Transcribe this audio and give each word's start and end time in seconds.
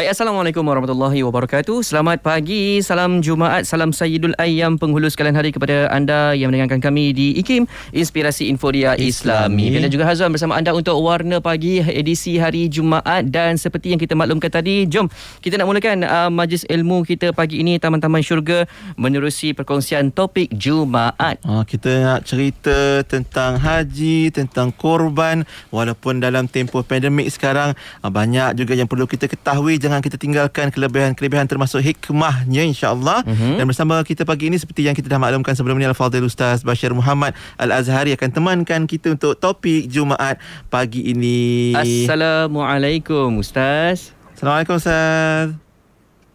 Baik, 0.00 0.16
Assalamualaikum 0.16 0.64
warahmatullahi 0.64 1.20
wabarakatuh. 1.28 1.84
Selamat 1.84 2.24
pagi, 2.24 2.80
salam 2.80 3.20
Jumaat, 3.20 3.68
salam 3.68 3.92
Sayyidul 3.92 4.32
Ayyam 4.40 4.80
penghulu 4.80 5.12
sekalian 5.12 5.36
hari 5.36 5.52
kepada 5.52 5.92
anda 5.92 6.32
yang 6.32 6.48
mendengarkan 6.48 6.80
kami 6.80 7.12
di 7.12 7.36
IKIM, 7.36 7.68
Inspirasi 7.92 8.48
Islami. 8.48 8.96
Islami. 8.96 9.76
Dan 9.76 9.92
juga 9.92 10.08
Hazwan 10.08 10.32
bersama 10.32 10.56
anda 10.56 10.72
untuk 10.72 10.96
Warna 11.04 11.44
Pagi 11.44 11.84
edisi 11.84 12.40
hari 12.40 12.72
Jumaat 12.72 13.28
dan 13.28 13.60
seperti 13.60 13.92
yang 13.92 14.00
kita 14.00 14.16
maklumkan 14.16 14.48
tadi, 14.48 14.88
jom 14.88 15.04
kita 15.44 15.60
nak 15.60 15.68
mulakan 15.68 16.00
uh, 16.08 16.32
majlis 16.32 16.64
ilmu 16.64 17.04
kita 17.04 17.36
pagi 17.36 17.60
ini 17.60 17.76
Taman-Taman 17.76 18.24
Syurga 18.24 18.64
menerusi 18.96 19.52
perkongsian 19.52 20.16
topik 20.16 20.48
Jumaat. 20.56 21.44
Ha, 21.44 21.68
kita 21.68 21.90
nak 22.00 22.24
cerita 22.24 23.04
tentang 23.04 23.60
haji, 23.60 24.32
tentang 24.32 24.72
korban 24.72 25.44
walaupun 25.68 26.24
dalam 26.24 26.48
tempoh 26.48 26.80
pandemik 26.88 27.28
sekarang 27.28 27.76
uh, 28.00 28.08
banyak 28.08 28.56
juga 28.56 28.72
yang 28.72 28.88
perlu 28.88 29.04
kita 29.04 29.28
ketahui 29.28 29.76
jangan 29.90 30.06
kita 30.06 30.22
tinggalkan 30.22 30.70
kelebihan-kelebihan 30.70 31.50
termasuk 31.50 31.82
hikmahnya 31.82 32.62
insya-Allah. 32.62 33.26
Uh-huh. 33.26 33.58
Dan 33.58 33.66
bersama 33.66 33.98
kita 34.06 34.22
pagi 34.22 34.46
ini 34.46 34.54
seperti 34.54 34.86
yang 34.86 34.94
kita 34.94 35.10
dah 35.10 35.18
maklumkan 35.18 35.58
sebelum 35.58 35.74
ini 35.82 35.90
Al-Fadhil 35.90 36.30
Ustaz 36.30 36.62
Bashir 36.62 36.94
Muhammad 36.94 37.34
Al-Azhari 37.58 38.14
akan 38.14 38.30
temankan 38.30 38.86
kita 38.86 39.18
untuk 39.18 39.34
topik 39.34 39.90
Jumaat 39.90 40.38
pagi 40.70 41.10
ini. 41.10 41.74
Assalamualaikum 41.74 43.42
Ustaz. 43.42 44.14
Assalamualaikum 44.38 44.78
Ustaz. 44.78 45.58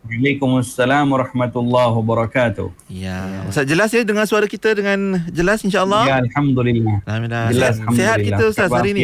Waalaikumsalam 0.06 1.09
warahmatullahi 1.09 1.90
wabarakatuh. 1.98 2.70
Ya. 2.94 3.42
Ustaz 3.50 3.66
jelas 3.66 3.90
ya 3.90 4.06
dengan 4.06 4.30
suara 4.30 4.45
kita 4.45 4.78
dengan 4.78 5.17
jelas 5.34 5.66
insya-Allah. 5.66 6.06
Ya 6.06 6.16
alhamdulillah. 6.22 7.02
Alhamdulillah. 7.09 7.45
Jelas 7.50 7.81
alhamdulillah. 7.81 7.98
Sehat 7.98 8.17
kita 8.22 8.44
Ustaz 8.52 8.70
hari 8.70 8.94
ini. 8.94 9.02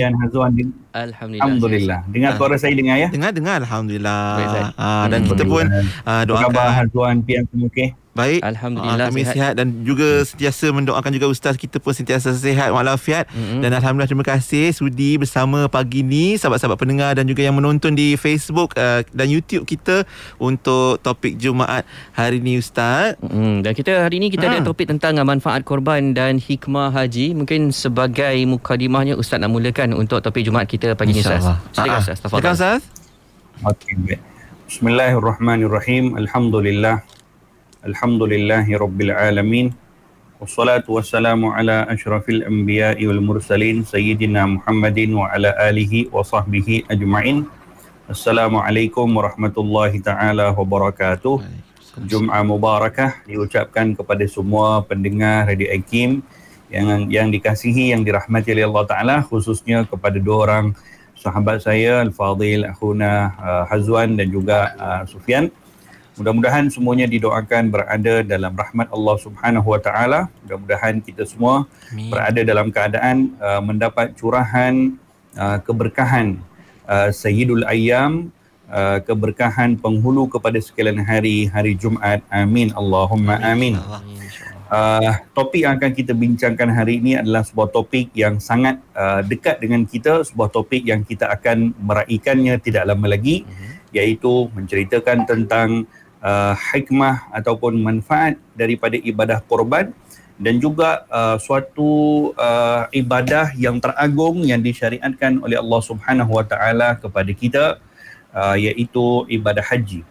Alhamdulillah. 0.91 1.47
Alhamdulillah. 1.47 2.01
Dengar 2.11 2.31
suara 2.35 2.55
saya 2.59 2.73
dengar 2.75 2.95
ya? 2.99 3.09
Dengar 3.09 3.31
dengar 3.31 3.55
alhamdulillah. 3.63 4.75
Ah 4.75 5.07
dan 5.07 5.23
kita 5.23 5.43
pun 5.47 5.65
uh, 6.03 6.23
doakan 6.27 6.51
khabar 6.51 6.67
Hazwan 6.75 7.17
Pian 7.23 7.47
okey. 7.47 7.95
Baik. 8.11 8.43
Alhamdulillah. 8.43 9.07
Uh, 9.07 9.07
kami 9.07 9.23
sihat. 9.23 9.35
sihat 9.39 9.53
dan 9.55 9.67
juga 9.87 10.27
sentiasa 10.27 10.67
mendoakan 10.75 11.11
juga 11.15 11.31
ustaz 11.31 11.55
kita 11.55 11.79
pun 11.79 11.95
sentiasa 11.95 12.35
sihat 12.35 12.75
walafiat 12.75 13.31
mm-hmm. 13.31 13.63
dan 13.63 13.71
alhamdulillah 13.71 14.11
terima 14.11 14.27
kasih 14.27 14.75
sudi 14.75 15.15
bersama 15.15 15.71
pagi 15.71 16.03
ni 16.03 16.35
sahabat-sahabat 16.35 16.75
pendengar 16.75 17.15
dan 17.15 17.23
juga 17.23 17.47
yang 17.47 17.55
menonton 17.55 17.95
di 17.95 18.19
Facebook 18.19 18.75
uh, 18.75 18.99
dan 19.15 19.31
YouTube 19.31 19.63
kita 19.63 20.03
untuk 20.43 20.99
topik 20.99 21.39
Jumaat 21.39 21.87
hari 22.11 22.43
ni 22.43 22.59
ustaz. 22.59 23.15
Mm, 23.23 23.63
dan 23.63 23.71
kita 23.71 24.03
hari 24.03 24.19
ni 24.19 24.27
kita 24.27 24.51
ha. 24.51 24.59
ada 24.59 24.67
topik 24.67 24.91
tentang 24.91 25.15
manfaat 25.23 25.63
korban 25.63 26.11
dan 26.11 26.35
hikmah 26.35 26.91
haji. 26.91 27.31
Mungkin 27.31 27.71
sebagai 27.71 28.35
mukadimahnya 28.43 29.15
ustaz 29.15 29.39
nak 29.39 29.55
mulakan 29.55 29.95
untuk 29.95 30.19
topik 30.19 30.43
Jumaat 30.43 30.67
kita 30.67 30.80
kita 30.81 30.97
pagi 30.97 31.13
ni 31.13 31.21
Ustaz. 31.21 31.45
Silakan 31.77 31.93
ah, 31.93 31.93
ah. 31.93 32.01
Ustaz. 32.01 32.17
Silakan 32.25 32.53
Ustaz. 32.57 32.81
Okey. 33.61 34.17
Bismillahirrahmanirrahim. 34.65 36.17
Alhamdulillah. 36.17 37.05
Alhamdulillahirabbil 37.85 39.13
alamin. 39.13 39.77
Wassalatu 40.41 40.97
wassalamu 40.97 41.53
ala 41.53 41.85
asyrafil 41.85 42.41
anbiya'i 42.49 43.05
wal 43.05 43.21
mursalin 43.21 43.85
sayyidina 43.85 44.57
Muhammadin 44.57 45.13
wa 45.13 45.29
ala 45.29 45.53
alihi 45.69 46.09
wa 46.09 46.25
sahbihi 46.25 46.89
ajma'in. 46.89 47.45
Assalamualaikum 48.09 49.05
warahmatullahi 49.05 50.01
taala 50.01 50.49
wabarakatuh. 50.49 51.45
Jumaah 52.09 52.41
mubarakah 52.41 53.21
diucapkan 53.29 53.93
kepada 53.93 54.25
semua 54.25 54.81
pendengar 54.81 55.45
Radio 55.45 55.69
Akim 55.69 56.25
yang 56.71 57.11
yang 57.11 57.27
dikasihi, 57.29 57.91
yang 57.91 58.01
dirahmati 58.07 58.55
oleh 58.55 58.65
Allah 58.65 58.85
Ta'ala 58.87 59.15
khususnya 59.27 59.83
kepada 59.83 60.17
dua 60.17 60.37
orang 60.47 60.65
sahabat 61.19 61.61
saya 61.61 62.01
Al-Fadhil, 62.01 62.65
Akhuna 62.65 63.35
uh, 63.37 63.63
Hazwan 63.69 64.17
dan 64.17 64.31
juga 64.31 64.73
uh, 64.79 65.03
Sufyan 65.05 65.51
Mudah-mudahan 66.19 66.67
semuanya 66.67 67.07
didoakan 67.07 67.71
berada 67.71 68.21
dalam 68.21 68.51
rahmat 68.51 68.91
Allah 68.91 69.15
Subhanahu 69.15 69.67
Wa 69.73 69.79
Taala. 69.79 70.19
Mudah-mudahan 70.45 70.99
kita 70.99 71.23
semua 71.23 71.65
Amin. 71.89 72.11
berada 72.13 72.41
dalam 72.43 72.67
keadaan 72.67 73.31
uh, 73.39 73.57
mendapat 73.57 74.11
curahan 74.19 75.01
uh, 75.39 75.57
keberkahan 75.63 76.37
uh, 76.85 77.09
Sayyidul 77.09 77.63
Ayyam, 77.63 78.29
uh, 78.67 78.99
keberkahan 79.01 79.79
penghulu 79.81 80.29
kepada 80.29 80.59
sekalian 80.59 80.99
hari 80.99 81.49
hari 81.49 81.79
Jumaat. 81.79 82.21
Amin 82.27 82.75
Allahumma 82.75 83.39
amin. 83.41 83.79
Uh, 84.71 85.19
topik 85.35 85.67
yang 85.67 85.75
akan 85.75 85.91
kita 85.91 86.15
bincangkan 86.15 86.71
hari 86.71 87.03
ini 87.03 87.19
adalah 87.19 87.43
sebuah 87.43 87.75
topik 87.75 88.07
yang 88.15 88.39
sangat 88.39 88.79
uh, 88.95 89.19
dekat 89.19 89.59
dengan 89.59 89.83
kita, 89.83 90.23
sebuah 90.23 90.47
topik 90.47 90.87
yang 90.87 91.03
kita 91.03 91.27
akan 91.27 91.75
meraihkannya 91.75 92.55
tidak 92.63 92.87
lama 92.87 93.03
lagi, 93.11 93.43
uh-huh. 93.43 93.91
iaitu 93.91 94.47
menceritakan 94.55 95.27
tentang 95.27 95.91
uh, 96.23 96.55
hikmah 96.55 97.27
ataupun 97.35 97.83
manfaat 97.83 98.39
daripada 98.55 98.95
ibadah 98.95 99.43
korban 99.43 99.91
dan 100.39 100.55
juga 100.63 101.03
uh, 101.11 101.35
suatu 101.35 102.31
uh, 102.39 102.87
ibadah 102.95 103.51
yang 103.59 103.75
teragung 103.83 104.39
yang 104.47 104.63
disyariatkan 104.63 105.43
oleh 105.43 105.59
Allah 105.59 105.81
Subhanahu 105.83 106.31
Wa 106.31 106.47
Taala 106.47 106.95
kepada 106.95 107.31
kita 107.35 107.63
uh, 108.31 108.55
iaitu 108.55 109.27
ibadah 109.27 109.67
haji. 109.67 110.07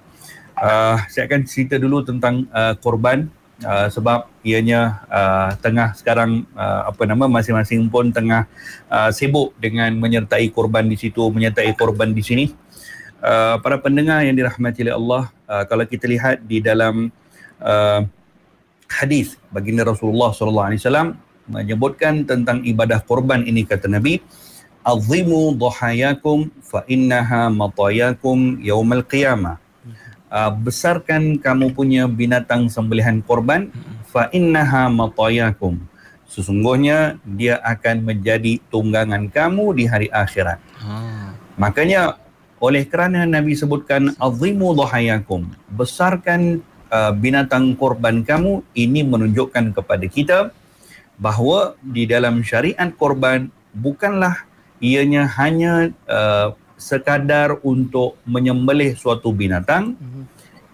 Uh, 0.52 1.00
saya 1.08 1.24
akan 1.24 1.48
cerita 1.48 1.80
dulu 1.80 2.04
tentang 2.04 2.44
uh, 2.52 2.76
korban 2.76 3.32
uh, 3.64 3.88
sebab 3.88 4.28
ianya 4.44 5.04
uh, 5.08 5.50
tengah 5.60 5.92
sekarang 5.96 6.44
uh, 6.56 6.90
apa 6.90 7.02
nama 7.04 7.28
masing-masing 7.28 7.88
pun 7.92 8.12
tengah 8.12 8.48
uh, 8.88 9.10
sibuk 9.12 9.52
dengan 9.60 9.92
menyertai 9.96 10.48
korban 10.52 10.88
di 10.88 10.96
situ, 10.96 11.28
menyertai 11.28 11.72
korban 11.76 12.12
di 12.12 12.22
sini. 12.24 12.46
Uh, 13.20 13.60
para 13.60 13.76
pendengar 13.76 14.24
yang 14.24 14.32
dirahmati 14.32 14.80
oleh 14.88 14.96
Allah, 14.96 15.22
uh, 15.44 15.64
kalau 15.68 15.84
kita 15.84 16.08
lihat 16.08 16.40
di 16.44 16.64
dalam 16.64 17.12
uh, 17.60 18.00
hadis 18.88 19.36
baginda 19.52 19.84
Rasulullah 19.84 20.32
sallallahu 20.32 20.68
alaihi 20.72 20.80
wasallam 20.82 21.08
menyebutkan 21.46 22.24
tentang 22.24 22.64
ibadah 22.64 23.02
korban 23.04 23.44
ini 23.44 23.68
kata 23.68 23.86
Nabi, 23.90 24.24
"Azimu 24.82 25.52
dhahayakum 25.58 26.48
fa 26.64 26.82
innaha 26.88 27.52
matayakum 27.52 28.58
yaumal 28.62 29.04
qiyamah." 29.04 29.60
Uh, 30.30 30.54
besarkan 30.54 31.42
kamu 31.42 31.74
punya 31.74 32.06
binatang 32.06 32.70
sembelihan 32.70 33.18
korban 33.18 33.66
fa 34.06 34.30
innaha 34.30 34.86
matayakum. 34.86 35.82
Sesungguhnya 36.30 37.18
dia 37.26 37.58
akan 37.58 38.06
menjadi 38.06 38.62
tunggangan 38.70 39.26
kamu 39.26 39.74
di 39.74 39.84
hari 39.90 40.06
akhirat. 40.06 40.62
Ha. 40.78 41.34
Makanya 41.58 42.14
oleh 42.60 42.84
kerana 42.86 43.24
Nabi 43.24 43.56
sebutkan 43.56 44.14
azimu 44.20 44.76
dhahayakum 44.76 45.48
besarkan 45.72 46.60
uh, 46.92 47.10
binatang 47.16 47.72
korban 47.72 48.20
kamu 48.20 48.60
ini 48.76 49.00
menunjukkan 49.00 49.72
kepada 49.72 50.06
kita 50.06 50.38
bahawa 51.16 51.74
di 51.80 52.04
dalam 52.04 52.44
syariat 52.44 52.92
korban 53.00 53.48
bukanlah 53.72 54.44
ianya 54.84 55.24
hanya 55.40 55.88
uh, 56.04 56.52
sekadar 56.80 57.60
untuk 57.60 58.16
menyembelih 58.24 58.96
suatu 58.96 59.30
binatang 59.30 59.94
mhm. 60.00 60.24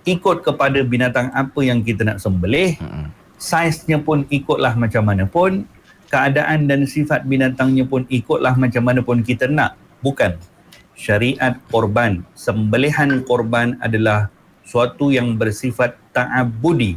ikut 0.06 0.46
kepada 0.46 0.78
binatang 0.86 1.34
apa 1.34 1.60
yang 1.66 1.82
kita 1.82 2.06
nak 2.06 2.22
sembelih 2.22 2.78
mhm. 2.78 3.10
saiznya 3.36 3.98
pun 3.98 4.22
ikutlah 4.30 4.78
macam 4.78 5.02
mana 5.02 5.26
pun 5.26 5.66
keadaan 6.06 6.70
dan 6.70 6.86
sifat 6.86 7.26
binatangnya 7.26 7.82
pun 7.82 8.06
ikutlah 8.06 8.54
macam 8.54 8.86
mana 8.86 9.02
pun 9.02 9.26
kita 9.26 9.50
nak 9.50 9.74
bukan 10.00 10.38
syariat 10.96 11.60
korban, 11.68 12.24
sembelihan 12.32 13.20
korban 13.22 13.76
adalah 13.84 14.32
suatu 14.64 15.12
yang 15.12 15.36
bersifat 15.36 15.94
ta'abudi. 16.16 16.96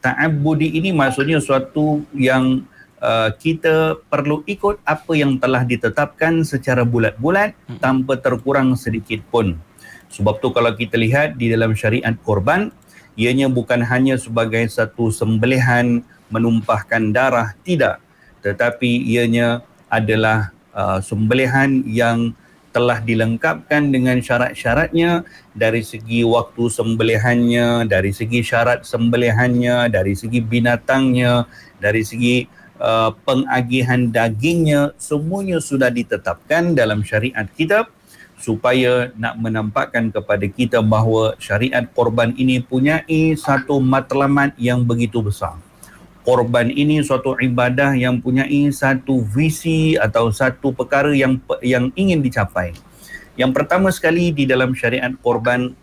Ta'abudi 0.00 0.80
ini 0.80 0.90
maksudnya 0.90 1.38
suatu 1.38 2.02
yang 2.16 2.64
uh, 3.04 3.30
kita 3.36 4.00
perlu 4.08 4.40
ikut 4.48 4.80
apa 4.88 5.12
yang 5.12 5.36
telah 5.36 5.60
ditetapkan 5.62 6.40
secara 6.42 6.88
bulat-bulat 6.88 7.52
hmm. 7.68 7.78
tanpa 7.84 8.16
terkurang 8.16 8.72
sedikit 8.80 9.20
pun. 9.28 9.60
Sebab 10.08 10.40
tu 10.40 10.48
kalau 10.56 10.72
kita 10.72 10.96
lihat 10.96 11.36
di 11.36 11.52
dalam 11.52 11.76
syariat 11.76 12.16
korban, 12.24 12.72
ianya 13.20 13.52
bukan 13.52 13.84
hanya 13.84 14.16
sebagai 14.16 14.64
satu 14.72 15.12
sembelihan 15.12 16.00
menumpahkan 16.32 17.12
darah, 17.12 17.52
tidak. 17.62 18.00
Tetapi 18.40 19.04
ianya 19.04 19.60
adalah 19.92 20.54
uh, 20.72 20.98
sembelihan 21.04 21.84
yang 21.84 22.32
telah 22.74 22.98
dilengkapkan 22.98 23.94
dengan 23.94 24.18
syarat-syaratnya 24.18 25.22
dari 25.54 25.86
segi 25.86 26.26
waktu 26.26 26.66
sembelihannya, 26.66 27.86
dari 27.86 28.10
segi 28.10 28.42
syarat 28.42 28.82
sembelihannya, 28.82 29.94
dari 29.94 30.18
segi 30.18 30.42
binatangnya, 30.42 31.46
dari 31.78 32.02
segi 32.02 32.50
uh, 32.80 33.14
pengagihan 33.26 34.08
dagingnya, 34.08 34.94
semuanya 34.96 35.58
sudah 35.58 35.90
ditetapkan 35.90 36.74
dalam 36.74 37.02
syariat 37.02 37.46
kita 37.50 37.86
supaya 38.38 39.14
nak 39.16 39.38
menampakkan 39.40 40.10
kepada 40.10 40.44
kita 40.50 40.78
bahawa 40.84 41.38
syariat 41.40 41.86
korban 41.94 42.34
ini 42.36 42.60
punya 42.60 43.00
satu 43.38 43.78
matlamat 43.80 44.52
yang 44.60 44.84
begitu 44.84 45.22
besar 45.24 45.56
korban 46.24 46.72
ini 46.72 47.04
suatu 47.04 47.36
ibadah 47.36 47.92
yang 47.92 48.18
punya 48.18 48.48
satu 48.72 49.20
visi 49.28 49.94
atau 50.00 50.32
satu 50.32 50.72
perkara 50.72 51.12
yang 51.12 51.38
yang 51.60 51.92
ingin 51.94 52.24
dicapai. 52.24 52.72
Yang 53.36 53.52
pertama 53.52 53.92
sekali 53.92 54.32
di 54.32 54.48
dalam 54.48 54.72
syariat 54.72 55.12
korban 55.20 55.76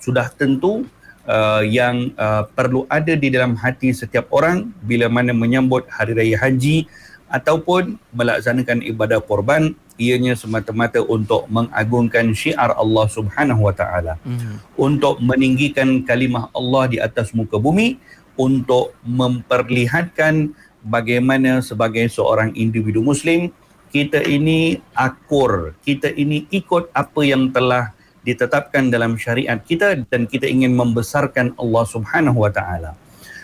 sudah 0.00 0.32
tentu 0.32 0.88
uh, 1.26 1.62
yang 1.64 2.10
uh, 2.18 2.46
perlu 2.52 2.86
ada 2.90 3.14
di 3.14 3.28
dalam 3.30 3.54
hati 3.58 3.94
setiap 3.94 4.30
orang 4.34 4.70
bila 4.82 5.06
mana 5.06 5.30
menyambut 5.34 5.86
hari 5.90 6.16
raya 6.16 6.36
haji 6.38 6.86
ataupun 7.32 7.96
melaksanakan 8.12 8.84
ibadah 8.84 9.22
korban 9.24 9.72
ianya 9.96 10.36
semata-mata 10.36 11.00
untuk 11.04 11.48
mengagungkan 11.48 12.32
syiar 12.36 12.76
Allah 12.76 13.06
Subhanahu 13.08 13.68
wa 13.68 13.74
taala 13.74 14.20
hmm. 14.24 14.76
untuk 14.76 15.20
meninggikan 15.20 16.04
kalimah 16.04 16.52
Allah 16.52 16.84
di 16.92 16.98
atas 17.00 17.32
muka 17.32 17.56
bumi 17.56 17.96
untuk 18.36 18.96
memperlihatkan 19.04 20.52
bagaimana 20.84 21.60
sebagai 21.60 22.08
seorang 22.08 22.52
individu 22.56 23.04
muslim 23.04 23.52
kita 23.92 24.24
ini 24.24 24.80
akur 24.96 25.76
kita 25.84 26.08
ini 26.16 26.48
ikut 26.48 26.88
apa 26.96 27.20
yang 27.22 27.52
telah 27.52 27.92
ditetapkan 28.22 28.88
dalam 28.88 29.18
syariat 29.18 29.58
kita 29.58 30.06
dan 30.06 30.30
kita 30.30 30.46
ingin 30.46 30.74
membesarkan 30.74 31.58
Allah 31.58 31.84
Subhanahu 31.86 32.46
wa 32.46 32.50
taala. 32.54 32.94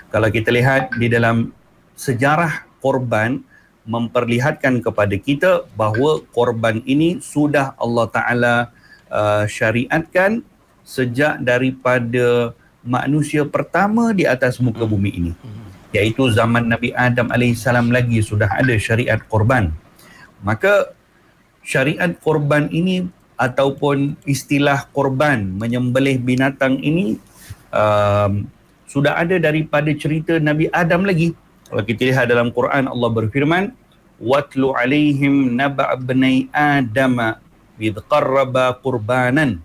Kalau 0.09 0.29
kita 0.31 0.55
lihat 0.55 0.95
di 0.97 1.11
dalam 1.11 1.53
sejarah 1.99 2.65
korban 2.79 3.43
memperlihatkan 3.89 4.85
kepada 4.85 5.17
kita 5.19 5.67
bahawa 5.75 6.23
korban 6.31 6.81
ini 6.87 7.19
sudah 7.19 7.75
Allah 7.81 8.07
taala 8.09 8.55
uh, 9.11 9.45
syariatkan 9.49 10.47
sejak 10.87 11.43
daripada 11.43 12.57
manusia 12.87 13.45
pertama 13.45 14.15
di 14.15 14.25
atas 14.25 14.63
muka 14.63 14.87
hmm. 14.87 14.93
bumi 14.93 15.11
ini. 15.13 15.33
Iaitu 15.93 16.29
zaman 16.33 16.69
Nabi 16.69 16.93
Adam 16.93 17.33
alaihissalam 17.33 17.89
lagi 17.89 18.21
sudah 18.21 18.49
ada 18.49 18.77
syariat 18.77 19.19
korban. 19.25 19.73
Maka 20.45 20.93
syariat 21.65 22.13
korban 22.21 22.69
ini 22.71 23.09
ataupun 23.39 24.19
istilah 24.27 24.91
korban 24.91 25.47
menyembelih 25.57 26.19
binatang 26.19 26.83
ini 26.83 27.17
um, 27.71 28.51
sudah 28.91 29.15
ada 29.15 29.39
daripada 29.39 29.95
cerita 29.95 30.37
Nabi 30.43 30.67
Adam 30.75 31.07
lagi. 31.07 31.33
Kalau 31.69 31.85
kita 31.85 32.11
lihat 32.11 32.27
dalam 32.27 32.51
Quran 32.51 32.91
Allah 32.91 33.11
berfirman 33.13 33.65
watlu 34.19 34.75
alaihim 34.75 35.55
naba' 35.55 35.95
bani 36.03 36.51
adam 36.51 37.39
id 37.79 37.97
qarraba 38.11 38.75
qurbanan 38.83 39.63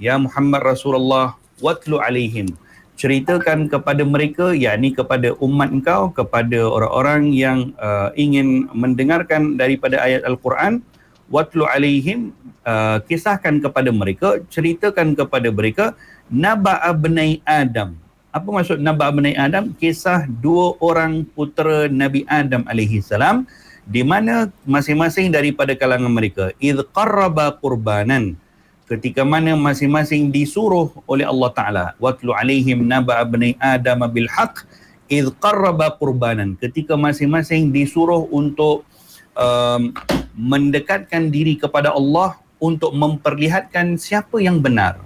ya 0.00 0.16
Muhammad 0.16 0.64
Rasulullah 0.64 1.36
watlu 1.60 2.00
alaihim 2.00 2.48
ceritakan 2.96 3.68
kepada 3.68 4.06
mereka 4.06 4.56
yakni 4.56 4.96
kepada 4.96 5.36
umat 5.42 5.68
engkau 5.74 6.08
kepada 6.14 6.64
orang-orang 6.64 7.34
yang 7.34 7.58
uh, 7.76 8.14
ingin 8.16 8.70
mendengarkan 8.72 9.60
daripada 9.60 10.00
ayat 10.00 10.24
Al-Quran 10.24 10.80
watlu 11.32 11.64
alaihim 11.64 12.36
uh, 12.68 13.00
kisahkan 13.08 13.56
kepada 13.64 13.88
mereka 13.88 14.44
ceritakan 14.52 15.16
kepada 15.16 15.48
mereka 15.48 15.84
naba 16.28 16.76
abnai 16.84 17.40
adam. 17.48 17.96
Apa 18.28 18.48
maksud 18.52 18.84
naba 18.84 19.08
abnai 19.08 19.32
adam? 19.32 19.72
Kisah 19.72 20.28
dua 20.28 20.76
orang 20.84 21.24
putera 21.24 21.88
nabi 21.88 22.28
adam 22.28 22.68
alaihi 22.68 23.00
salam 23.00 23.48
di 23.88 24.04
mana 24.06 24.52
masing-masing 24.62 25.32
daripada 25.34 25.74
kalangan 25.74 26.12
mereka 26.12 26.54
id 26.62 26.86
qarraba 26.94 27.50
qurbanan 27.58 28.38
ketika 28.86 29.26
mana 29.26 29.58
masing-masing 29.58 30.30
disuruh 30.30 30.92
oleh 31.10 31.26
Allah 31.26 31.50
taala 31.50 31.86
watlu 31.98 32.30
alaihim 32.30 32.86
naba 32.86 33.18
abnai 33.18 33.58
adam 33.58 34.06
bil 34.06 34.30
haqq 34.30 34.62
id 35.10 35.34
qarraba 35.42 35.98
qurbanan 35.98 36.54
ketika 36.62 36.94
masing-masing 36.94 37.74
disuruh 37.74 38.22
untuk 38.30 38.86
um, 39.34 39.90
mendekatkan 40.36 41.28
diri 41.28 41.56
kepada 41.60 41.92
Allah 41.92 42.40
untuk 42.62 42.94
memperlihatkan 42.94 43.98
siapa 43.98 44.38
yang 44.38 44.62
benar. 44.62 45.02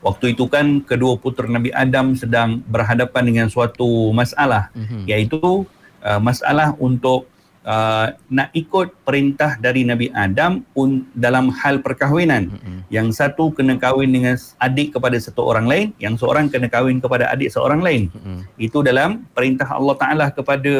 Waktu 0.00 0.38
itu 0.38 0.46
kan 0.46 0.80
kedua 0.86 1.18
putera 1.18 1.50
Nabi 1.50 1.74
Adam 1.74 2.14
sedang 2.14 2.62
berhadapan 2.70 3.26
dengan 3.26 3.46
suatu 3.50 4.14
masalah 4.14 4.70
mm-hmm. 4.70 5.02
iaitu 5.10 5.66
uh, 6.04 6.20
masalah 6.22 6.78
untuk 6.78 7.26
uh, 7.66 8.14
nak 8.30 8.54
ikut 8.54 8.94
perintah 9.02 9.58
dari 9.58 9.82
Nabi 9.82 10.14
Adam 10.14 10.62
un- 10.78 11.10
dalam 11.10 11.50
hal 11.50 11.82
perkahwinan. 11.82 12.54
Mm-hmm. 12.54 12.78
Yang 12.86 13.08
satu 13.18 13.50
kena 13.50 13.82
kahwin 13.82 14.14
dengan 14.14 14.38
adik 14.62 14.94
kepada 14.94 15.18
satu 15.18 15.42
orang 15.42 15.66
lain, 15.66 15.86
yang 15.98 16.14
seorang 16.14 16.46
kena 16.46 16.70
kahwin 16.70 17.02
kepada 17.02 17.26
adik 17.34 17.50
seorang 17.50 17.82
lain. 17.82 18.06
Mm-hmm. 18.14 18.38
Itu 18.62 18.86
dalam 18.86 19.26
perintah 19.34 19.66
Allah 19.74 19.96
Taala 19.98 20.26
kepada 20.30 20.72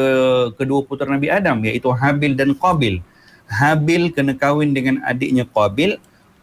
kedua 0.55 0.87
putera 0.87 1.11
Nabi 1.11 1.27
Adam 1.27 1.59
iaitu 1.67 1.91
Habil 1.91 2.33
dan 2.33 2.55
Qabil. 2.55 3.03
Habil 3.47 4.11
kena 4.11 4.35
kahwin 4.35 4.75
dengan 4.75 4.99
adiknya 5.07 5.47
Qabil, 5.47 5.95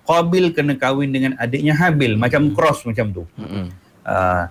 Qabil 0.09 0.45
kena 0.57 0.75
kahwin 0.77 1.13
dengan 1.13 1.37
adiknya 1.37 1.77
Habil, 1.77 2.17
macam 2.17 2.53
cross 2.57 2.85
macam 2.89 3.13
tu. 3.13 3.25
Mm-hmm. 3.37 3.65
Uh, 4.05 4.45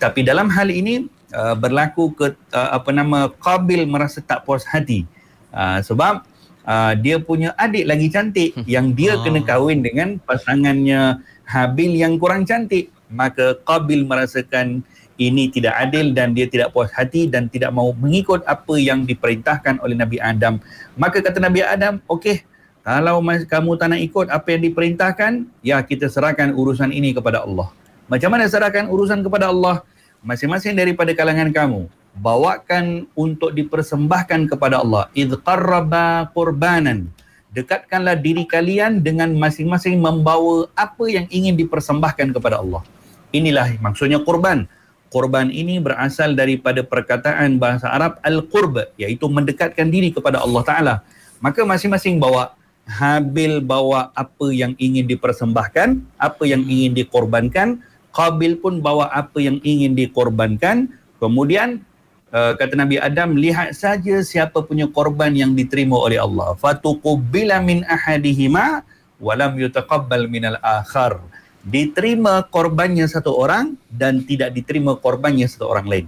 tapi 0.00 0.24
dalam 0.24 0.48
hal 0.52 0.68
ini 0.72 1.08
uh, 1.36 1.56
berlaku 1.56 2.12
ke 2.16 2.32
uh, 2.52 2.70
apa 2.76 2.90
nama 2.92 3.28
Qabil 3.28 3.84
merasa 3.84 4.20
tak 4.24 4.44
puas 4.48 4.64
hati 4.64 5.04
Uh, 5.48 5.80
sebab 5.80 6.28
uh, 6.68 6.92
dia 7.00 7.16
punya 7.20 7.56
adik 7.56 7.88
lagi 7.88 8.12
cantik 8.12 8.52
hmm. 8.52 8.68
yang 8.68 8.92
dia 8.92 9.16
oh. 9.16 9.24
kena 9.24 9.40
kahwin 9.44 9.80
dengan 9.80 10.20
pasangannya 10.22 11.24
Habil 11.48 11.96
yang 11.96 12.20
kurang 12.20 12.44
cantik. 12.44 12.92
Maka 13.08 13.56
Qabil 13.64 14.04
merasakan 14.04 14.84
ini 15.18 15.50
tidak 15.50 15.74
adil 15.76 16.14
dan 16.14 16.32
dia 16.32 16.46
tidak 16.46 16.70
puas 16.70 16.88
hati 16.94 17.26
dan 17.26 17.50
tidak 17.50 17.74
mau 17.74 17.90
mengikut 17.92 18.46
apa 18.46 18.78
yang 18.78 19.02
diperintahkan 19.02 19.82
oleh 19.82 19.98
Nabi 19.98 20.22
Adam. 20.22 20.62
Maka 20.94 21.18
kata 21.18 21.42
Nabi 21.42 21.66
Adam, 21.66 21.98
okey, 22.06 22.46
kalau 22.86 23.20
kamu 23.20 23.70
tak 23.76 23.88
nak 23.92 24.00
ikut 24.00 24.26
apa 24.30 24.48
yang 24.54 24.62
diperintahkan, 24.64 25.32
ya 25.60 25.82
kita 25.82 26.06
serahkan 26.08 26.54
urusan 26.54 26.94
ini 26.94 27.12
kepada 27.12 27.42
Allah. 27.44 27.68
Macam 28.08 28.32
mana 28.32 28.48
serahkan 28.48 28.88
urusan 28.88 29.20
kepada 29.20 29.52
Allah? 29.52 29.84
Masing-masing 30.24 30.72
daripada 30.78 31.12
kalangan 31.12 31.52
kamu 31.52 31.90
bawakan 32.18 33.06
untuk 33.14 33.54
dipersembahkan 33.54 34.50
kepada 34.50 34.82
Allah 34.82 35.06
id 35.14 35.30
qarraba 35.46 36.28
qurbanan 36.34 37.08
dekatkanlah 37.54 38.18
diri 38.18 38.44
kalian 38.44 39.00
dengan 39.00 39.32
masing-masing 39.38 39.96
membawa 40.02 40.68
apa 40.74 41.04
yang 41.08 41.26
ingin 41.30 41.54
dipersembahkan 41.54 42.34
kepada 42.34 42.60
Allah 42.60 42.82
inilah 43.30 43.78
maksudnya 43.78 44.20
kurban 44.20 44.66
kurban 45.08 45.48
ini 45.48 45.80
berasal 45.80 46.36
daripada 46.36 46.84
perkataan 46.84 47.56
bahasa 47.56 47.88
Arab 47.88 48.20
al-qurb 48.24 48.92
iaitu 49.00 49.26
mendekatkan 49.28 49.88
diri 49.88 50.12
kepada 50.12 50.44
Allah 50.44 50.62
taala. 50.64 50.94
Maka 51.40 51.64
masing-masing 51.64 52.20
bawa 52.20 52.56
Habil 52.88 53.60
bawa 53.60 54.08
apa 54.16 54.48
yang 54.48 54.72
ingin 54.80 55.04
dipersembahkan 55.04 56.00
apa 56.16 56.42
yang 56.48 56.64
ingin 56.64 56.96
dikorbankan 56.96 57.84
Qabil 58.16 58.56
pun 58.56 58.80
bawa 58.80 59.12
apa 59.12 59.36
yang 59.38 59.60
ingin 59.60 59.92
dikorbankan. 59.92 60.92
Kemudian 61.20 61.84
Uh, 62.28 62.52
kata 62.60 62.76
Nabi 62.76 63.00
Adam 63.00 63.40
lihat 63.40 63.72
saja 63.72 64.20
siapa 64.20 64.60
punya 64.60 64.84
korban 64.84 65.32
yang 65.32 65.56
diterima 65.56 65.96
oleh 65.96 66.20
Allah. 66.20 66.52
Fatuqbila 66.60 67.64
min 67.64 67.88
ahadihima 67.88 68.84
walam 69.16 69.56
yutaqabbal 69.56 70.28
minal 70.28 70.60
akhar 70.60 71.24
diterima 71.68 72.48
korbannya 72.48 73.04
satu 73.04 73.36
orang 73.36 73.76
dan 73.92 74.24
tidak 74.24 74.56
diterima 74.56 74.96
korbannya 74.96 75.44
satu 75.44 75.68
orang 75.68 75.86
lain 75.86 76.06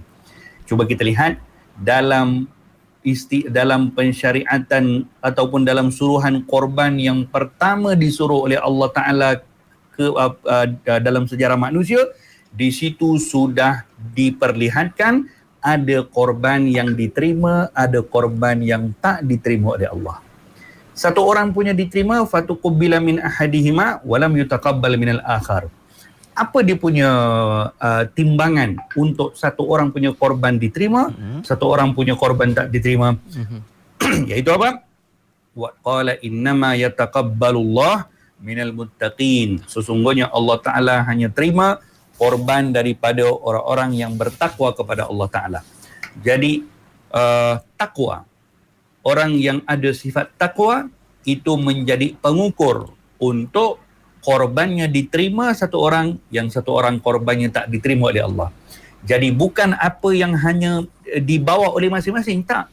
cuba 0.65 0.89
kita 0.89 1.05
lihat 1.05 1.37
dalam 1.77 2.49
isti 3.01 3.45
dalam 3.49 3.93
pensyariatan 3.93 5.05
ataupun 5.21 5.65
dalam 5.65 5.89
suruhan 5.89 6.45
korban 6.45 6.97
yang 6.97 7.25
pertama 7.25 7.97
disuruh 7.97 8.45
oleh 8.45 8.61
Allah 8.61 8.89
taala 8.93 9.29
ke 9.93 10.05
uh, 10.09 10.33
uh, 10.33 10.67
dalam 11.01 11.25
sejarah 11.25 11.57
manusia 11.57 12.01
di 12.51 12.69
situ 12.69 13.17
sudah 13.17 13.87
diperlihatkan 14.13 15.25
ada 15.61 16.01
korban 16.09 16.65
yang 16.65 16.97
diterima, 16.97 17.69
ada 17.77 18.01
korban 18.01 18.57
yang 18.65 18.91
tak 18.97 19.21
diterima 19.23 19.77
oleh 19.77 19.87
Allah. 19.87 20.17
Satu 20.91 21.23
orang 21.23 21.55
punya 21.55 21.71
diterima, 21.71 22.23
fatuqubila 22.27 22.99
min 22.99 23.17
ahadihima 23.23 24.03
walam 24.03 24.35
yutaqabbal 24.35 24.95
minal 24.99 25.23
akhar. 25.23 25.71
Apa 26.31 26.63
dia 26.63 26.79
punya 26.79 27.09
uh, 27.71 28.03
timbangan 28.15 28.79
untuk 28.95 29.35
satu 29.35 29.67
orang 29.67 29.91
punya 29.91 30.15
korban 30.15 30.55
diterima, 30.55 31.11
uh-huh. 31.11 31.43
satu 31.43 31.67
orang 31.67 31.91
punya 31.91 32.15
korban 32.15 32.55
tak 32.55 32.71
diterima? 32.71 33.15
Uh-huh. 33.15 33.61
Iaitu 34.31 34.51
apa? 34.51 34.83
Wa 35.51 35.75
qala 35.83 36.15
innama 36.23 36.75
yataqabbalullah 36.79 38.07
minal 38.41 38.73
muttaqin. 38.73 39.61
Sesungguhnya 39.69 40.31
Allah 40.31 40.57
Taala 40.59 40.95
hanya 41.07 41.27
terima 41.29 41.79
korban 42.21 42.69
daripada 42.69 43.25
orang-orang 43.25 43.97
yang 43.97 44.13
bertakwa 44.13 44.69
kepada 44.77 45.09
Allah 45.09 45.27
Ta'ala. 45.33 45.59
Jadi, 46.21 46.61
uh, 47.09 47.57
takwa. 47.73 48.29
Orang 49.01 49.37
yang 49.41 49.65
ada 49.65 49.89
sifat 49.91 50.29
takwa 50.37 50.89
itu 51.25 51.57
menjadi 51.57 52.13
pengukur 52.21 52.93
untuk 53.21 53.81
korbannya 54.21 54.85
diterima 54.85 55.49
satu 55.57 55.81
orang 55.81 56.21
yang 56.29 56.49
satu 56.53 56.77
orang 56.77 57.01
korbannya 57.01 57.49
tak 57.49 57.69
diterima 57.73 58.13
oleh 58.13 58.21
Allah. 58.21 58.49
Jadi 59.01 59.33
bukan 59.33 59.73
apa 59.73 60.13
yang 60.13 60.37
hanya 60.37 60.85
dibawa 61.25 61.73
oleh 61.73 61.89
masing-masing, 61.89 62.45
tak. 62.45 62.69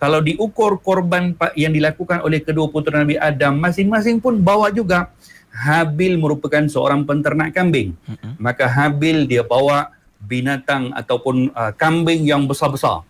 Kalau 0.00 0.20
diukur 0.24 0.80
korban 0.80 1.36
yang 1.56 1.72
dilakukan 1.72 2.24
oleh 2.24 2.40
kedua 2.40 2.68
putera 2.72 3.04
Nabi 3.04 3.20
Adam, 3.20 3.56
masing-masing 3.60 4.20
pun 4.20 4.40
bawa 4.40 4.72
juga 4.72 5.12
Habil 5.50 6.16
merupakan 6.16 6.62
seorang 6.68 7.04
penternak 7.04 7.52
kambing. 7.52 7.92
Mm-hmm. 8.06 8.32
Maka 8.40 8.64
Habil 8.70 9.28
dia 9.28 9.44
bawa 9.44 9.92
binatang 10.20 10.94
ataupun 10.94 11.52
uh, 11.52 11.72
kambing 11.74 12.24
yang 12.24 12.48
besar-besar. 12.48 13.02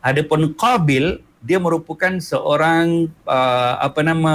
Adapun 0.00 0.54
Qabil 0.54 1.20
dia 1.42 1.58
merupakan 1.58 2.14
seorang 2.22 3.10
uh, 3.26 3.74
apa 3.82 4.00
nama 4.06 4.34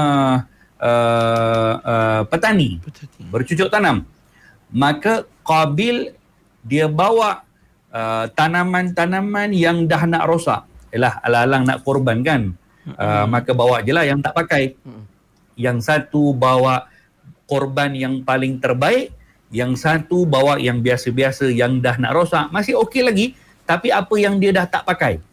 uh, 0.76 1.74
uh, 1.80 2.22
petani, 2.28 2.84
petani 2.84 3.32
bercucuk 3.32 3.72
tanam. 3.72 4.04
Maka 4.68 5.24
Qabil 5.48 6.12
dia 6.68 6.92
bawa 6.92 7.48
uh, 7.96 8.28
tanaman-tanaman 8.36 9.56
yang 9.56 9.88
dah 9.88 10.04
nak 10.04 10.28
rosak. 10.28 10.68
Yalah 10.92 11.24
alang-alang 11.24 11.64
nak 11.64 11.80
korban 11.88 12.20
kan. 12.20 12.52
Uh, 12.88 13.24
maka 13.28 13.56
bawa 13.56 13.80
je 13.84 13.96
lah 13.96 14.04
yang 14.04 14.20
tak 14.20 14.36
pakai. 14.36 14.76
Yang 15.56 15.88
satu 15.88 16.36
bawa 16.36 16.92
korban 17.48 17.96
yang 17.96 18.28
paling 18.28 18.60
terbaik, 18.60 19.16
yang 19.48 19.80
satu 19.80 20.28
bawa 20.28 20.60
yang 20.60 20.84
biasa-biasa 20.84 21.48
yang 21.48 21.80
dah 21.80 21.96
nak 21.96 22.12
rosak, 22.12 22.52
masih 22.52 22.76
okey 22.84 23.08
lagi, 23.08 23.26
tapi 23.64 23.88
apa 23.92 24.12
yang 24.20 24.36
dia 24.36 24.52
dah 24.52 24.68
tak 24.68 24.84
pakai. 24.84 25.24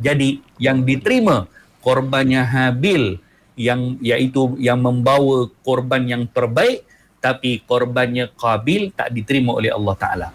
Jadi 0.00 0.40
yang 0.56 0.82
diterima 0.82 1.44
korbannya 1.84 2.42
Habil 2.42 3.20
yang 3.54 4.00
iaitu 4.00 4.56
yang 4.56 4.80
membawa 4.80 5.52
korban 5.60 6.08
yang 6.08 6.24
terbaik 6.32 6.88
tapi 7.20 7.60
korbannya 7.68 8.32
Qabil 8.32 8.96
tak 8.96 9.12
diterima 9.12 9.52
oleh 9.52 9.68
Allah 9.68 9.94
Taala. 10.00 10.28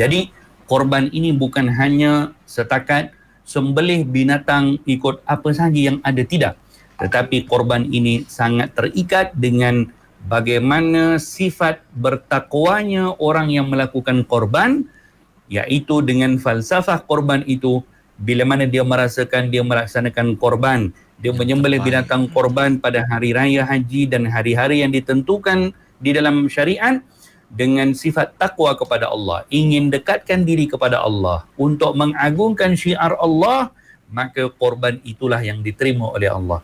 Jadi 0.00 0.32
korban 0.64 1.12
ini 1.12 1.36
bukan 1.36 1.68
hanya 1.68 2.32
setakat 2.48 3.12
sembelih 3.44 4.06
binatang 4.06 4.78
ikut 4.86 5.20
apa 5.26 5.50
sahaja 5.50 5.90
yang 5.92 5.98
ada 6.06 6.22
tidak 6.22 6.54
tetapi 7.00 7.48
korban 7.48 7.88
ini 7.88 8.28
sangat 8.28 8.76
terikat 8.76 9.32
dengan 9.32 9.88
bagaimana 10.28 11.16
sifat 11.16 11.80
bertakwanya 11.96 13.16
orang 13.16 13.48
yang 13.48 13.72
melakukan 13.72 14.22
korban 14.28 14.84
iaitu 15.48 16.04
dengan 16.04 16.36
falsafah 16.36 17.02
korban 17.08 17.40
itu 17.48 17.80
bila 18.20 18.44
mana 18.44 18.68
dia 18.68 18.84
merasakan 18.84 19.48
dia 19.48 19.64
melaksanakan 19.64 20.36
korban 20.36 20.92
dia 21.20 21.32
menyembelih 21.32 21.80
binatang 21.80 22.28
korban 22.28 22.76
pada 22.76 23.04
hari 23.08 23.32
raya 23.32 23.64
haji 23.64 24.08
dan 24.08 24.28
hari-hari 24.28 24.84
yang 24.84 24.92
ditentukan 24.92 25.72
di 26.00 26.10
dalam 26.12 26.48
syariat 26.52 27.00
dengan 27.50 27.96
sifat 27.96 28.36
takwa 28.36 28.76
kepada 28.76 29.10
Allah 29.10 29.48
ingin 29.50 29.90
dekatkan 29.90 30.44
diri 30.44 30.68
kepada 30.68 31.00
Allah 31.02 31.48
untuk 31.56 31.96
mengagungkan 31.96 32.76
syiar 32.76 33.16
Allah 33.18 33.72
maka 34.10 34.50
korban 34.50 34.98
itulah 35.06 35.38
yang 35.40 35.62
diterima 35.62 36.10
oleh 36.10 36.28
Allah. 36.28 36.60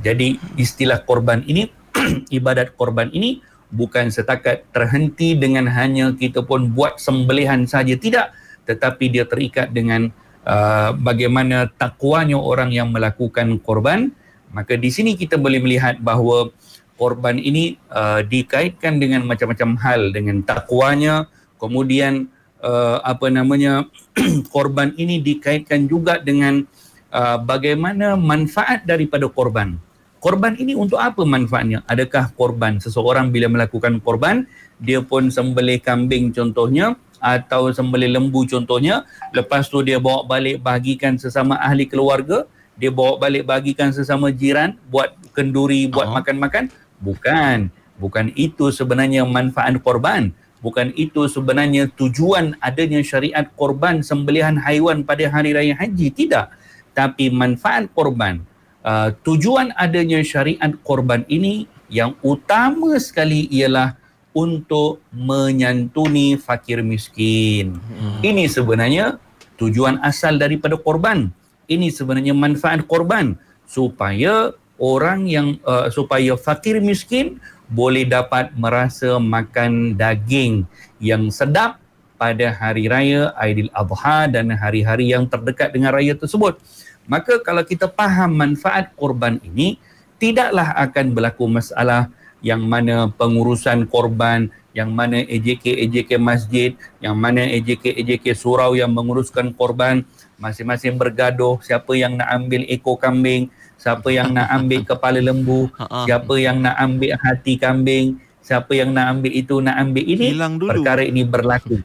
Jadi 0.00 0.40
istilah 0.56 1.04
korban 1.04 1.44
ini 1.44 1.68
ibadat 2.36 2.76
korban 2.76 3.08
ini 3.12 3.40
bukan 3.72 4.12
setakat 4.12 4.64
terhenti 4.72 5.36
dengan 5.36 5.68
hanya 5.68 6.12
kita 6.16 6.44
pun 6.44 6.72
buat 6.72 7.00
sembelihan 7.00 7.64
saja 7.68 7.96
tidak. 7.96 8.32
Tetapi 8.66 9.04
dia 9.12 9.24
terikat 9.28 9.70
dengan 9.70 10.10
Uh, 10.46 10.94
bagaimana 11.02 11.66
takwanya 11.74 12.38
orang 12.38 12.70
yang 12.70 12.94
melakukan 12.94 13.58
korban 13.66 14.14
maka 14.54 14.78
di 14.78 14.94
sini 14.94 15.18
kita 15.18 15.34
boleh 15.34 15.58
melihat 15.58 15.98
bahawa 15.98 16.54
korban 16.94 17.34
ini 17.34 17.82
uh, 17.90 18.22
dikaitkan 18.22 19.02
dengan 19.02 19.26
macam-macam 19.26 19.74
hal 19.82 20.14
dengan 20.14 20.46
takwanya 20.46 21.26
kemudian 21.58 22.30
uh, 22.62 23.02
apa 23.02 23.28
namanya 23.28 23.90
korban 24.54 24.94
ini 24.96 25.20
dikaitkan 25.20 25.90
juga 25.90 26.22
dengan 26.22 26.64
uh, 27.12 27.38
bagaimana 27.40 28.14
manfaat 28.18 28.84
daripada 28.88 29.28
korban. 29.28 29.78
Korban 30.16 30.58
ini 30.58 30.74
untuk 30.74 30.98
apa 30.98 31.22
manfaatnya? 31.22 31.84
Adakah 31.86 32.34
korban? 32.34 32.82
Seseorang 32.82 33.30
bila 33.30 33.52
melakukan 33.52 34.00
korban 34.00 34.48
dia 34.80 35.00
pun 35.04 35.30
sembelih 35.30 35.78
kambing 35.80 36.34
contohnya 36.34 36.98
atau 37.26 37.74
sembelih 37.74 38.14
lembu 38.14 38.46
contohnya 38.46 39.02
lepas 39.34 39.66
tu 39.66 39.82
dia 39.82 39.98
bawa 39.98 40.22
balik 40.22 40.62
bahagikan 40.62 41.18
sesama 41.18 41.58
ahli 41.58 41.90
keluarga 41.90 42.46
dia 42.76 42.92
bawa 42.92 43.16
balik 43.16 43.48
bahagikan 43.48 43.88
sesama 43.88 44.28
jiran 44.28 44.76
buat 44.92 45.16
kenduri 45.32 45.88
buat 45.88 46.12
uh-huh. 46.12 46.20
makan-makan. 46.20 46.68
Bukan. 47.00 47.72
Bukan 47.96 48.26
itu 48.36 48.68
sebenarnya 48.68 49.24
manfaat 49.24 49.80
korban. 49.80 50.36
Bukan 50.60 50.92
itu 50.92 51.24
sebenarnya 51.28 51.88
tujuan 51.96 52.56
adanya 52.60 53.00
syariat 53.00 53.48
korban 53.56 54.04
sembelihan 54.04 54.60
haiwan 54.60 55.04
pada 55.08 55.24
hari 55.32 55.56
raya 55.56 55.72
haji. 55.72 56.12
Tidak. 56.12 56.52
Tapi 56.92 57.32
manfaat 57.32 57.88
korban 57.96 58.44
uh, 58.84 59.12
tujuan 59.24 59.72
adanya 59.76 60.20
syariat 60.20 60.72
korban 60.84 61.24
ini 61.32 61.64
yang 61.88 62.12
utama 62.20 62.96
sekali 63.00 63.48
ialah 63.48 63.96
untuk 64.36 65.00
menyantuni 65.16 66.36
fakir 66.36 66.84
miskin. 66.84 67.80
Hmm. 67.80 68.20
Ini 68.20 68.44
sebenarnya 68.52 69.16
tujuan 69.56 69.96
asal 70.04 70.36
daripada 70.36 70.76
korban. 70.76 71.32
Ini 71.64 71.88
sebenarnya 71.88 72.36
manfaat 72.36 72.84
korban 72.84 73.40
supaya 73.64 74.52
orang 74.76 75.24
yang 75.24 75.56
uh, 75.64 75.88
supaya 75.88 76.36
fakir 76.36 76.84
miskin 76.84 77.40
boleh 77.66 78.04
dapat 78.04 78.52
merasa 78.54 79.16
makan 79.16 79.96
daging 79.96 80.68
yang 81.00 81.32
sedap 81.32 81.80
pada 82.20 82.52
hari 82.52 82.86
raya 82.86 83.32
Aidil 83.40 83.72
Adha 83.72 84.28
dan 84.30 84.52
hari-hari 84.52 85.10
yang 85.16 85.24
terdekat 85.26 85.72
dengan 85.72 85.96
raya 85.96 86.12
tersebut. 86.12 86.60
Maka 87.08 87.40
kalau 87.40 87.64
kita 87.64 87.88
faham 87.88 88.34
manfaat 88.34 88.92
korban 88.98 89.38
ini, 89.42 89.78
tidaklah 90.20 90.74
akan 90.74 91.12
berlaku 91.12 91.44
masalah 91.46 92.10
yang 92.46 92.62
mana 92.62 93.10
pengurusan 93.10 93.90
korban, 93.90 94.54
yang 94.70 94.94
mana 94.94 95.26
AJK-AJK 95.26 96.14
masjid, 96.22 96.78
yang 97.02 97.18
mana 97.18 97.42
AJK-AJK 97.42 98.38
surau 98.38 98.78
yang 98.78 98.94
menguruskan 98.94 99.50
korban, 99.50 100.06
masing-masing 100.38 100.94
bergaduh 100.94 101.58
siapa 101.58 101.90
yang 101.98 102.14
nak 102.14 102.30
ambil 102.30 102.62
ekor 102.70 103.02
kambing, 103.02 103.50
siapa 103.74 104.14
yang 104.14 104.30
nak 104.30 104.46
ambil 104.54 104.86
kepala 104.94 105.18
lembu, 105.18 105.66
ha, 105.74 105.90
ha. 105.90 105.98
siapa 106.06 106.38
yang 106.38 106.62
nak 106.62 106.78
ambil 106.78 107.18
hati 107.18 107.58
kambing, 107.58 108.22
siapa 108.38 108.70
yang 108.78 108.94
nak 108.94 109.10
ambil 109.10 109.32
itu, 109.34 109.58
nak 109.58 109.76
ambil 109.82 110.06
ini, 110.06 110.30
perkara 110.70 111.02
ini 111.02 111.26
berlaku. 111.26 111.82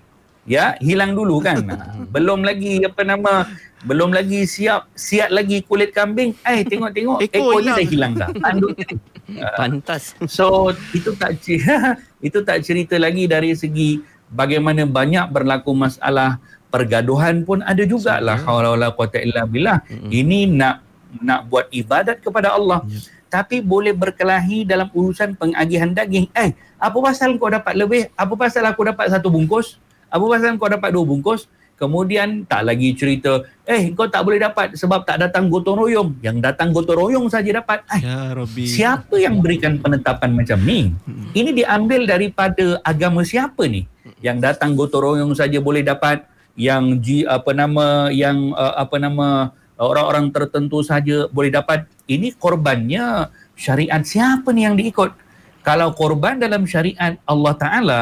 Ya, 0.49 0.73
hilang 0.81 1.13
dulu 1.13 1.37
kan. 1.41 1.61
Belum 2.13 2.41
lagi 2.41 2.81
apa 2.81 3.01
nama 3.05 3.45
belum 3.81 4.13
lagi 4.13 4.45
siap 4.45 4.93
siap 4.93 5.33
lagi 5.33 5.65
kulit 5.65 5.89
kambing. 5.89 6.37
Eh 6.45 6.61
tengok-tengok 6.61 7.17
ekornya 7.25 7.73
dah 7.73 7.87
hilang 7.87 8.13
dah. 8.13 8.29
Tanduk 8.29 8.77
pantas. 9.59 10.13
So 10.29 10.69
itu 10.93 11.17
tak 11.17 11.41
itu 12.27 12.39
tak 12.45 12.61
cerita 12.61 13.01
lagi 13.01 13.25
dari 13.25 13.57
segi 13.57 14.01
bagaimana 14.29 14.85
banyak 14.85 15.33
berlaku 15.33 15.73
masalah 15.73 16.37
pergaduhan 16.69 17.41
pun 17.41 17.65
ada 17.65 17.81
jugalah. 17.81 18.37
Haula 18.45 18.77
wala 18.77 18.93
quwata 18.93 19.17
illa 19.17 19.49
billah. 19.49 19.81
Ini 19.89 20.45
nak 20.45 20.85
nak 21.17 21.49
buat 21.49 21.65
ibadat 21.73 22.21
kepada 22.21 22.53
Allah. 22.53 22.85
Yeah. 22.87 23.19
tapi 23.31 23.63
boleh 23.63 23.95
berkelahi 23.95 24.67
dalam 24.67 24.91
urusan 24.91 25.39
pengagihan 25.39 25.87
daging 25.95 26.27
eh 26.35 26.51
apa 26.75 26.99
pasal 26.99 27.39
kau 27.39 27.47
dapat 27.47 27.79
lebih? 27.79 28.11
Apa 28.19 28.35
pasal 28.35 28.67
aku 28.67 28.83
dapat 28.83 29.07
satu 29.07 29.31
bungkus 29.31 29.79
apa 30.11 30.23
pasal 30.27 30.59
kau 30.59 30.67
dapat 30.67 30.91
dua 30.91 31.07
bungkus 31.07 31.47
Kemudian 31.81 32.45
tak 32.45 32.69
lagi 32.69 32.93
cerita, 32.93 33.41
eh 33.65 33.89
kau 33.97 34.05
tak 34.05 34.21
boleh 34.21 34.37
dapat 34.37 34.77
sebab 34.77 35.01
tak 35.01 35.17
datang 35.17 35.49
gotong 35.49 35.81
royong. 35.81 36.13
Yang 36.21 36.37
datang 36.45 36.69
gotong 36.69 36.93
royong 36.93 37.25
saja 37.25 37.57
dapat. 37.57 37.81
Ay, 37.89 38.05
ya 38.05 38.37
Rabbi. 38.37 38.69
Siapa 38.69 39.17
yang 39.17 39.41
berikan 39.41 39.81
penetapan 39.81 40.29
macam 40.29 40.61
ni? 40.61 40.93
Hmm. 40.93 41.33
Ini 41.33 41.49
diambil 41.57 42.05
daripada 42.05 42.77
agama 42.85 43.25
siapa 43.25 43.65
ni? 43.65 43.89
Yang 44.21 44.37
datang 44.45 44.77
gotong 44.77 45.01
royong 45.01 45.33
saja 45.33 45.57
boleh 45.57 45.81
dapat, 45.81 46.21
yang 46.53 47.01
ji, 47.01 47.25
apa 47.25 47.49
nama 47.49 48.13
yang 48.13 48.53
uh, 48.53 48.77
apa 48.77 49.01
nama 49.01 49.49
orang-orang 49.81 50.29
tertentu 50.29 50.85
saja 50.85 51.33
boleh 51.33 51.49
dapat. 51.49 51.89
Ini 52.05 52.37
korbannya 52.37 53.33
syariat 53.57 54.05
siapa 54.05 54.53
ni 54.53 54.69
yang 54.69 54.77
diikut? 54.77 55.17
Kalau 55.65 55.97
korban 55.97 56.37
dalam 56.37 56.69
syariat 56.69 57.17
Allah 57.25 57.53
Taala, 57.57 58.01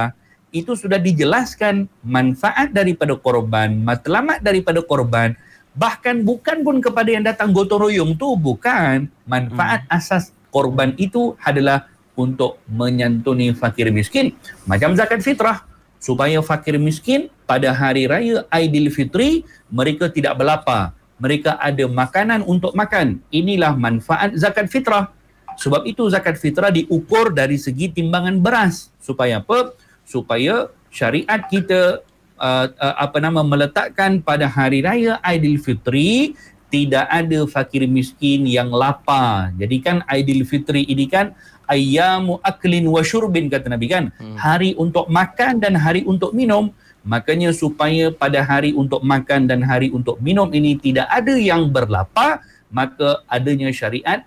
itu 0.49 0.73
sudah 0.73 0.97
dijelaskan 0.97 1.85
manfaat 2.01 2.73
daripada 2.73 3.13
korban, 3.13 3.73
matlamat 3.81 4.41
daripada 4.41 4.81
korban, 4.81 5.37
bahkan 5.77 6.25
bukan 6.25 6.65
pun 6.65 6.81
kepada 6.81 7.09
yang 7.09 7.25
datang 7.25 7.53
gotong 7.53 7.89
royong 7.89 8.17
tu 8.17 8.33
bukan. 8.33 9.07
Manfaat 9.29 9.85
hmm. 9.85 9.95
asas 9.97 10.33
korban 10.49 10.97
itu 10.97 11.37
adalah 11.45 11.85
untuk 12.17 12.59
menyantuni 12.67 13.55
fakir 13.55 13.93
miskin. 13.93 14.35
Macam 14.67 14.97
zakat 14.97 15.23
fitrah 15.23 15.63
supaya 16.01 16.43
fakir 16.43 16.75
miskin 16.75 17.31
pada 17.47 17.71
hari 17.71 18.09
raya 18.09 18.43
Aidilfitri 18.51 19.47
mereka 19.71 20.11
tidak 20.11 20.35
berlapar. 20.35 20.91
Mereka 21.19 21.59
ada 21.59 21.83
makanan 21.87 22.47
untuk 22.47 22.71
makan. 22.75 23.19
Inilah 23.31 23.75
manfaat 23.75 24.35
zakat 24.39 24.71
fitrah. 24.71 25.11
Sebab 25.59 25.83
itu 25.83 26.07
zakat 26.07 26.39
fitrah 26.39 26.71
diukur 26.71 27.35
dari 27.35 27.59
segi 27.59 27.91
timbangan 27.91 28.39
beras. 28.39 28.87
Supaya 29.03 29.43
apa 29.43 29.75
supaya 30.09 30.73
syariat 30.89 31.45
kita 31.45 32.01
uh, 32.41 32.65
uh, 32.73 32.95
apa 32.97 33.21
nama 33.21 33.45
meletakkan 33.45 34.25
pada 34.25 34.49
hari 34.49 34.81
raya 34.81 35.21
Aidilfitri 35.21 36.33
tidak 36.73 37.05
ada 37.09 37.45
fakir 37.45 37.85
miskin 37.85 38.49
yang 38.49 38.73
lapar. 38.73 39.53
Jadi 39.61 39.77
kan 39.85 40.01
Aidilfitri 40.09 40.89
ini 40.89 41.05
kan 41.05 41.37
ayyamu 41.69 42.41
aklin 42.41 42.89
wa 42.89 43.05
syurbin 43.05 43.53
kata 43.53 43.69
Nabi 43.69 43.85
kan. 43.85 44.09
Hmm. 44.17 44.33
Hari 44.33 44.73
untuk 44.81 45.05
makan 45.05 45.61
dan 45.61 45.77
hari 45.77 46.01
untuk 46.09 46.33
minum. 46.33 46.73
Makanya 47.05 47.53
supaya 47.55 48.09
pada 48.13 48.41
hari 48.43 48.73
untuk 48.73 49.01
makan 49.05 49.45
dan 49.45 49.61
hari 49.65 49.89
untuk 49.93 50.17
minum 50.21 50.49
ini 50.51 50.75
tidak 50.77 51.07
ada 51.09 51.31
yang 51.37 51.71
berlapar, 51.71 52.43
maka 52.69 53.23
adanya 53.25 53.71
syariat 53.73 54.25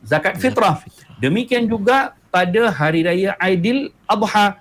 zakat 0.00 0.38
fitrah. 0.38 0.80
Demikian 1.20 1.66
juga 1.68 2.14
pada 2.32 2.72
hari 2.72 3.04
raya 3.04 3.36
Aidil 3.36 3.92
Adha. 4.08 4.60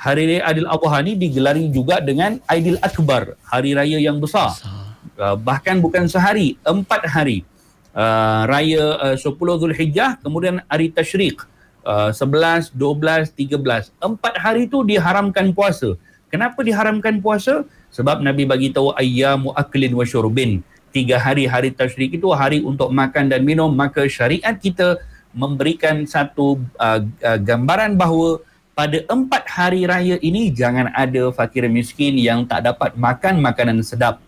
Hari 0.00 0.24
raya 0.32 0.42
Aidil 0.48 0.64
Adha 0.64 0.98
ni 1.04 1.12
digelari 1.12 1.68
juga 1.68 2.00
dengan 2.00 2.40
Aidil 2.48 2.80
Akbar, 2.80 3.36
hari 3.44 3.76
raya 3.76 4.00
yang 4.00 4.16
besar. 4.16 4.56
Uh, 5.20 5.36
bahkan 5.36 5.76
bukan 5.76 6.08
sehari, 6.08 6.56
empat 6.64 7.04
hari. 7.04 7.44
Uh, 7.92 8.48
raya 8.48 9.12
uh, 9.12 9.16
10 9.20 9.36
Zulhijjah, 9.36 10.16
kemudian 10.24 10.64
hari 10.72 10.88
Tashriq. 10.88 11.44
Uh, 11.84 12.16
11, 12.16 12.72
12, 12.72 13.28
13. 13.52 13.92
Empat 14.00 14.34
hari 14.40 14.72
tu 14.72 14.80
diharamkan 14.88 15.52
puasa. 15.52 16.00
Kenapa 16.32 16.64
diharamkan 16.64 17.20
puasa? 17.20 17.68
Sebab 17.92 18.24
Nabi 18.24 18.48
bagi 18.48 18.72
tahu 18.72 18.96
ayyamu 18.96 19.52
aklin 19.52 19.92
wa 19.92 20.08
syurbin. 20.08 20.64
Tiga 20.96 21.20
hari 21.20 21.44
hari 21.44 21.76
tasyrik 21.76 22.16
itu 22.16 22.28
hari 22.32 22.64
untuk 22.64 22.88
makan 22.88 23.28
dan 23.28 23.44
minum. 23.44 23.68
Maka 23.68 24.08
syariat 24.08 24.56
kita 24.56 24.96
memberikan 25.36 26.08
satu 26.08 26.56
uh, 26.80 27.04
uh, 27.04 27.38
gambaran 27.38 28.00
bahawa 28.00 28.40
pada 28.80 29.04
empat 29.12 29.44
hari 29.44 29.84
raya 29.84 30.16
ini 30.24 30.48
jangan 30.48 30.88
ada 30.96 31.28
fakir 31.36 31.68
miskin 31.68 32.16
yang 32.16 32.48
tak 32.48 32.64
dapat 32.64 32.96
makan 32.96 33.44
makanan 33.44 33.84
sedap. 33.84 34.24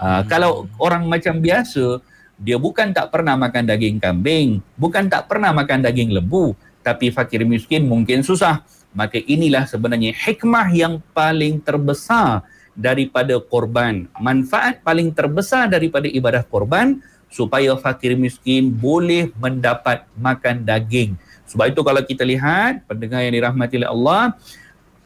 Uh, 0.00 0.24
hmm. 0.24 0.32
Kalau 0.32 0.64
orang 0.80 1.04
macam 1.04 1.36
biasa, 1.36 2.00
dia 2.40 2.56
bukan 2.56 2.96
tak 2.96 3.12
pernah 3.12 3.36
makan 3.36 3.68
daging 3.68 4.00
kambing, 4.00 4.64
bukan 4.80 5.12
tak 5.12 5.28
pernah 5.28 5.52
makan 5.52 5.84
daging 5.84 6.08
lembu, 6.08 6.56
tapi 6.80 7.12
fakir 7.12 7.44
miskin 7.44 7.84
mungkin 7.84 8.24
susah 8.24 8.64
maka 8.96 9.20
inilah 9.20 9.64
sebenarnya 9.68 10.12
hikmah 10.12 10.68
yang 10.72 11.00
paling 11.12 11.60
terbesar 11.60 12.44
daripada 12.72 13.36
korban. 13.40 14.08
Manfaat 14.16 14.80
paling 14.80 15.12
terbesar 15.12 15.68
daripada 15.68 16.08
ibadah 16.08 16.44
korban 16.48 17.00
supaya 17.32 17.72
fakir 17.80 18.12
miskin 18.12 18.68
boleh 18.68 19.32
mendapat 19.40 20.04
makan 20.20 20.62
daging. 20.68 21.16
Sebab 21.48 21.72
itu 21.72 21.80
kalau 21.80 22.04
kita 22.04 22.22
lihat 22.28 22.84
pendengar 22.84 23.24
yang 23.24 23.32
dirahmati 23.32 23.80
oleh 23.80 23.90
Allah, 23.90 24.22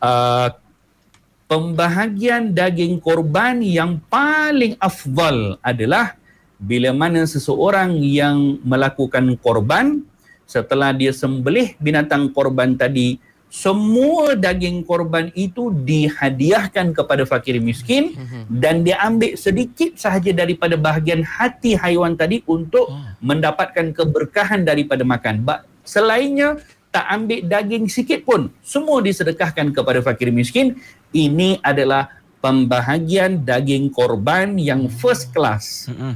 uh, 0.02 0.48
pembahagian 1.46 2.50
daging 2.50 2.98
korban 2.98 3.62
yang 3.62 4.02
paling 4.10 4.74
afdal 4.82 5.54
adalah 5.62 6.18
bila 6.58 6.90
mana 6.90 7.22
seseorang 7.22 7.94
yang 8.02 8.58
melakukan 8.66 9.38
korban 9.38 10.02
setelah 10.46 10.90
dia 10.90 11.14
sembelih 11.14 11.78
binatang 11.78 12.30
korban 12.34 12.74
tadi 12.74 13.18
semua 13.46 14.34
daging 14.34 14.82
korban 14.82 15.30
itu 15.32 15.70
dihadiahkan 15.70 16.92
kepada 16.92 17.22
fakir 17.24 17.62
miskin 17.62 18.12
mhm. 18.12 18.40
dan 18.50 18.82
dia 18.82 18.98
ambil 19.06 19.38
sedikit 19.38 19.94
sahaja 19.96 20.34
daripada 20.34 20.74
bahagian 20.74 21.22
hati 21.22 21.78
haiwan 21.78 22.18
tadi 22.18 22.42
untuk 22.44 22.90
oh. 22.90 23.00
mendapatkan 23.22 23.94
keberkahan 23.94 24.66
daripada 24.66 25.06
makan. 25.06 25.46
Selainnya 25.86 26.58
tak 26.90 27.06
ambil 27.06 27.46
daging 27.46 27.86
sikit 27.86 28.26
pun. 28.26 28.50
Semua 28.66 28.98
disedekahkan 29.00 29.70
kepada 29.70 30.02
fakir 30.02 30.34
miskin. 30.34 30.82
Ini 31.14 31.62
adalah 31.62 32.10
pembahagian 32.42 33.46
daging 33.46 33.94
korban 33.94 34.58
yang 34.58 34.90
first 34.90 35.30
class. 35.30 35.86
Mm-hmm. 35.86 36.12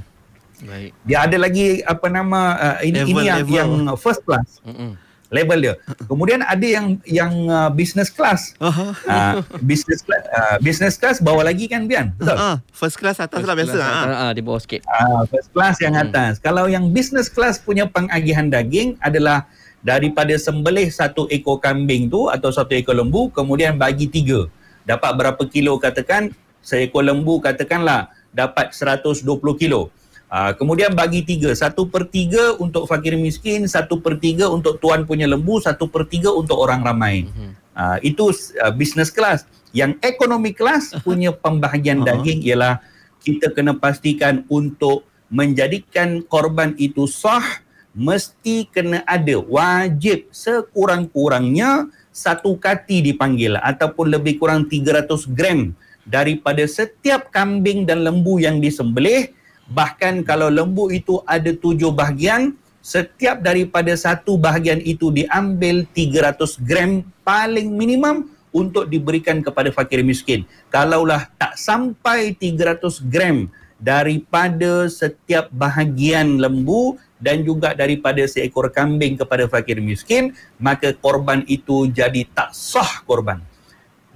Baik. 0.60 0.90
Dia 1.08 1.18
ada 1.24 1.36
lagi 1.40 1.80
apa 1.86 2.06
nama 2.12 2.40
uh, 2.58 2.78
ini 2.84 3.00
ini 3.06 3.22
yang 3.24 3.46
yang 3.48 3.70
first 3.96 4.26
class. 4.26 4.58
Mm-hmm 4.66 5.09
level 5.30 5.58
dia. 5.62 5.74
Kemudian 6.10 6.42
ada 6.42 6.66
yang 6.66 6.98
yang 7.06 7.32
uh, 7.46 7.70
business 7.70 8.10
class. 8.10 8.52
Uh-huh. 8.58 8.92
Uh, 9.06 9.40
business 9.62 10.02
class 10.02 10.26
uh, 10.34 10.56
business 10.58 10.94
class 10.98 11.22
bawah 11.22 11.46
lagi 11.46 11.70
kan 11.70 11.86
Bian? 11.86 12.12
Betul. 12.18 12.36
Uh, 12.36 12.56
first 12.74 12.98
class 12.98 13.22
atas 13.22 13.46
lah 13.46 13.54
biasa. 13.54 13.78
Ah 13.78 14.04
uh, 14.28 14.32
di 14.34 14.42
bawah 14.42 14.60
sikit. 14.60 14.82
Uh, 14.84 15.22
first 15.30 15.54
class 15.54 15.78
yang 15.78 15.94
hmm. 15.94 16.04
atas. 16.10 16.42
Kalau 16.42 16.66
yang 16.66 16.90
business 16.90 17.30
class 17.30 17.62
punya 17.62 17.86
pengagihan 17.86 18.50
daging 18.50 18.98
adalah 19.00 19.46
daripada 19.80 20.36
sembelih 20.36 20.92
satu 20.92 21.24
ekor 21.32 21.62
kambing 21.62 22.12
tu 22.12 22.28
atau 22.28 22.52
satu 22.52 22.76
ekor 22.76 22.98
lembu 22.98 23.32
kemudian 23.32 23.80
bagi 23.80 24.10
tiga. 24.10 24.50
Dapat 24.84 25.16
berapa 25.16 25.42
kilo 25.48 25.78
katakan 25.80 26.34
seekor 26.60 27.06
lembu 27.06 27.40
katakanlah 27.40 28.12
dapat 28.34 28.74
120 28.74 29.24
kilo. 29.56 29.94
Uh, 30.30 30.54
kemudian 30.54 30.94
bagi 30.94 31.26
tiga, 31.26 31.50
satu 31.50 31.90
per 31.90 32.06
tiga 32.06 32.54
untuk 32.62 32.86
fakir 32.86 33.18
miskin, 33.18 33.66
satu 33.66 33.98
per 33.98 34.14
tiga 34.22 34.46
untuk 34.46 34.78
tuan 34.78 35.02
punya 35.02 35.26
lembu, 35.26 35.58
satu 35.58 35.90
per 35.90 36.06
tiga 36.06 36.30
untuk 36.30 36.54
orang 36.54 36.86
ramai. 36.86 37.26
Uh, 37.74 37.98
itu 38.06 38.30
uh, 38.62 38.70
business 38.70 39.10
class. 39.10 39.42
Yang 39.74 39.98
ekonomi 40.06 40.54
class 40.54 40.94
punya 41.06 41.34
pembahagian 41.34 42.06
uh-huh. 42.06 42.22
daging 42.22 42.46
ialah 42.46 42.78
kita 43.26 43.50
kena 43.50 43.74
pastikan 43.74 44.46
untuk 44.46 45.02
menjadikan 45.34 46.22
korban 46.22 46.78
itu 46.78 47.10
sah, 47.10 47.42
mesti 47.90 48.70
kena 48.70 49.02
ada 49.10 49.34
wajib 49.34 50.30
sekurang-kurangnya 50.30 51.90
satu 52.14 52.54
kati 52.54 53.02
dipanggil 53.02 53.58
ataupun 53.58 54.14
lebih 54.14 54.38
kurang 54.38 54.70
300 54.70 55.10
gram 55.34 55.74
daripada 56.06 56.62
setiap 56.70 57.34
kambing 57.34 57.82
dan 57.82 58.06
lembu 58.06 58.38
yang 58.38 58.62
disembelih 58.62 59.30
Bahkan 59.70 60.26
kalau 60.26 60.50
lembu 60.50 60.90
itu 60.90 61.22
ada 61.26 61.54
tujuh 61.54 61.94
bahagian, 61.94 62.58
setiap 62.82 63.38
daripada 63.44 63.94
satu 63.94 64.34
bahagian 64.34 64.82
itu 64.82 65.14
diambil 65.14 65.86
300 65.94 66.58
gram 66.66 67.06
paling 67.22 67.70
minimum 67.70 68.26
untuk 68.50 68.90
diberikan 68.90 69.44
kepada 69.44 69.70
fakir 69.70 70.02
miskin. 70.02 70.42
Kalaulah 70.74 71.30
tak 71.38 71.54
sampai 71.54 72.34
300 72.34 72.82
gram 73.06 73.46
daripada 73.80 74.90
setiap 74.90 75.48
bahagian 75.54 76.36
lembu 76.36 76.98
dan 77.20 77.44
juga 77.46 77.72
daripada 77.72 78.24
seekor 78.26 78.72
kambing 78.72 79.16
kepada 79.16 79.46
fakir 79.46 79.78
miskin, 79.80 80.36
maka 80.60 80.92
korban 80.96 81.44
itu 81.46 81.88
jadi 81.88 82.26
tak 82.32 82.52
sah 82.52 83.04
korban. 83.06 83.40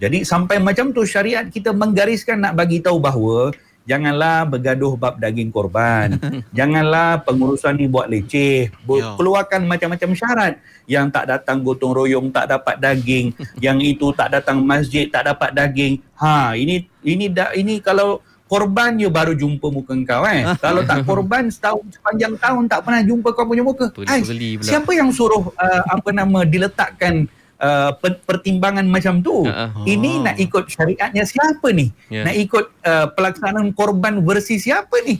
Jadi 0.02 0.26
sampai 0.26 0.58
macam 0.58 0.90
tu 0.90 1.06
syariat 1.06 1.46
kita 1.46 1.70
menggariskan 1.70 2.42
nak 2.42 2.58
bagi 2.58 2.82
tahu 2.82 2.98
bahawa 2.98 3.54
janganlah 3.84 4.48
bergaduh 4.48 4.96
bab 4.96 5.20
daging 5.20 5.52
korban. 5.52 6.16
janganlah 6.58 7.22
pengurusan 7.22 7.76
ni 7.76 7.86
buat 7.86 8.08
leceh. 8.08 8.72
Bu- 8.84 9.16
keluarkan 9.16 9.68
macam-macam 9.68 10.10
syarat. 10.16 10.54
Yang 10.84 11.06
tak 11.16 11.24
datang 11.28 11.64
gotong 11.64 11.96
royong 11.96 12.28
tak 12.28 12.52
dapat 12.52 12.76
daging, 12.76 13.32
yang 13.64 13.80
itu 13.80 14.12
tak 14.12 14.36
datang 14.36 14.60
masjid 14.60 15.08
tak 15.08 15.28
dapat 15.32 15.52
daging. 15.56 16.00
Ha, 16.20 16.56
ini 16.56 16.84
ini 17.04 17.32
dah 17.32 17.56
ini 17.56 17.80
kalau 17.80 18.20
korban 18.44 19.00
je 19.00 19.08
baru 19.08 19.32
jumpa 19.32 19.66
muka 19.72 19.96
kau 20.04 20.24
eh. 20.28 20.44
kalau 20.64 20.84
tak 20.84 21.08
korban 21.08 21.48
setahun 21.48 21.84
sepanjang 21.88 22.36
tahun 22.36 22.64
tak 22.68 22.84
pernah 22.84 23.00
jumpa 23.00 23.28
kau 23.32 23.48
punya 23.48 23.64
muka. 23.64 23.88
Ay, 24.04 24.20
siapa 24.60 24.92
yang 24.92 25.08
suruh 25.08 25.48
uh, 25.56 25.82
apa 25.88 26.12
nama 26.12 26.44
diletakkan 26.44 27.24
uh, 27.64 27.90
pertimbangan 28.28 28.84
macam 28.84 29.24
tu. 29.24 29.48
Uh-huh. 29.48 29.84
Ini 29.88 30.20
oh. 30.20 30.22
nak 30.28 30.36
ikut 30.36 30.68
syariatnya 30.68 31.24
siapa 31.24 31.72
ni? 31.72 31.88
Yeah. 32.12 32.28
Nak 32.28 32.34
ikut 32.36 32.64
uh, 32.84 33.06
pelaksanaan 33.16 33.72
korban 33.72 34.20
versi 34.20 34.60
siapa 34.60 35.00
ni? 35.08 35.16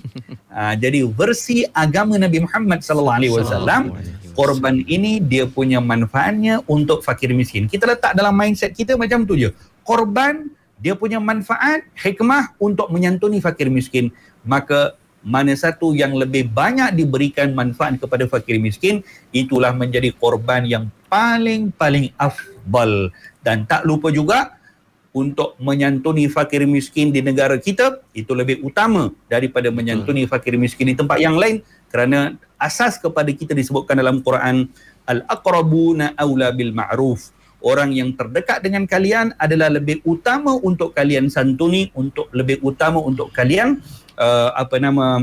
uh, 0.52 0.74
jadi 0.82 1.08
versi 1.08 1.64
agama 1.72 2.20
Nabi 2.20 2.44
Muhammad 2.44 2.84
sallallahu 2.84 3.18
alaihi 3.18 3.32
wasallam 3.32 3.96
korban 4.34 4.82
ini 4.84 5.22
dia 5.22 5.48
punya 5.48 5.80
manfaatnya 5.80 6.60
untuk 6.68 7.00
fakir 7.00 7.32
miskin. 7.32 7.70
Kita 7.70 7.88
letak 7.88 8.12
dalam 8.12 8.36
mindset 8.36 8.76
kita 8.76 8.98
macam 9.00 9.24
tu 9.24 9.38
je. 9.38 9.48
Korban 9.86 10.50
dia 10.82 10.92
punya 10.92 11.22
manfaat 11.22 11.86
hikmah 11.96 12.58
untuk 12.60 12.92
menyantuni 12.92 13.40
fakir 13.40 13.72
miskin. 13.72 14.12
Maka 14.44 14.98
mana 15.24 15.56
satu 15.56 15.96
yang 15.96 16.12
lebih 16.12 16.52
banyak 16.52 16.92
diberikan 16.92 17.56
manfaat 17.56 17.96
kepada 17.96 18.28
fakir 18.28 18.60
miskin 18.60 19.00
itulah 19.32 19.72
menjadi 19.72 20.12
korban 20.12 20.68
yang 20.68 20.92
paling-paling 21.14 22.10
afdal. 22.18 23.14
Dan 23.38 23.70
tak 23.70 23.86
lupa 23.86 24.10
juga 24.10 24.58
untuk 25.14 25.54
menyantuni 25.62 26.26
fakir 26.26 26.66
miskin 26.66 27.14
di 27.14 27.22
negara 27.22 27.54
kita 27.54 28.02
itu 28.18 28.34
lebih 28.34 28.66
utama 28.66 29.14
daripada 29.30 29.70
menyantuni 29.70 30.26
fakir 30.26 30.58
miskin 30.58 30.90
di 30.90 30.98
tempat 30.98 31.22
yang 31.22 31.38
lain. 31.38 31.62
Kerana 31.86 32.34
asas 32.58 32.98
kepada 32.98 33.30
kita 33.30 33.54
disebutkan 33.54 33.94
dalam 33.94 34.18
Quran 34.26 34.66
al-aqrabuna 35.06 36.18
aula 36.18 36.50
bil 36.50 36.74
ma'ruf. 36.74 37.30
Orang 37.62 37.94
yang 37.94 38.12
terdekat 38.18 38.66
dengan 38.66 38.84
kalian 38.90 39.38
adalah 39.38 39.70
lebih 39.70 40.02
utama 40.02 40.58
untuk 40.58 40.92
kalian 40.98 41.30
santuni 41.30 41.94
untuk 41.94 42.26
lebih 42.34 42.58
utama 42.60 42.98
untuk 42.98 43.30
kalian 43.30 43.78
uh, 44.18 44.50
apa 44.58 44.82
nama 44.82 45.22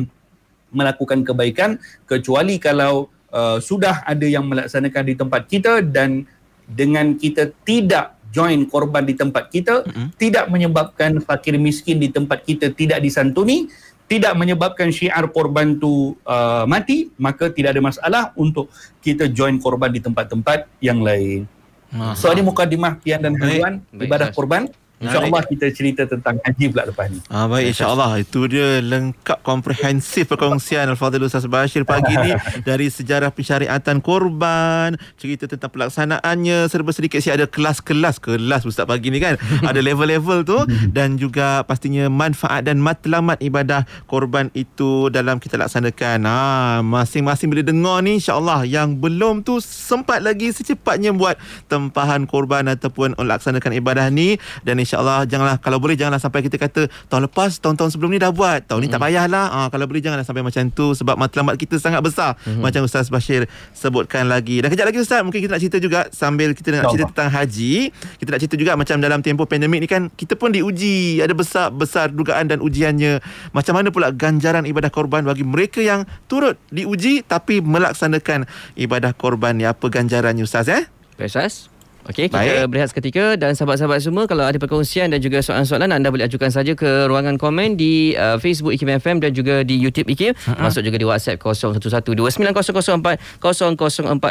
melakukan 0.71 1.27
kebaikan. 1.27 1.75
Kecuali 2.07 2.57
kalau 2.57 3.11
uh, 3.31 3.57
sudah 3.57 4.03
ada 4.05 4.27
yang 4.27 4.45
melaksanakan 4.45 5.03
di 5.07 5.15
tempat 5.17 5.41
kita 5.47 5.81
dan 5.81 6.27
dengan 6.67 7.17
kita 7.17 7.51
tidak 7.65 8.19
join 8.31 8.63
korban 8.63 9.03
di 9.03 9.15
tempat 9.15 9.51
kita 9.51 9.83
mm-hmm. 9.83 10.07
tidak 10.15 10.47
menyebabkan 10.47 11.19
fakir 11.19 11.59
miskin 11.59 11.99
di 11.99 12.07
tempat 12.07 12.47
kita 12.47 12.71
tidak 12.71 13.03
disantuni 13.03 13.67
tidak 14.07 14.35
menyebabkan 14.35 14.91
syiar 14.91 15.23
korban 15.31 15.79
tu 15.79 16.19
uh, 16.27 16.67
mati 16.67 17.11
maka 17.15 17.47
tidak 17.47 17.75
ada 17.75 17.81
masalah 17.83 18.23
untuk 18.35 18.67
kita 18.99 19.31
join 19.31 19.55
korban 19.55 19.87
di 19.87 20.03
tempat-tempat 20.03 20.67
yang 20.83 20.99
lain. 20.99 21.47
Aha. 21.95 22.15
So 22.15 22.27
ini 22.31 22.43
mukadimah 22.43 22.99
pian 22.99 23.23
dan 23.23 23.35
Baik. 23.35 23.43
haluan 23.43 23.73
Baik, 23.87 24.07
ibadah 24.07 24.27
Ustaz. 24.31 24.35
korban. 24.35 24.61
InsyaAllah 25.01 25.43
kita 25.49 25.67
cerita 25.73 26.03
tentang 26.05 26.37
haji 26.45 26.65
pula 26.69 26.85
lepas 26.85 27.09
ni. 27.09 27.17
Ah 27.33 27.49
baik 27.49 27.73
insya-Allah 27.73 28.21
itu 28.21 28.45
dia 28.45 28.77
lengkap 28.85 29.41
komprehensif 29.41 30.29
perkongsian 30.29 30.85
Al-Fadhil 30.93 31.25
Ustaz 31.25 31.49
Bashir 31.49 31.81
pagi 31.89 32.13
ni 32.13 32.37
dari 32.69 32.85
sejarah 32.93 33.33
pensyariatan 33.33 33.97
korban, 34.05 34.93
cerita 35.17 35.49
tentang 35.49 35.73
pelaksanaannya 35.73 36.69
serba 36.69 36.93
sedikit 36.93 37.17
si 37.17 37.33
ada 37.33 37.49
kelas-kelas 37.49 38.21
kelas 38.21 38.61
Ustaz 38.69 38.85
pagi 38.85 39.09
ni 39.09 39.17
kan. 39.17 39.41
ada 39.69 39.81
level-level 39.81 40.45
tu 40.45 40.59
dan 40.95 41.17
juga 41.17 41.65
pastinya 41.65 42.05
manfaat 42.05 42.69
dan 42.69 42.77
matlamat 42.77 43.41
ibadah 43.41 43.89
korban 44.05 44.53
itu 44.53 45.09
dalam 45.09 45.41
kita 45.41 45.57
laksanakan. 45.57 46.29
Ah 46.29 46.85
masing-masing 46.85 47.49
bila 47.49 47.65
dengar 47.65 48.05
ni 48.05 48.21
insya-Allah 48.21 48.69
yang 48.69 49.01
belum 49.01 49.41
tu 49.41 49.57
sempat 49.57 50.21
lagi 50.21 50.53
secepatnya 50.53 51.09
buat 51.09 51.41
tempahan 51.65 52.29
korban 52.29 52.69
ataupun 52.69 53.17
laksanakan 53.17 53.81
ibadah 53.81 54.05
ni 54.13 54.37
dan 54.61 54.77
insyaAllah 54.91 55.23
janganlah 55.23 55.55
kalau 55.63 55.79
boleh 55.79 55.95
janganlah 55.95 56.19
sampai 56.19 56.43
kita 56.43 56.59
kata 56.59 56.91
tahun 57.07 57.31
lepas 57.31 57.63
tahun-tahun 57.63 57.95
sebelum 57.95 58.11
ni 58.11 58.19
dah 58.19 58.35
buat. 58.35 58.67
Tahun 58.67 58.83
ni 58.83 58.91
tak 58.91 58.99
payahlah. 58.99 59.47
Ha, 59.47 59.57
kalau 59.71 59.87
boleh 59.87 60.03
janganlah 60.03 60.27
sampai 60.27 60.43
macam 60.43 60.67
tu 60.67 60.91
sebab 60.91 61.15
matlamat 61.15 61.55
kita 61.55 61.79
sangat 61.79 62.03
besar. 62.03 62.35
Macam 62.59 62.83
Ustaz 62.83 63.07
Bashir 63.07 63.47
sebutkan 63.71 64.27
lagi. 64.27 64.59
Dan 64.59 64.67
kejap 64.67 64.91
lagi 64.91 64.99
Ustaz 64.99 65.23
mungkin 65.23 65.39
kita 65.39 65.55
nak 65.55 65.63
cerita 65.63 65.77
juga 65.79 66.11
sambil 66.11 66.51
kita 66.51 66.75
nak 66.75 66.91
cerita 66.91 67.07
tentang 67.07 67.31
haji. 67.31 67.95
Kita 68.19 68.29
nak 68.35 68.39
cerita 68.43 68.55
juga 68.59 68.75
macam 68.75 68.99
dalam 68.99 69.23
tempoh 69.23 69.47
pandemik 69.47 69.79
ni 69.79 69.87
kan 69.87 70.11
kita 70.11 70.35
pun 70.35 70.51
diuji. 70.51 71.23
Ada 71.23 71.31
besar 71.31 71.71
besar 71.71 72.11
dugaan 72.11 72.51
dan 72.51 72.59
ujiannya. 72.59 73.23
Macam 73.55 73.79
mana 73.79 73.95
pula 73.95 74.11
ganjaran 74.11 74.67
ibadah 74.67 74.91
korban 74.91 75.23
bagi 75.23 75.47
mereka 75.47 75.79
yang 75.79 76.03
turut 76.27 76.59
diuji 76.67 77.23
tapi 77.23 77.63
melaksanakan 77.63 78.43
ibadah 78.75 79.15
korban 79.15 79.55
ni? 79.55 79.63
Apa 79.63 79.87
ganjarannya 79.87 80.43
Ustaz 80.43 80.67
eh? 80.67 80.83
Baik 81.15 81.31
Ustaz. 81.31 81.71
Okey, 82.09 82.33
kita 82.33 82.41
Baik. 82.41 82.73
berehat 82.73 82.89
seketika 82.89 83.37
dan 83.37 83.53
sahabat-sahabat 83.53 84.01
semua 84.01 84.25
kalau 84.25 84.41
ada 84.41 84.57
perkongsian 84.57 85.13
dan 85.13 85.21
juga 85.21 85.45
soalan-soalan 85.45 85.93
anda 85.93 86.09
boleh 86.09 86.25
ajukan 86.25 86.49
saja 86.49 86.73
ke 86.73 87.05
ruangan 87.05 87.37
komen 87.37 87.77
di 87.77 88.17
uh, 88.17 88.41
Facebook 88.41 88.73
IKIM 88.73 88.97
FM 88.97 89.21
dan 89.21 89.37
juga 89.37 89.61
di 89.61 89.77
YouTube 89.77 90.09
IKIM 90.09 90.33
uh-huh. 90.33 90.65
masuk 90.65 90.81
juga 90.81 90.97
di 90.97 91.05
WhatsApp 91.05 91.37
01129004004 91.37 93.37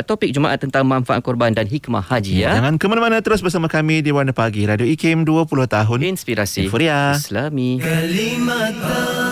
topik 0.02 0.34
Jumaat 0.34 0.66
tentang 0.66 0.82
manfaat 0.82 1.22
korban 1.22 1.54
dan 1.54 1.70
hikmah 1.70 2.02
haji 2.02 2.42
ya. 2.42 2.58
Jangan 2.58 2.74
ke 2.74 2.90
mana-mana 2.90 3.22
terus 3.22 3.38
bersama 3.38 3.70
kami 3.70 4.02
di 4.02 4.10
Warna 4.10 4.34
Pagi 4.34 4.66
Radio 4.66 4.90
IKIM 4.90 5.22
20 5.22 5.46
tahun 5.70 5.98
Inspirasi 6.10 6.66
Euforia 6.66 7.14
Islami 7.14 7.78
Kalimatah 7.78 9.29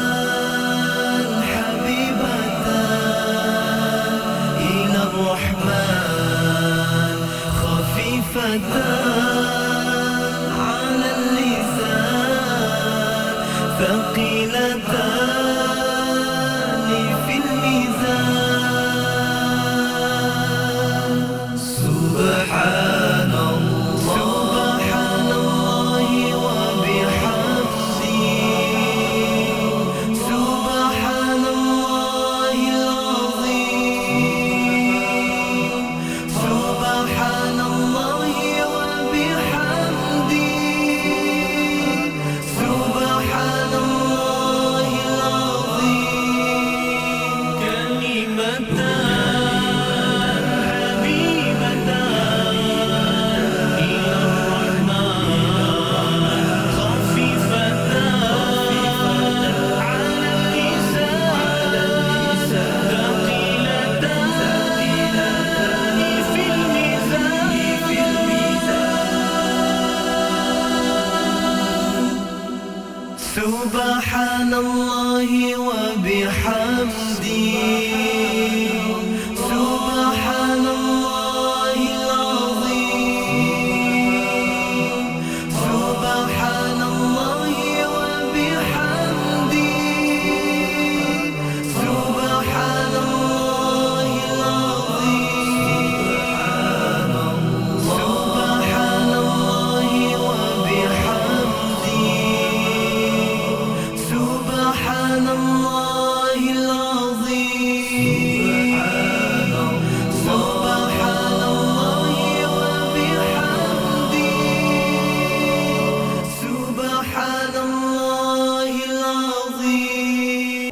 خفيفتان 8.47 8.96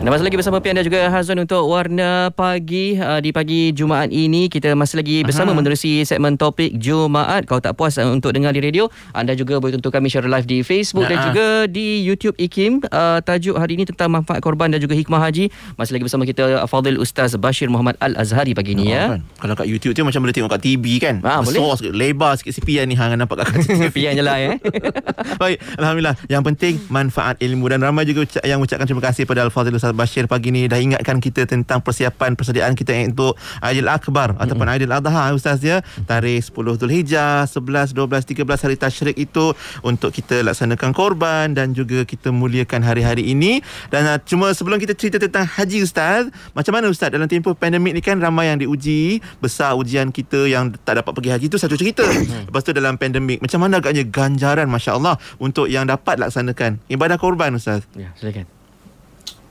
Anda 0.06 0.22
masih 0.22 0.30
lagi 0.30 0.38
bersama 0.38 0.62
Pian 0.62 0.78
dan 0.78 0.86
juga 0.86 1.10
Hazwan 1.10 1.42
untuk 1.42 1.66
Warna 1.66 2.30
Pagi 2.30 2.94
uh, 2.94 3.18
di 3.18 3.34
pagi 3.34 3.74
Jumaat 3.74 4.14
ini. 4.14 4.46
Kita 4.46 4.70
masih 4.78 5.02
lagi 5.02 5.26
bersama 5.26 5.50
Aha. 5.50 5.58
menerusi 5.58 6.06
segmen 6.06 6.38
topik 6.38 6.78
Jumaat. 6.78 7.42
Kalau 7.42 7.58
tak 7.58 7.74
puas 7.74 7.98
uh, 7.98 8.06
untuk 8.14 8.30
dengar 8.30 8.54
di 8.54 8.62
radio, 8.62 8.86
anda 9.10 9.34
juga 9.34 9.58
boleh 9.58 9.74
tentukan 9.74 9.98
share 10.06 10.30
live 10.30 10.46
di 10.46 10.62
Facebook 10.62 11.10
nah, 11.10 11.10
dan 11.10 11.18
juga 11.26 11.46
di 11.66 12.06
YouTube 12.06 12.38
IKIM. 12.38 12.86
Uh, 12.86 13.18
tajuk 13.26 13.58
hari 13.58 13.74
ini 13.74 13.82
tentang 13.82 14.14
manfaat 14.14 14.38
korban 14.46 14.70
dan 14.70 14.78
juga 14.78 14.94
hikmah 14.94 15.18
haji. 15.18 15.50
Masih 15.74 15.98
lagi 15.98 16.04
bersama 16.06 16.22
kita 16.22 16.62
Fadil 16.70 17.02
Ustaz 17.02 17.34
Bashir 17.34 17.66
Muhammad 17.66 17.98
Al-Azhari 17.98 18.54
pagi 18.54 18.78
ini. 18.78 18.86
Oh, 18.86 18.94
ya. 18.94 19.04
Kan. 19.18 19.20
Kalau 19.42 19.54
kat 19.58 19.66
YouTube 19.66 19.90
tu 19.90 20.06
macam 20.06 20.22
boleh 20.22 20.34
tengok 20.38 20.54
kat 20.54 20.62
TV 20.62 21.02
kan? 21.02 21.18
Ha, 21.26 21.42
boleh. 21.42 21.58
Sikit, 21.82 21.90
lebar 21.90 22.38
sikit 22.38 22.54
si 22.54 22.62
Pian 22.62 22.86
ni 22.86 22.94
hang 22.94 23.18
nampak 23.18 23.42
kat 23.42 23.58
TV. 23.58 23.90
Pian 23.98 24.14
je 24.14 24.22
lah 24.22 24.38
eh. 24.38 24.62
Baik, 25.42 25.58
Alhamdulillah. 25.82 26.14
Yang 26.30 26.42
penting 26.54 26.74
manfaat 26.94 27.42
ilmu 27.42 27.66
dan 27.66 27.82
ramai 27.82 28.06
juga 28.06 28.22
yang 28.46 28.62
ucapkan 28.62 28.86
terima 28.86 29.02
kasih 29.02 29.26
pada 29.26 29.42
Al-Fadil 29.42 29.74
Ustaz 29.74 29.95
Bashir 29.96 30.28
pagi 30.28 30.52
ni 30.52 30.68
dah 30.68 30.76
ingatkan 30.76 31.18
kita 31.18 31.48
tentang 31.48 31.80
persiapan 31.80 32.36
persediaan 32.36 32.76
kita 32.76 32.92
untuk 33.08 33.34
Aidil 33.64 33.88
Akbar 33.88 34.36
ataupun 34.36 34.68
Aidil 34.68 34.92
Adha 34.92 35.32
Ustaz 35.32 35.64
ya. 35.64 35.80
Tarikh 36.04 36.44
10 36.44 36.76
Zulhijjah, 36.76 37.48
11, 37.48 37.96
12, 37.96 38.44
13 38.44 38.64
hari 38.68 38.76
tasyrik 38.76 39.16
itu 39.16 39.56
untuk 39.80 40.12
kita 40.12 40.44
laksanakan 40.44 40.92
korban 40.92 41.56
dan 41.56 41.72
juga 41.72 42.04
kita 42.04 42.28
muliakan 42.30 42.84
hari-hari 42.84 43.32
ini. 43.32 43.64
Dan 43.88 44.04
uh, 44.04 44.20
cuma 44.20 44.52
sebelum 44.52 44.76
kita 44.76 44.92
cerita 44.92 45.16
tentang 45.16 45.48
haji 45.48 45.82
Ustaz, 45.82 46.28
macam 46.52 46.72
mana 46.76 46.92
Ustaz 46.92 47.08
dalam 47.08 47.26
tempoh 47.26 47.56
pandemik 47.56 47.96
ni 47.96 48.04
kan 48.04 48.20
ramai 48.20 48.52
yang 48.52 48.60
diuji, 48.60 49.24
besar 49.40 49.72
ujian 49.74 50.12
kita 50.12 50.44
yang 50.44 50.76
tak 50.84 51.00
dapat 51.00 51.12
pergi 51.16 51.30
haji 51.32 51.46
itu 51.48 51.58
satu 51.58 51.74
cerita. 51.74 52.04
Lepas 52.46 52.62
tu 52.62 52.76
dalam 52.76 53.00
pandemik, 53.00 53.40
macam 53.40 53.64
mana 53.64 53.80
agaknya 53.80 54.04
ganjaran 54.04 54.68
masya-Allah 54.68 55.16
untuk 55.40 55.72
yang 55.72 55.88
dapat 55.88 56.20
laksanakan 56.20 56.82
ibadah 56.92 57.16
korban 57.16 57.56
Ustaz? 57.56 57.86
ya, 57.96 58.12
silakan. 58.18 58.55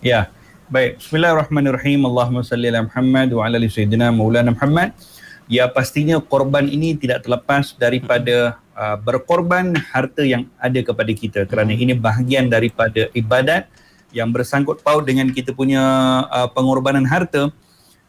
Ya. 0.05 0.29
Baik. 0.69 1.01
Bismillahirrahmanirrahim. 1.01 2.05
Allahumma 2.05 2.45
salli 2.45 2.69
ala 2.69 2.85
Muhammad 2.85 3.33
wa 3.33 3.41
ala 3.41 3.57
ali 3.57 3.65
sayyidina 3.65 4.13
Maulana 4.13 4.53
Muhammad. 4.53 4.93
Ya 5.49 5.65
pastinya 5.65 6.21
korban 6.21 6.69
ini 6.69 6.93
tidak 6.93 7.25
terlepas 7.25 7.73
daripada 7.73 8.61
uh, 8.77 9.01
berkorban 9.01 9.73
harta 9.73 10.21
yang 10.21 10.45
ada 10.61 10.77
kepada 10.85 11.09
kita 11.09 11.49
kerana 11.49 11.73
ini 11.73 11.97
bahagian 11.97 12.53
daripada 12.53 13.09
ibadat 13.17 13.65
yang 14.13 14.29
bersangkut 14.29 14.85
paut 14.85 15.01
dengan 15.01 15.25
kita 15.33 15.57
punya 15.57 15.81
uh, 16.29 16.53
pengorbanan 16.53 17.09
harta. 17.09 17.49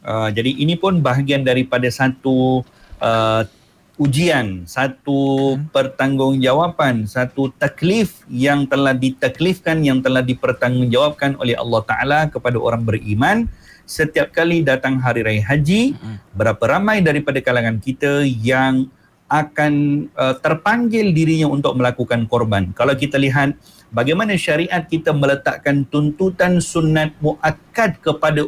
Uh, 0.05 0.29
jadi 0.29 0.53
ini 0.53 0.77
pun 0.77 1.01
bahagian 1.01 1.49
daripada 1.49 1.89
satu 1.89 2.61
uh, 3.01 3.49
ujian, 3.97 4.69
satu 4.69 5.57
pertanggungjawapan, 5.73 7.09
satu 7.09 7.49
taklif 7.57 8.25
yang 8.29 8.69
telah 8.69 8.93
ditaklifkan, 8.93 9.81
yang 9.81 10.05
telah 10.05 10.21
dipertanggungjawabkan 10.21 11.41
oleh 11.41 11.57
Allah 11.57 11.83
Ta'ala 11.85 12.21
kepada 12.29 12.61
orang 12.61 12.85
beriman. 12.85 13.49
Setiap 13.87 14.35
kali 14.35 14.67
datang 14.67 14.99
hari 15.01 15.25
raya 15.25 15.43
haji, 15.47 15.97
berapa 16.37 16.61
ramai 16.61 17.01
daripada 17.01 17.41
kalangan 17.41 17.79
kita 17.81 18.27
yang 18.27 18.91
akan 19.27 20.07
uh, 20.15 20.39
terpanggil 20.39 21.11
dirinya 21.11 21.51
untuk 21.51 21.75
melakukan 21.75 22.31
korban. 22.31 22.71
Kalau 22.79 22.95
kita 22.95 23.19
lihat 23.19 23.59
bagaimana 23.91 24.39
syariat 24.39 24.87
kita 24.87 25.11
meletakkan 25.11 25.83
tuntutan 25.87 26.63
sunat 26.63 27.11
muakkad 27.19 27.99
kepada 27.99 28.47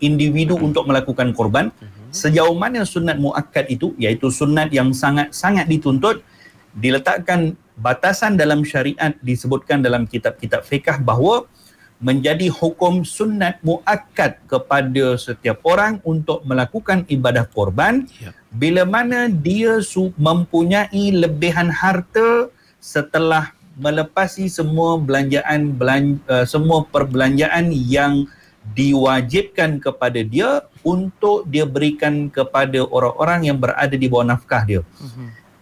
individu 0.00 0.60
untuk 0.60 0.84
melakukan 0.88 1.32
korban, 1.32 1.72
sejauh 2.10 2.54
mana 2.54 2.82
sunat 2.82 3.16
muakkad 3.16 3.70
itu 3.70 3.94
iaitu 3.96 4.28
sunat 4.28 4.70
yang 4.70 4.90
sangat-sangat 4.90 5.66
dituntut 5.66 6.22
diletakkan 6.74 7.54
batasan 7.74 8.36
dalam 8.36 8.62
syariat 8.62 9.14
disebutkan 9.22 9.80
dalam 9.80 10.04
kitab-kitab 10.06 10.62
fiqh 10.62 11.00
bahawa 11.02 11.46
menjadi 12.00 12.48
hukum 12.48 13.04
sunat 13.04 13.60
muakkad 13.60 14.40
kepada 14.48 15.20
setiap 15.20 15.60
orang 15.68 16.00
untuk 16.02 16.40
melakukan 16.48 17.04
ibadah 17.06 17.44
korban 17.44 18.08
Ya. 18.16 18.32
bila 18.48 18.88
mana 18.88 19.28
dia 19.28 19.84
su- 19.84 20.14
mempunyai 20.16 21.12
lebihan 21.12 21.68
harta 21.68 22.48
setelah 22.80 23.52
melepasi 23.76 24.48
semua 24.48 24.96
belanjaan 24.96 25.72
belan, 25.76 26.20
uh, 26.28 26.44
semua 26.44 26.84
perbelanjaan 26.84 27.68
yang 27.72 28.24
diwajibkan 28.76 29.80
kepada 29.80 30.20
dia 30.20 30.64
untuk 30.84 31.48
dia 31.48 31.64
berikan 31.64 32.28
kepada 32.28 32.84
orang-orang 32.86 33.50
yang 33.50 33.58
berada 33.58 33.96
di 33.96 34.06
bawah 34.06 34.36
nafkah 34.36 34.62
dia. 34.64 34.82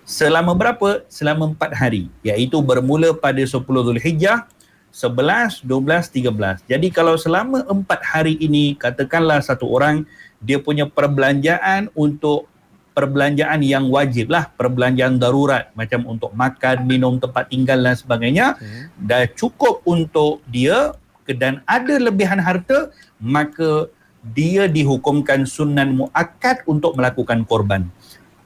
Selama 0.08 0.56
berapa? 0.56 1.04
Selama 1.06 1.52
empat 1.52 1.76
hari. 1.76 2.08
Iaitu 2.24 2.58
bermula 2.64 3.12
pada 3.12 3.40
10 3.44 3.60
Zulhijjah, 3.60 4.48
11, 4.88 5.62
12, 5.62 6.08
13. 6.10 6.64
Jadi 6.64 6.88
kalau 6.88 7.14
selama 7.20 7.62
empat 7.68 8.00
hari 8.02 8.34
ini, 8.40 8.72
katakanlah 8.72 9.44
satu 9.44 9.68
orang, 9.68 10.08
dia 10.40 10.58
punya 10.58 10.88
perbelanjaan 10.88 11.92
untuk 11.92 12.48
perbelanjaan 12.96 13.62
yang 13.62 13.86
wajib 13.94 14.26
lah, 14.26 14.50
perbelanjaan 14.58 15.22
darurat 15.22 15.70
macam 15.78 16.02
untuk 16.10 16.34
makan, 16.34 16.82
minum, 16.82 17.22
tempat 17.22 17.46
tinggal 17.46 17.78
dan 17.78 17.94
sebagainya, 17.94 18.58
dah 18.98 19.22
cukup 19.38 19.86
untuk 19.86 20.42
dia 20.50 20.98
dan 21.36 21.60
ada 21.68 22.00
lebihan 22.00 22.40
harta, 22.40 22.92
maka 23.20 23.92
dia 24.34 24.66
dihukumkan 24.66 25.44
sunan 25.44 25.94
muakkad 25.94 26.64
untuk 26.64 26.96
melakukan 26.98 27.44
korban. 27.48 27.88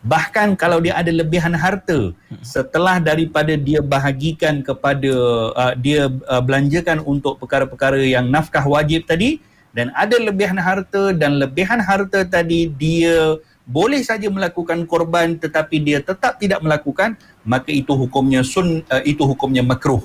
Bahkan 0.03 0.59
kalau 0.59 0.83
dia 0.83 0.99
ada 0.99 1.15
lebihan 1.15 1.55
harta 1.55 2.11
setelah 2.43 2.99
daripada 2.99 3.55
dia 3.55 3.79
bahagikan 3.79 4.59
kepada 4.59 5.15
uh, 5.55 5.73
dia 5.79 6.11
uh, 6.27 6.43
belanjakan 6.43 6.99
untuk 7.07 7.39
perkara-perkara 7.39 8.03
yang 8.03 8.27
nafkah 8.27 8.67
wajib 8.67 9.07
tadi 9.07 9.39
dan 9.71 9.95
ada 9.95 10.19
lebihan 10.19 10.59
harta 10.59 11.15
dan 11.15 11.39
lebihan 11.39 11.79
harta 11.79 12.27
tadi 12.27 12.67
dia 12.67 13.39
boleh 13.63 14.03
saja 14.03 14.27
melakukan 14.27 14.83
korban 14.91 15.39
tetapi 15.39 15.79
dia 15.79 16.03
tetap 16.03 16.35
tidak 16.43 16.59
melakukan 16.67 17.15
maka 17.47 17.71
itu 17.71 17.95
hukumnya 17.95 18.43
sun 18.43 18.83
uh, 18.91 19.03
itu 19.07 19.23
hukumnya 19.23 19.63
makruh. 19.63 20.03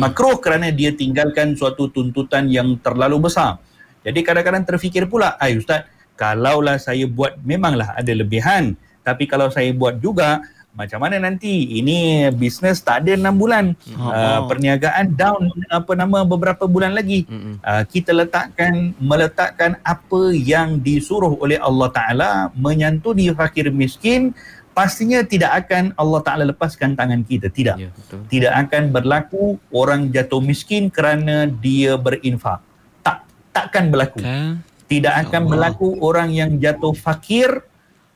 Makruh 0.00 0.38
kerana 0.42 0.70
dia 0.70 0.94
tinggalkan 0.94 1.54
suatu 1.54 1.88
tuntutan 1.88 2.48
yang 2.50 2.78
terlalu 2.80 3.30
besar. 3.30 3.58
Jadi 4.02 4.20
kadang-kadang 4.26 4.66
terfikir 4.66 5.06
pula, 5.06 5.38
"Ai 5.38 5.58
ustaz, 5.58 5.86
kalaulah 6.18 6.78
saya 6.78 7.06
buat 7.06 7.38
memanglah 7.42 7.94
ada 7.94 8.12
lebihan, 8.14 8.74
tapi 9.02 9.26
kalau 9.26 9.50
saya 9.50 9.70
buat 9.74 9.98
juga 9.98 10.42
macam 10.72 11.04
mana 11.04 11.20
nanti? 11.20 11.68
Ini 11.82 12.32
bisnes 12.32 12.80
tak 12.80 13.04
ada 13.04 13.12
6 13.12 13.36
bulan. 13.36 13.76
Oh. 13.92 14.08
uh, 14.08 14.40
perniagaan 14.48 15.12
down 15.12 15.52
apa 15.68 15.92
nama 15.92 16.24
beberapa 16.24 16.64
bulan 16.64 16.96
lagi. 16.96 17.28
Uh, 17.60 17.84
kita 17.84 18.16
letakkan 18.16 18.96
meletakkan 18.96 19.76
apa 19.84 20.32
yang 20.32 20.80
disuruh 20.80 21.36
oleh 21.36 21.60
Allah 21.60 21.88
Taala 21.92 22.30
menyantuni 22.56 23.28
fakir 23.36 23.68
miskin 23.68 24.32
pastinya 24.72 25.20
tidak 25.22 25.64
akan 25.64 25.92
Allah 25.94 26.20
Taala 26.20 26.44
lepaskan 26.48 26.96
tangan 26.96 27.20
kita 27.22 27.48
tidak 27.48 27.76
Ya, 27.76 27.88
betul. 27.92 28.20
tidak 28.28 28.52
akan 28.56 28.82
berlaku 28.88 29.44
orang 29.70 30.08
jatuh 30.08 30.40
miskin 30.40 30.88
kerana 30.88 31.44
dia 31.46 31.96
berinfak 31.96 32.60
tak 33.00 33.24
takkan 33.52 33.88
berlaku 33.88 34.20
Kan? 34.20 34.60
tidak 34.88 35.28
akan 35.28 35.40
Allah. 35.44 35.50
berlaku 35.50 35.88
orang 36.00 36.28
yang 36.30 36.50
jatuh 36.56 36.92
fakir 36.92 37.64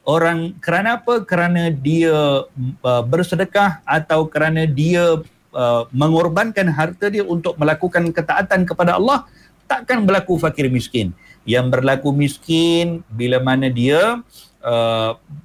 orang 0.04 0.54
kerana 0.58 0.96
apa 0.96 1.20
kerana 1.22 1.68
dia 1.68 2.44
uh, 2.82 3.02
bersedekah 3.04 3.82
atau 3.82 4.24
kerana 4.24 4.64
dia 4.64 5.18
uh, 5.50 5.82
mengorbankan 5.90 6.68
harta 6.68 7.08
dia 7.08 7.26
untuk 7.26 7.56
melakukan 7.56 8.08
ketaatan 8.10 8.64
kepada 8.64 8.96
Allah 8.96 9.26
takkan 9.66 10.06
berlaku 10.06 10.38
fakir 10.38 10.70
miskin 10.70 11.10
yang 11.42 11.66
berlaku 11.68 12.10
miskin 12.10 13.02
bila 13.10 13.42
mana 13.42 13.66
dia 13.66 14.22
uh, 14.22 14.22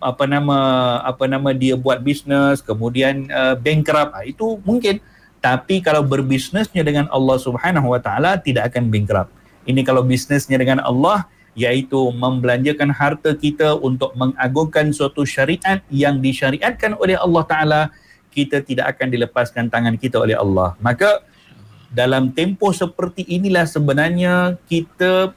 apa 0.02 0.26
nama 0.26 0.58
apa 1.06 1.30
nama 1.30 1.54
dia 1.54 1.78
buat 1.78 2.02
bisnes 2.02 2.66
kemudian 2.66 3.30
uh, 3.30 3.54
bankrupt. 3.54 4.12
Ah, 4.18 4.26
itu 4.26 4.58
mungkin. 4.66 4.98
Tapi 5.42 5.82
kalau 5.82 6.06
berbisnesnya 6.06 6.86
dengan 6.86 7.10
Allah 7.10 7.38
Subhanahu 7.42 7.94
wa 7.94 8.02
taala 8.02 8.38
tidak 8.38 8.74
akan 8.74 8.94
bankrupt. 8.94 9.30
Ini 9.66 9.82
kalau 9.86 10.02
bisnesnya 10.06 10.58
dengan 10.58 10.82
Allah 10.82 11.26
iaitu 11.54 12.00
membelanjakan 12.16 12.96
harta 12.96 13.36
kita 13.36 13.76
untuk 13.76 14.16
mengagungkan 14.16 14.96
suatu 14.96 15.28
syariat 15.28 15.84
yang 15.92 16.24
disyariatkan 16.24 16.96
oleh 16.96 17.20
Allah 17.20 17.44
Ta'ala, 17.44 17.82
kita 18.32 18.64
tidak 18.64 18.96
akan 18.96 19.08
dilepaskan 19.12 19.68
tangan 19.68 20.00
kita 20.00 20.16
oleh 20.16 20.40
Allah. 20.40 20.80
Maka 20.80 21.20
dalam 21.92 22.32
tempoh 22.32 22.72
seperti 22.72 23.28
inilah 23.28 23.68
sebenarnya 23.68 24.56
kita 24.72 25.36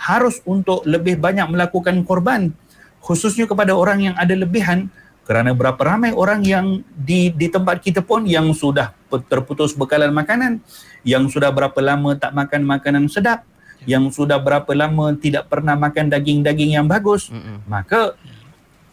harus 0.00 0.40
untuk 0.48 0.80
lebih 0.88 1.20
banyak 1.20 1.44
melakukan 1.52 2.00
korban 2.08 2.56
khususnya 3.00 3.48
kepada 3.48 3.72
orang 3.74 4.12
yang 4.12 4.14
ada 4.16 4.32
lebihan 4.36 4.88
kerana 5.24 5.54
berapa 5.54 5.78
ramai 5.78 6.10
orang 6.12 6.42
yang 6.42 6.66
di 6.92 7.30
di 7.32 7.46
tempat 7.46 7.80
kita 7.80 8.02
pun 8.02 8.26
yang 8.26 8.50
sudah 8.52 8.92
terputus 9.30 9.76
bekalan 9.76 10.10
makanan 10.10 10.60
yang 11.06 11.26
sudah 11.26 11.48
berapa 11.50 11.76
lama 11.80 12.14
tak 12.16 12.32
makan 12.36 12.62
makanan 12.66 13.04
sedap 13.08 13.46
yang 13.88 14.12
sudah 14.12 14.36
berapa 14.36 14.68
lama 14.76 15.16
tidak 15.16 15.48
pernah 15.48 15.72
makan 15.78 16.12
daging-daging 16.12 16.76
yang 16.76 16.86
bagus 16.90 17.32
Mm-mm. 17.32 17.64
maka 17.64 18.18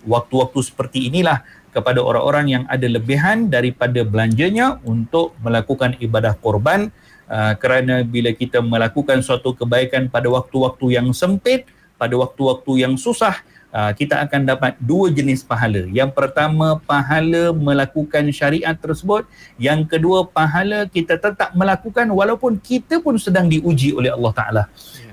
waktu-waktu 0.07 0.59
seperti 0.63 1.11
inilah 1.11 1.43
kepada 1.75 1.99
orang-orang 1.99 2.45
yang 2.47 2.63
ada 2.71 2.87
lebihan 2.87 3.51
daripada 3.51 4.01
belanjanya 4.07 4.79
untuk 4.87 5.35
melakukan 5.43 5.99
ibadah 5.99 6.33
korban 6.39 6.89
uh, 7.27 7.53
kerana 7.59 8.01
bila 8.07 8.31
kita 8.31 8.63
melakukan 8.63 9.19
suatu 9.19 9.51
kebaikan 9.53 10.07
pada 10.07 10.31
waktu-waktu 10.31 11.01
yang 11.01 11.11
sempit 11.11 11.67
pada 11.99 12.13
waktu-waktu 12.13 12.87
yang 12.87 12.93
susah 12.95 13.41
uh, 13.73 13.91
kita 13.95 14.23
akan 14.23 14.47
dapat 14.47 14.75
dua 14.79 15.11
jenis 15.11 15.43
pahala. 15.43 15.87
Yang 15.89 16.11
pertama 16.15 16.79
pahala 16.83 17.51
melakukan 17.55 18.29
syariat 18.31 18.75
tersebut. 18.75 19.27
Yang 19.59 19.97
kedua 19.97 20.27
pahala 20.27 20.85
kita 20.87 21.19
tetap 21.19 21.55
melakukan 21.55 22.07
walaupun 22.11 22.59
kita 22.61 22.99
pun 23.03 23.15
sedang 23.19 23.47
diuji 23.47 23.95
oleh 23.95 24.13
Allah 24.13 24.33
Taala. 24.35 24.63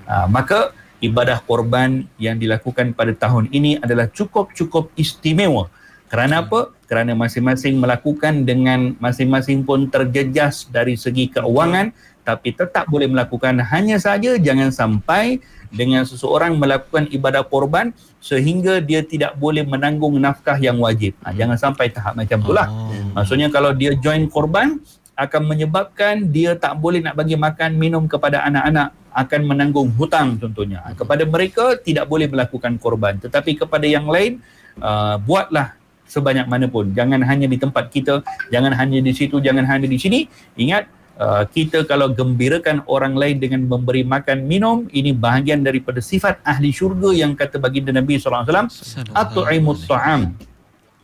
Uh, 0.05 0.27
maka 0.29 0.75
ibadah 1.01 1.41
korban 1.45 2.09
yang 2.17 2.41
dilakukan 2.41 2.97
pada 2.97 3.13
tahun 3.13 3.53
ini 3.53 3.81
adalah 3.81 4.09
cukup-cukup 4.09 4.93
istimewa. 4.97 5.69
Kerana 6.09 6.47
apa? 6.47 6.71
Kerana 6.87 7.17
masing-masing 7.17 7.81
melakukan 7.81 8.47
dengan 8.47 8.95
masing-masing 9.03 9.67
pun 9.67 9.91
terjejas 9.91 10.69
dari 10.71 10.95
segi 10.95 11.33
keuangan 11.33 11.91
tapi 12.25 12.57
tetap 12.57 12.89
boleh 12.89 13.07
melakukan. 13.07 13.61
Hanya 13.61 14.01
saja 14.01 14.41
jangan 14.41 14.73
sampai 14.73 15.45
dengan 15.75 16.07
seseorang 16.07 16.55
melakukan 16.55 17.11
ibadah 17.11 17.43
korban 17.43 17.91
sehingga 18.23 18.79
dia 18.79 19.03
tidak 19.03 19.35
boleh 19.37 19.67
menanggung 19.67 20.15
nafkah 20.17 20.57
yang 20.57 20.79
wajib. 20.79 21.13
Ha, 21.27 21.35
jangan 21.35 21.59
sampai 21.59 21.91
tahap 21.91 22.15
macam 22.15 22.39
itulah. 22.41 22.67
Oh. 22.71 22.95
Maksudnya 23.19 23.51
kalau 23.51 23.75
dia 23.75 23.93
join 23.99 24.31
korban 24.31 24.79
akan 25.15 25.43
menyebabkan 25.47 26.27
dia 26.31 26.55
tak 26.59 26.75
boleh 26.79 27.03
nak 27.03 27.15
bagi 27.15 27.39
makan 27.39 27.79
minum 27.79 28.07
kepada 28.07 28.47
anak-anak 28.47 28.95
akan 29.15 29.41
menanggung 29.47 29.91
hutang 29.95 30.39
contohnya. 30.39 30.83
Ha, 30.87 30.95
Kepada 30.95 31.27
mereka 31.27 31.75
tidak 31.79 32.07
boleh 32.07 32.31
melakukan 32.31 32.79
korban 32.79 33.19
tetapi 33.19 33.59
kepada 33.59 33.85
yang 33.85 34.07
lain 34.07 34.43
uh, 34.79 35.19
buatlah 35.19 35.75
sebanyak 36.09 36.47
mana 36.47 36.67
pun. 36.71 36.93
Jangan 36.93 37.21
hanya 37.25 37.47
di 37.49 37.59
tempat 37.59 37.91
kita, 37.91 38.23
jangan 38.53 38.73
hanya 38.77 39.01
di 39.01 39.13
situ, 39.15 39.41
jangan 39.41 39.65
hanya 39.67 39.89
di 39.89 39.99
sini. 39.99 40.27
Ingat 40.55 40.87
uh, 41.19 41.43
kita 41.47 41.87
kalau 41.87 42.11
gembirakan 42.11 42.83
orang 42.91 43.15
lain 43.15 43.37
dengan 43.39 43.63
memberi 43.67 44.03
makan 44.03 44.47
minum 44.47 44.87
ini 44.91 45.15
bahagian 45.15 45.63
daripada 45.63 46.03
sifat 46.03 46.41
ahli 46.43 46.71
syurga 46.75 47.11
yang 47.15 47.35
kata 47.35 47.59
baginda 47.59 47.95
Nabi 47.95 48.19
sallallahu 48.19 48.45
alaihi 48.47 48.53
wasallam 48.53 48.69
at'imut 49.15 49.81
ta'am. 49.87 50.21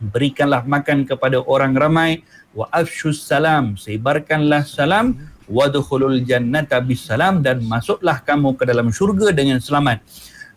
Berikanlah 0.01 0.65
makan 0.65 1.05
kepada 1.05 1.37
orang 1.45 1.77
ramai. 1.77 2.25
Wa 2.51 2.67
afshus 2.73 3.21
salam. 3.21 3.77
Sebarkanlah 3.77 4.65
salam. 4.65 5.29
Wadkhulul 5.45 6.23
jannata 6.23 6.79
bisalam 6.81 7.43
dan 7.43 7.61
masuklah 7.61 8.23
kamu 8.23 8.55
ke 8.55 8.63
dalam 8.65 8.87
syurga 8.89 9.29
dengan 9.35 9.59
selamat. 9.59 9.99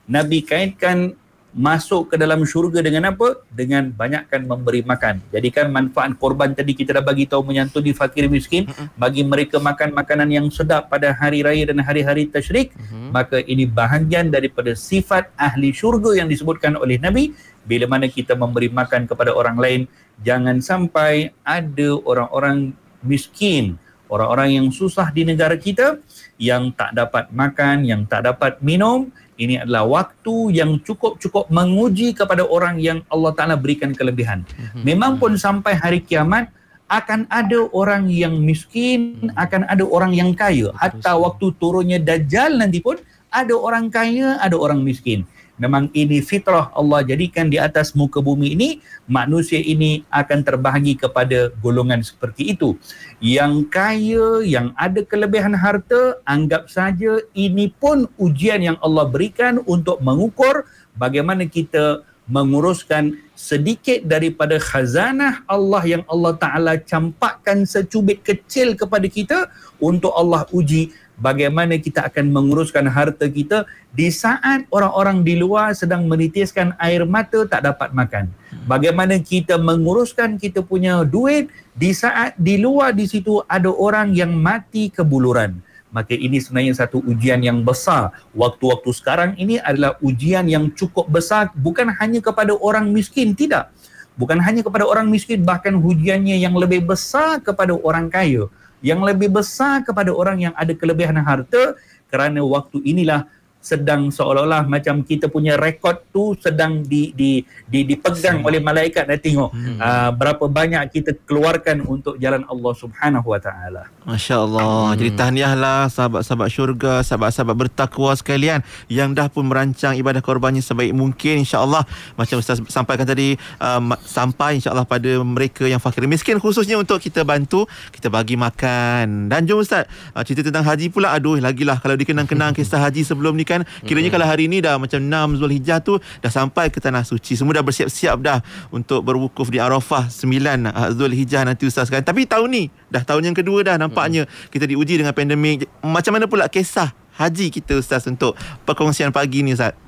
Nabi 0.07 0.45
kaitkan 0.47 1.19
masuk 1.55 2.11
ke 2.11 2.17
dalam 2.19 2.43
syurga 2.43 2.83
dengan 2.83 3.15
apa? 3.15 3.39
Dengan 3.55 3.95
banyakkan 3.95 4.43
memberi 4.43 4.83
makan. 4.83 5.23
Jadikan 5.31 5.71
manfaat 5.71 6.19
korban 6.19 6.51
tadi 6.51 6.75
kita 6.75 6.99
dah 6.99 7.05
bagi 7.07 7.31
tahu 7.31 7.47
menyantuni 7.47 7.95
fakir 7.95 8.27
miskin, 8.27 8.67
bagi 8.99 9.23
mereka 9.23 9.63
makan 9.63 9.95
makanan 9.95 10.29
yang 10.35 10.47
sedap 10.51 10.91
pada 10.91 11.15
hari 11.15 11.47
raya 11.47 11.71
dan 11.71 11.79
hari-hari 11.81 12.27
tasyrik, 12.27 12.75
maka 13.15 13.39
ini 13.47 13.71
bahagian 13.71 14.35
daripada 14.35 14.75
sifat 14.75 15.31
ahli 15.39 15.71
syurga 15.71 16.19
yang 16.19 16.27
disebutkan 16.27 16.75
oleh 16.75 16.99
Nabi 16.99 17.31
bila 17.65 17.89
mana 17.89 18.11
kita 18.11 18.37
memberi 18.37 18.69
makan 18.69 19.09
kepada 19.09 19.33
orang 19.33 19.57
lain, 19.57 19.81
jangan 20.21 20.61
sampai 20.61 21.33
ada 21.47 21.97
orang-orang 22.05 22.77
miskin, 23.01 23.81
orang-orang 24.13 24.61
yang 24.61 24.67
susah 24.69 25.09
di 25.11 25.25
negara 25.25 25.57
kita 25.57 25.99
yang 26.37 26.71
tak 26.77 26.93
dapat 26.93 27.33
makan, 27.33 27.89
yang 27.89 28.05
tak 28.05 28.29
dapat 28.29 28.61
minum, 28.61 29.09
ini 29.35 29.59
adalah 29.59 29.85
waktu 29.87 30.55
yang 30.55 30.79
cukup-cukup 30.83 31.51
menguji 31.51 32.15
kepada 32.15 32.47
orang 32.47 32.79
yang 32.79 33.03
Allah 33.11 33.33
Ta'ala 33.35 33.57
berikan 33.59 33.91
kelebihan. 33.91 34.47
Memang 34.87 35.19
pun 35.19 35.35
sampai 35.35 35.75
hari 35.75 36.01
kiamat, 36.03 36.51
akan 36.85 37.27
ada 37.33 37.65
orang 37.73 38.07
yang 38.13 38.39
miskin, 38.39 39.33
akan 39.35 39.67
ada 39.67 39.83
orang 39.89 40.13
yang 40.15 40.31
kaya. 40.37 40.71
Hatta 40.77 41.17
waktu 41.17 41.51
turunnya 41.57 41.99
Dajjal 41.99 42.61
nanti 42.61 42.79
pun, 42.79 43.01
ada 43.33 43.55
orang 43.57 43.91
kaya, 43.91 44.39
ada 44.39 44.55
orang 44.55 44.85
miskin. 44.85 45.27
Memang 45.55 45.87
ini 45.95 46.19
fitrah 46.19 46.75
Allah 46.75 47.07
jadikan 47.07 47.47
di 47.47 47.63
atas 47.63 47.95
muka 47.95 48.19
bumi 48.19 48.59
ini, 48.59 48.83
manusia 49.07 49.63
ini 49.63 50.03
akan 50.11 50.43
terbahagi 50.43 50.99
kepada 50.99 51.55
golongan 51.63 52.03
seperti 52.03 52.59
itu. 52.59 52.75
Yang 53.23 53.71
kaya, 53.71 54.43
yang 54.43 54.75
ada 54.75 55.07
kelebihan 55.07 55.55
harta, 55.55 56.19
anggap 56.27 56.67
saja 56.67 57.23
ini 57.39 57.71
pun 57.71 58.11
ujian 58.19 58.67
yang 58.67 58.79
Allah 58.83 59.07
berikan 59.07 59.63
untuk 59.63 60.03
mengukur 60.03 60.67
bagaimana 60.99 61.47
kita 61.47 62.03
menguruskan 62.25 63.21
sedikit 63.37 64.01
daripada 64.09 64.57
khazanah 64.57 65.45
Allah 65.45 65.83
yang 65.85 66.03
Allah 66.09 66.33
Ta'ala 66.41 66.73
campakkan 66.81 67.69
secubit 67.69 68.25
kecil 68.25 68.73
kepada 68.73 69.05
kita 69.05 69.53
untuk 69.77 70.11
Allah 70.17 70.49
uji 70.49 70.89
bagaimana 71.19 71.79
kita 71.79 72.07
akan 72.11 72.31
menguruskan 72.31 72.87
harta 72.91 73.27
kita 73.31 73.69
di 73.95 74.11
saat 74.11 74.67
orang-orang 74.71 75.23
di 75.23 75.39
luar 75.39 75.75
sedang 75.75 76.07
menitiskan 76.11 76.75
air 76.83 77.07
mata 77.07 77.47
tak 77.47 77.67
dapat 77.67 77.95
makan. 77.95 78.31
Bagaimana 78.67 79.21
kita 79.21 79.61
menguruskan 79.61 80.41
kita 80.41 80.65
punya 80.65 81.07
duit 81.07 81.51
di 81.75 81.95
saat 81.95 82.35
di 82.39 82.59
luar 82.59 82.95
di 82.95 83.07
situ 83.07 83.43
ada 83.47 83.71
orang 83.71 84.15
yang 84.15 84.35
mati 84.35 84.91
kebuluran. 84.91 85.59
Maka 85.95 86.11
ini 86.19 86.43
sebenarnya 86.43 86.75
satu 86.75 86.99
ujian 87.07 87.39
yang 87.39 87.63
besar. 87.63 88.11
Waktu-waktu 88.35 88.91
sekarang 88.91 89.31
ini 89.39 89.63
adalah 89.63 89.95
ujian 90.03 90.51
yang 90.51 90.75
cukup 90.75 91.07
besar 91.07 91.55
bukan 91.55 91.87
hanya 92.03 92.19
kepada 92.19 92.51
orang 92.59 92.91
miskin, 92.91 93.31
tidak. 93.31 93.71
Bukan 94.19 94.43
hanya 94.43 94.67
kepada 94.67 94.87
orang 94.87 95.07
miskin, 95.07 95.47
bahkan 95.47 95.79
ujiannya 95.79 96.35
yang 96.39 96.55
lebih 96.59 96.83
besar 96.83 97.39
kepada 97.39 97.79
orang 97.79 98.11
kaya 98.11 98.51
yang 98.85 99.01
lebih 99.01 99.33
besar 99.33 99.81
kepada 99.81 100.13
orang 100.13 100.45
yang 100.45 100.55
ada 100.55 100.77
kelebihan 100.77 101.17
harta 101.25 101.73
kerana 102.13 102.45
waktu 102.45 102.85
inilah 102.85 103.25
sedang 103.65 104.13
seolah-olah 104.13 104.69
macam 104.69 105.01
kita 105.01 105.33
punya 105.33 105.57
rekod 105.57 106.05
tu 106.13 106.37
sedang 106.37 106.85
di 106.85 107.17
di, 107.17 107.41
di 107.65 107.81
dipegang 107.89 108.45
oleh 108.45 108.61
malaikat 108.61 109.09
dan 109.09 109.17
tengok 109.17 109.57
hmm. 109.57 109.81
uh, 109.81 110.11
berapa 110.13 110.45
banyak 110.45 110.85
kita 110.93 111.17
keluarkan 111.25 111.81
untuk 111.89 112.21
jalan 112.21 112.45
Allah 112.45 112.73
Subhanahu 112.77 113.25
wa 113.25 113.41
taala. 113.41 113.89
Masya-Allah. 114.05 114.93
Hmm. 114.93 114.97
Jadi 115.01 115.11
tahniahlah 115.17 115.89
sahabat-sahabat 115.89 116.49
syurga, 116.53 117.01
sahabat-sahabat 117.01 117.57
bertakwa 117.57 118.13
sekalian 118.13 118.61
yang 118.93 119.17
dah 119.17 119.33
pun 119.33 119.49
merancang 119.49 119.97
ibadah 119.97 120.21
korbannya 120.21 120.61
sebaik 120.61 120.93
mungkin 120.93 121.41
insya-Allah. 121.41 121.89
Macam 122.21 122.45
Ustaz 122.45 122.61
sampaikan 122.69 123.09
tadi 123.09 123.41
um, 123.57 123.97
sampai 124.05 124.61
insya-Allah 124.61 124.85
pada 124.85 125.09
mereka 125.25 125.65
yang 125.65 125.81
fakir 125.81 126.05
miskin 126.05 126.37
khususnya 126.37 126.77
untuk 126.77 127.01
kita 127.01 127.25
bantu, 127.25 127.65
kita 127.97 128.13
bagi 128.13 128.37
makan. 128.37 129.33
Dan 129.33 129.49
jom 129.49 129.65
Ustaz, 129.65 129.89
uh, 130.13 130.21
cerita 130.21 130.53
tentang 130.53 130.69
haji 130.69 130.93
pula. 130.93 131.17
Aduh, 131.17 131.41
lagilah 131.41 131.81
kalau 131.81 131.97
dikenang-kenang 131.97 132.53
kisah 132.61 132.85
haji 132.85 133.09
sebelum 133.09 133.33
ni 133.41 133.54
kan 133.55 133.63
kiranya 133.87 134.11
kalau 134.11 134.27
hari 134.27 134.51
ni 134.51 134.59
dah 134.59 134.77
macam 134.77 134.99
6 134.99 135.39
Zulhijjah 135.39 135.79
tu 135.81 136.03
dah 136.19 136.33
sampai 136.33 136.69
ke 136.69 136.83
tanah 136.83 137.07
suci. 137.07 137.39
Semua 137.39 137.55
dah 137.55 137.65
bersiap-siap 137.65 138.19
dah 138.19 138.43
untuk 138.75 139.07
berwukuf 139.07 139.49
di 139.49 139.63
Arafah 139.63 140.11
9 140.11 140.27
uh, 140.67 140.91
Zulhijjah 140.93 141.47
nanti 141.47 141.71
Ustaz 141.71 141.89
kan. 141.89 142.03
Tapi 142.03 142.27
tahun 142.27 142.49
ni 142.51 142.65
dah 142.91 143.07
tahun 143.07 143.33
yang 143.33 143.37
kedua 143.37 143.63
dah 143.63 143.77
nampaknya 143.79 144.27
kita 144.51 144.67
diuji 144.67 144.99
dengan 144.99 145.15
pandemik. 145.15 145.71
Macam 145.81 146.19
mana 146.19 146.27
pula 146.27 146.51
kisah 146.51 146.91
haji 147.15 147.55
kita 147.55 147.79
Ustaz 147.79 148.05
untuk 148.11 148.35
perkongsian 148.67 149.15
pagi 149.15 149.47
ni 149.47 149.55
Ustaz? 149.55 149.79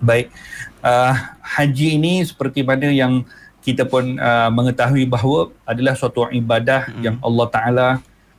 Baik. 0.00 0.32
Uh, 0.80 1.12
haji 1.44 2.00
ini 2.00 2.24
seperti 2.24 2.64
mana 2.64 2.88
yang 2.88 3.26
kita 3.60 3.84
pun 3.84 4.16
uh, 4.16 4.48
mengetahui 4.48 5.04
bahawa 5.04 5.52
adalah 5.68 5.92
suatu 5.92 6.24
ibadah 6.32 6.88
hmm. 6.88 7.02
yang 7.04 7.16
Allah 7.20 7.46
Taala 7.52 7.88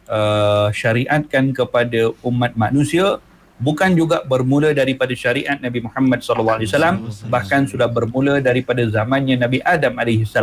uh, 0.09 0.67
syariatkan 0.73 1.53
kepada 1.53 2.09
umat 2.25 2.57
manusia 2.57 3.21
bukan 3.61 3.93
juga 3.93 4.25
bermula 4.25 4.73
daripada 4.73 5.13
syariat 5.13 5.55
Nabi 5.61 5.85
Muhammad 5.85 6.25
SAW 6.25 6.57
bahkan 7.29 7.69
sudah 7.69 7.85
bermula 7.85 8.41
daripada 8.41 8.81
zamannya 8.89 9.37
Nabi 9.37 9.61
Adam 9.61 10.01
AS 10.01 10.33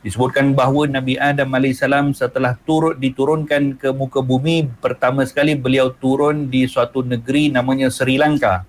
disebutkan 0.00 0.56
bahawa 0.56 0.88
Nabi 0.88 1.20
Adam 1.20 1.52
AS 1.52 1.84
setelah 2.16 2.56
turut 2.64 2.96
diturunkan 2.96 3.76
ke 3.76 3.92
muka 3.92 4.24
bumi 4.24 4.64
pertama 4.80 5.28
sekali 5.28 5.52
beliau 5.52 5.92
turun 5.92 6.48
di 6.48 6.64
suatu 6.64 7.04
negeri 7.04 7.52
namanya 7.52 7.92
Sri 7.92 8.16
Lanka. 8.16 8.64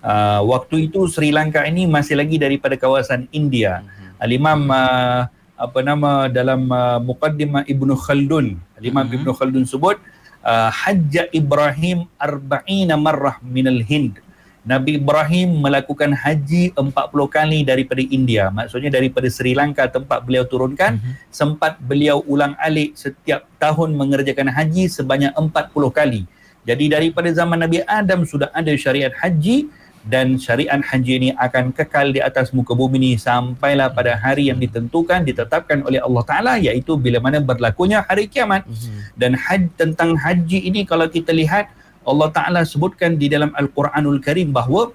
Uh, 0.00 0.40
waktu 0.48 0.88
itu 0.88 1.04
Sri 1.10 1.28
Lanka 1.34 1.66
ini 1.68 1.84
masih 1.84 2.16
lagi 2.16 2.40
daripada 2.40 2.78
kawasan 2.78 3.28
India. 3.34 3.84
Al-Imam 4.22 4.70
uh, 4.70 5.28
apa 5.60 5.78
nama 5.84 6.24
dalam 6.32 6.64
uh, 6.72 6.96
Muqaddimah 7.04 7.68
Ibnu 7.68 7.92
Khaldun 7.92 8.56
Al-Imam 8.80 9.04
Ibnu 9.04 9.36
Khaldun 9.36 9.68
sebut 9.68 10.00
uh, 10.44 10.70
hajja 10.72 11.28
Ibrahim 11.32 12.08
arba'ina 12.16 12.96
marrah 12.96 13.38
minal 13.44 13.80
Hind. 13.84 14.20
Nabi 14.60 15.00
Ibrahim 15.00 15.64
melakukan 15.64 16.12
haji 16.12 16.76
40 16.76 16.92
kali 17.32 17.64
daripada 17.64 18.04
India. 18.04 18.52
Maksudnya 18.52 18.92
daripada 18.92 19.24
Sri 19.32 19.56
Lanka 19.56 19.88
tempat 19.88 20.20
beliau 20.20 20.44
turunkan, 20.44 21.00
uh-huh. 21.00 21.16
sempat 21.32 21.80
beliau 21.80 22.20
ulang 22.28 22.52
alik 22.60 22.92
setiap 22.92 23.48
tahun 23.56 23.96
mengerjakan 23.96 24.52
haji 24.52 24.92
sebanyak 24.92 25.32
40 25.32 25.72
kali. 25.96 26.28
Jadi 26.68 26.92
daripada 26.92 27.32
zaman 27.32 27.56
Nabi 27.56 27.80
Adam 27.88 28.28
sudah 28.28 28.52
ada 28.52 28.68
syariat 28.76 29.10
haji 29.16 29.72
dan 30.00 30.40
syariat 30.40 30.80
haji 30.80 31.12
ini 31.20 31.30
akan 31.36 31.76
kekal 31.76 32.08
di 32.08 32.24
atas 32.24 32.56
muka 32.56 32.72
bumi 32.72 32.96
ini 32.96 33.12
sampailah 33.20 33.92
pada 33.92 34.16
hari 34.16 34.48
yang 34.48 34.56
ditentukan 34.56 35.28
ditetapkan 35.28 35.84
oleh 35.84 36.00
Allah 36.00 36.24
Taala 36.24 36.52
iaitu 36.56 36.96
bila 36.96 37.20
mana 37.20 37.36
berlakunya 37.44 38.00
hari 38.08 38.24
kiamat 38.24 38.64
mhm. 38.64 39.12
dan 39.20 39.36
haji 39.36 39.68
tentang 39.76 40.16
haji 40.16 40.58
ini 40.72 40.88
kalau 40.88 41.04
kita 41.04 41.36
lihat 41.36 41.68
Allah 42.08 42.32
Taala 42.32 42.64
sebutkan 42.64 43.20
di 43.20 43.28
dalam 43.28 43.52
Al-Quranul 43.52 44.24
Karim 44.24 44.56
bahawa 44.56 44.88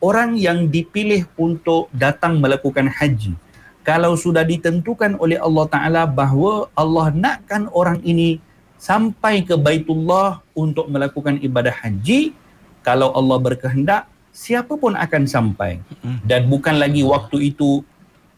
orang 0.00 0.40
yang 0.40 0.72
dipilih 0.72 1.28
untuk 1.36 1.92
datang 1.92 2.40
melakukan 2.40 2.88
haji 2.88 3.36
kalau 3.84 4.16
sudah 4.16 4.42
ditentukan 4.42 5.20
oleh 5.20 5.36
Allah 5.36 5.66
Taala 5.68 6.02
bahawa 6.08 6.72
Allah 6.72 7.12
nakkan 7.12 7.68
orang 7.76 8.00
ini 8.00 8.40
sampai 8.80 9.44
ke 9.44 9.52
Baitullah 9.52 10.40
untuk 10.56 10.88
melakukan 10.88 11.36
ibadah 11.44 11.76
haji 11.84 12.32
kalau 12.80 13.12
Allah 13.12 13.36
berkehendak 13.36 14.08
siapa 14.36 14.76
pun 14.76 14.92
akan 14.92 15.24
sampai. 15.24 15.80
Dan 16.28 16.52
bukan 16.52 16.76
lagi 16.76 17.00
waktu 17.00 17.56
itu 17.56 17.80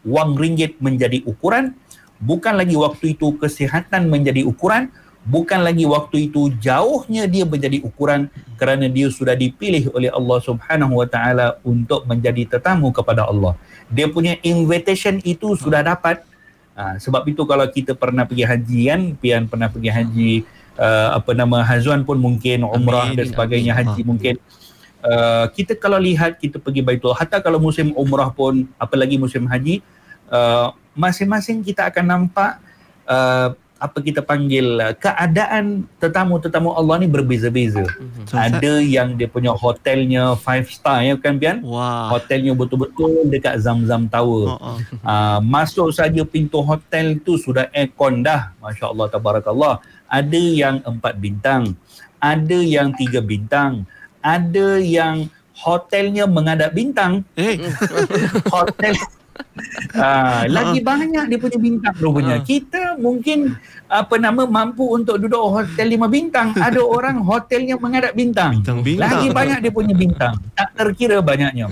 wang 0.07 0.39
ringgit 0.39 0.79
menjadi 0.79 1.19
ukuran 1.27 1.75
bukan 2.23 2.55
lagi 2.55 2.75
waktu 2.75 3.15
itu 3.19 3.35
kesihatan 3.35 4.07
menjadi 4.07 4.47
ukuran 4.47 4.91
bukan 5.27 5.59
lagi 5.63 5.83
waktu 5.83 6.31
itu 6.31 6.51
jauhnya 6.59 7.27
dia 7.27 7.43
menjadi 7.43 7.83
ukuran 7.83 8.31
kerana 8.55 8.87
dia 8.87 9.11
sudah 9.11 9.35
dipilih 9.35 9.91
oleh 9.91 10.07
Allah 10.11 10.39
Subhanahu 10.39 11.03
wa 11.03 11.07
taala 11.07 11.59
untuk 11.67 12.07
menjadi 12.07 12.57
tetamu 12.57 12.95
kepada 12.95 13.27
Allah. 13.27 13.59
Dia 13.91 14.07
punya 14.07 14.39
invitation 14.39 15.19
itu 15.27 15.55
sudah 15.59 15.83
dapat. 15.83 16.23
Ha, 16.79 16.95
sebab 16.95 17.27
itu 17.27 17.43
kalau 17.43 17.67
kita 17.67 17.91
pernah 17.91 18.23
pergi 18.23 18.47
haji 18.47 18.79
kan 18.87 19.01
pian 19.19 19.43
pernah 19.51 19.67
pergi 19.67 19.91
haji 19.91 20.31
uh, 20.79 21.19
apa 21.19 21.35
nama 21.35 21.59
Hazwan 21.59 22.07
pun 22.07 22.15
mungkin 22.15 22.63
umrah 22.63 23.11
amin, 23.11 23.19
dan 23.19 23.25
sebagainya 23.27 23.75
amin. 23.75 23.79
haji 23.83 24.01
mungkin 24.07 24.35
uh, 25.03 25.45
kita 25.51 25.75
kalau 25.75 25.99
lihat 25.99 26.39
kita 26.39 26.59
pergi 26.59 26.83
Baitul 26.83 27.15
hatta 27.15 27.39
kalau 27.39 27.59
musim 27.59 27.91
umrah 27.95 28.31
pun 28.31 28.67
apalagi 28.79 29.15
musim 29.15 29.47
haji 29.47 29.83
uh, 30.31 30.71
masing-masing 30.95 31.63
kita 31.63 31.87
akan 31.87 32.05
nampak 32.05 32.59
uh, 33.07 33.55
apa 33.79 34.03
kita 34.03 34.19
panggil 34.19 34.75
uh, 34.75 34.91
keadaan 34.91 35.87
tetamu-tetamu 36.03 36.75
Allah 36.75 36.99
ni 36.99 37.07
berbeza-beza. 37.07 37.87
Mm-hmm. 37.87 38.27
So, 38.27 38.35
Ada 38.35 38.83
yang 38.83 39.15
dia 39.15 39.31
punya 39.31 39.55
hotelnya 39.55 40.35
five 40.35 40.67
star 40.67 40.99
ya 41.07 41.15
kan 41.15 41.39
Pian? 41.39 41.63
Wow. 41.63 42.11
Hotelnya 42.19 42.51
betul-betul 42.59 43.31
dekat 43.31 43.63
Zam-Zam 43.63 44.11
Tower. 44.11 44.59
Uh-uh. 44.59 44.77
Uh, 44.99 45.39
masuk 45.41 45.89
saja 45.95 46.21
pintu 46.27 46.59
hotel 46.59 47.17
tu 47.23 47.39
sudah 47.39 47.71
aircon 47.71 48.21
dah. 48.21 48.51
Masya-Allah 48.59 49.07
tabarakallah. 49.09 49.79
Ada 50.05 50.37
yang 50.37 50.83
empat 50.83 51.17
bintang, 51.17 51.73
ada 52.19 52.59
yang 52.59 52.91
tiga 52.93 53.23
bintang, 53.23 53.87
ada 54.21 54.79
yang 54.79 55.27
hotelnya 55.55 56.27
menghadap 56.27 56.71
bintang. 56.71 57.27
Eh, 57.35 57.59
Hotel 58.53 58.95
Ah, 59.95 60.43
lagi 60.47 60.83
banyak 60.83 61.31
dia 61.31 61.39
punya 61.39 61.59
bintang 61.59 61.95
rupanya. 61.95 62.43
Kita 62.43 62.99
mungkin 62.99 63.55
apa 63.87 64.19
nama 64.19 64.43
mampu 64.45 64.83
untuk 64.91 65.15
duduk 65.19 65.39
hotel 65.39 65.95
lima 65.95 66.11
bintang. 66.11 66.51
Ada 66.55 66.79
orang 66.97 67.23
hotelnya 67.23 67.79
menghadap 67.79 68.13
bintang. 68.15 68.59
Bintang-bintang. 68.59 69.09
Lagi 69.09 69.27
banyak 69.31 69.57
dia 69.63 69.73
punya 69.73 69.95
bintang. 69.95 70.33
Tak 70.55 70.75
terkira 70.75 71.23
banyaknya. 71.23 71.71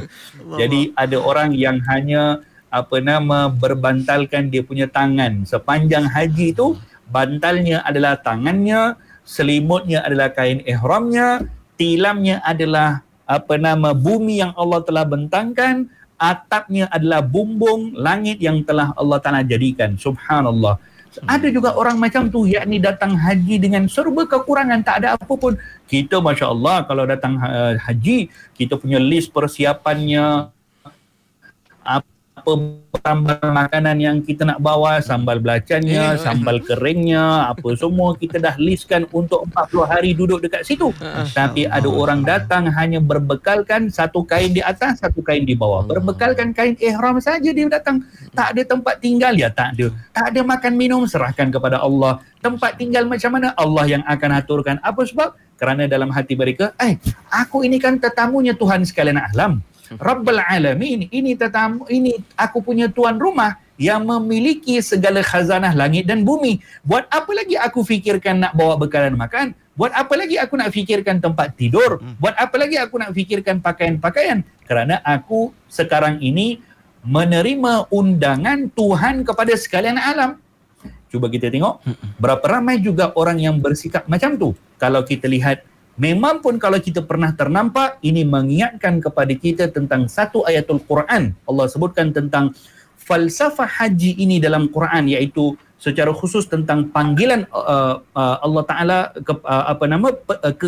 Jadi 0.56 0.96
ada 0.96 1.18
orang 1.20 1.52
yang 1.54 1.80
hanya 1.92 2.42
apa 2.68 3.00
nama 3.00 3.48
berbantalkan 3.52 4.52
dia 4.52 4.64
punya 4.64 4.88
tangan. 4.88 5.48
Sepanjang 5.48 6.08
haji 6.08 6.52
itu 6.52 6.76
bantalnya 7.08 7.84
adalah 7.88 8.20
tangannya, 8.20 9.00
selimutnya 9.24 10.04
adalah 10.04 10.32
kain 10.36 10.60
ihramnya, 10.68 11.48
tilamnya 11.78 12.42
adalah 12.44 13.06
apa 13.24 13.56
nama 13.56 13.94
bumi 13.94 14.42
yang 14.42 14.52
Allah 14.58 14.82
telah 14.84 15.06
bentangkan, 15.06 15.88
atapnya 16.18 16.90
adalah 16.90 17.22
bumbung 17.22 17.94
langit 17.94 18.42
yang 18.42 18.66
telah 18.66 18.92
Allah 18.98 19.22
Taala 19.22 19.46
jadikan. 19.46 19.94
Subhanallah. 19.96 20.82
Ada 21.26 21.50
juga 21.50 21.74
orang 21.74 21.98
macam 21.98 22.30
tu 22.30 22.46
yakni 22.46 22.78
datang 22.78 23.18
haji 23.18 23.58
dengan 23.58 23.90
serba 23.90 24.30
kekurangan 24.30 24.86
tak 24.86 25.02
ada 25.02 25.18
apa 25.18 25.34
pun. 25.34 25.58
Kita 25.90 26.22
masya-Allah 26.22 26.86
kalau 26.86 27.10
datang 27.10 27.42
uh, 27.42 27.74
haji 27.74 28.30
kita 28.54 28.78
punya 28.78 29.02
list 29.02 29.34
persiapannya 29.34 30.54
apa 31.82 32.17
barang 32.56 33.20
makanan 33.52 33.98
yang 34.00 34.18
kita 34.24 34.48
nak 34.48 34.64
bawa, 34.64 35.04
sambal 35.04 35.44
belacannya, 35.44 36.16
Eh. 36.16 36.22
sambal 36.22 36.64
keringnya, 36.64 37.52
apa 37.52 37.76
semua 37.76 38.16
kita 38.16 38.40
dah 38.40 38.56
listkan 38.56 39.04
untuk 39.12 39.44
40 39.52 39.84
hari 39.84 40.16
duduk 40.16 40.40
dekat 40.40 40.64
situ. 40.64 40.96
Tapi 41.36 41.68
ada 41.68 41.90
orang 41.92 42.24
datang 42.24 42.72
hanya 42.72 43.04
berbekalkan 43.04 43.92
satu 43.92 44.24
kain 44.24 44.56
di 44.56 44.64
atas, 44.64 45.04
satu 45.04 45.20
kain 45.20 45.44
di 45.44 45.58
bawah. 45.60 45.84
Berbekalkan 45.84 46.56
kain 46.56 46.80
ihram 46.80 47.20
saja 47.20 47.52
dia 47.52 47.68
datang. 47.68 48.08
Tak 48.32 48.56
ada 48.56 48.62
tempat 48.64 48.96
tinggal 49.04 49.36
ya 49.36 49.52
tak 49.52 49.76
ada. 49.76 49.92
Tak 50.16 50.26
ada 50.32 50.42
makan 50.48 50.74
minum 50.80 51.04
serahkan 51.04 51.52
kepada 51.52 51.84
Allah. 51.84 52.24
Tempat 52.40 52.80
tinggal 52.80 53.04
macam 53.10 53.34
mana 53.34 53.52
Allah 53.58 54.00
yang 54.00 54.04
akan 54.08 54.30
aturkan. 54.40 54.78
Apa 54.80 55.04
sebab? 55.04 55.36
Kerana 55.58 55.90
dalam 55.90 56.14
hati 56.14 56.38
mereka, 56.38 56.78
eh 56.78 57.02
aku 57.34 57.66
ini 57.66 57.82
kan 57.82 57.98
tetamunya 57.98 58.54
Tuhan 58.54 58.86
sekalian 58.86 59.18
alam. 59.18 59.58
Rabbul 59.96 60.44
Alamin. 60.44 61.08
Ini 61.08 61.40
tetamu, 61.40 61.88
ini 61.88 62.20
aku 62.36 62.60
punya 62.60 62.92
tuan 62.92 63.16
rumah 63.16 63.56
yang 63.80 64.04
memiliki 64.04 64.82
segala 64.82 65.22
khazanah 65.24 65.72
langit 65.72 66.10
dan 66.10 66.26
bumi. 66.28 66.60
Buat 66.84 67.08
apa 67.14 67.32
lagi 67.32 67.56
aku 67.56 67.86
fikirkan 67.86 68.44
nak 68.44 68.54
bawa 68.58 68.76
bekalan 68.76 69.16
makan? 69.16 69.56
Buat 69.78 69.94
apa 69.94 70.14
lagi 70.18 70.42
aku 70.42 70.58
nak 70.58 70.74
fikirkan 70.74 71.22
tempat 71.22 71.54
tidur? 71.54 72.02
Buat 72.18 72.34
apa 72.36 72.56
lagi 72.58 72.82
aku 72.82 72.98
nak 72.98 73.14
fikirkan 73.14 73.62
pakaian-pakaian? 73.62 74.42
Kerana 74.66 75.00
aku 75.06 75.54
sekarang 75.70 76.18
ini 76.20 76.60
menerima 77.06 77.88
undangan 77.94 78.68
Tuhan 78.74 79.22
kepada 79.22 79.54
sekalian 79.54 80.02
alam. 80.02 80.42
Cuba 81.08 81.32
kita 81.32 81.48
tengok 81.48 81.80
berapa 82.20 82.44
ramai 82.44 82.84
juga 82.84 83.16
orang 83.16 83.40
yang 83.40 83.62
bersikap 83.62 84.10
macam 84.12 84.36
tu. 84.36 84.52
Kalau 84.76 85.06
kita 85.06 85.30
lihat 85.30 85.64
Memang 85.98 86.46
pun 86.46 86.62
kalau 86.62 86.78
kita 86.78 87.02
pernah 87.02 87.34
ternampak, 87.34 87.98
ini 88.06 88.22
mengingatkan 88.22 89.02
kepada 89.02 89.34
kita 89.34 89.66
tentang 89.74 90.06
satu 90.06 90.46
ayatul 90.46 90.78
Quran. 90.86 91.34
Allah 91.50 91.66
sebutkan 91.66 92.14
tentang 92.14 92.54
falsafah 93.02 93.66
haji 93.66 94.14
ini 94.22 94.38
dalam 94.38 94.70
Quran 94.70 95.10
iaitu 95.10 95.58
secara 95.82 96.14
khusus 96.14 96.46
tentang 96.46 96.94
panggilan 96.94 97.50
uh, 97.50 98.04
uh, 98.14 98.38
Allah 98.46 98.64
Taala 98.70 98.98
uh, 99.16 99.66
apa 99.74 99.86
nama 99.90 100.14
pe, 100.14 100.34
uh, 100.38 100.54
ke, 100.54 100.68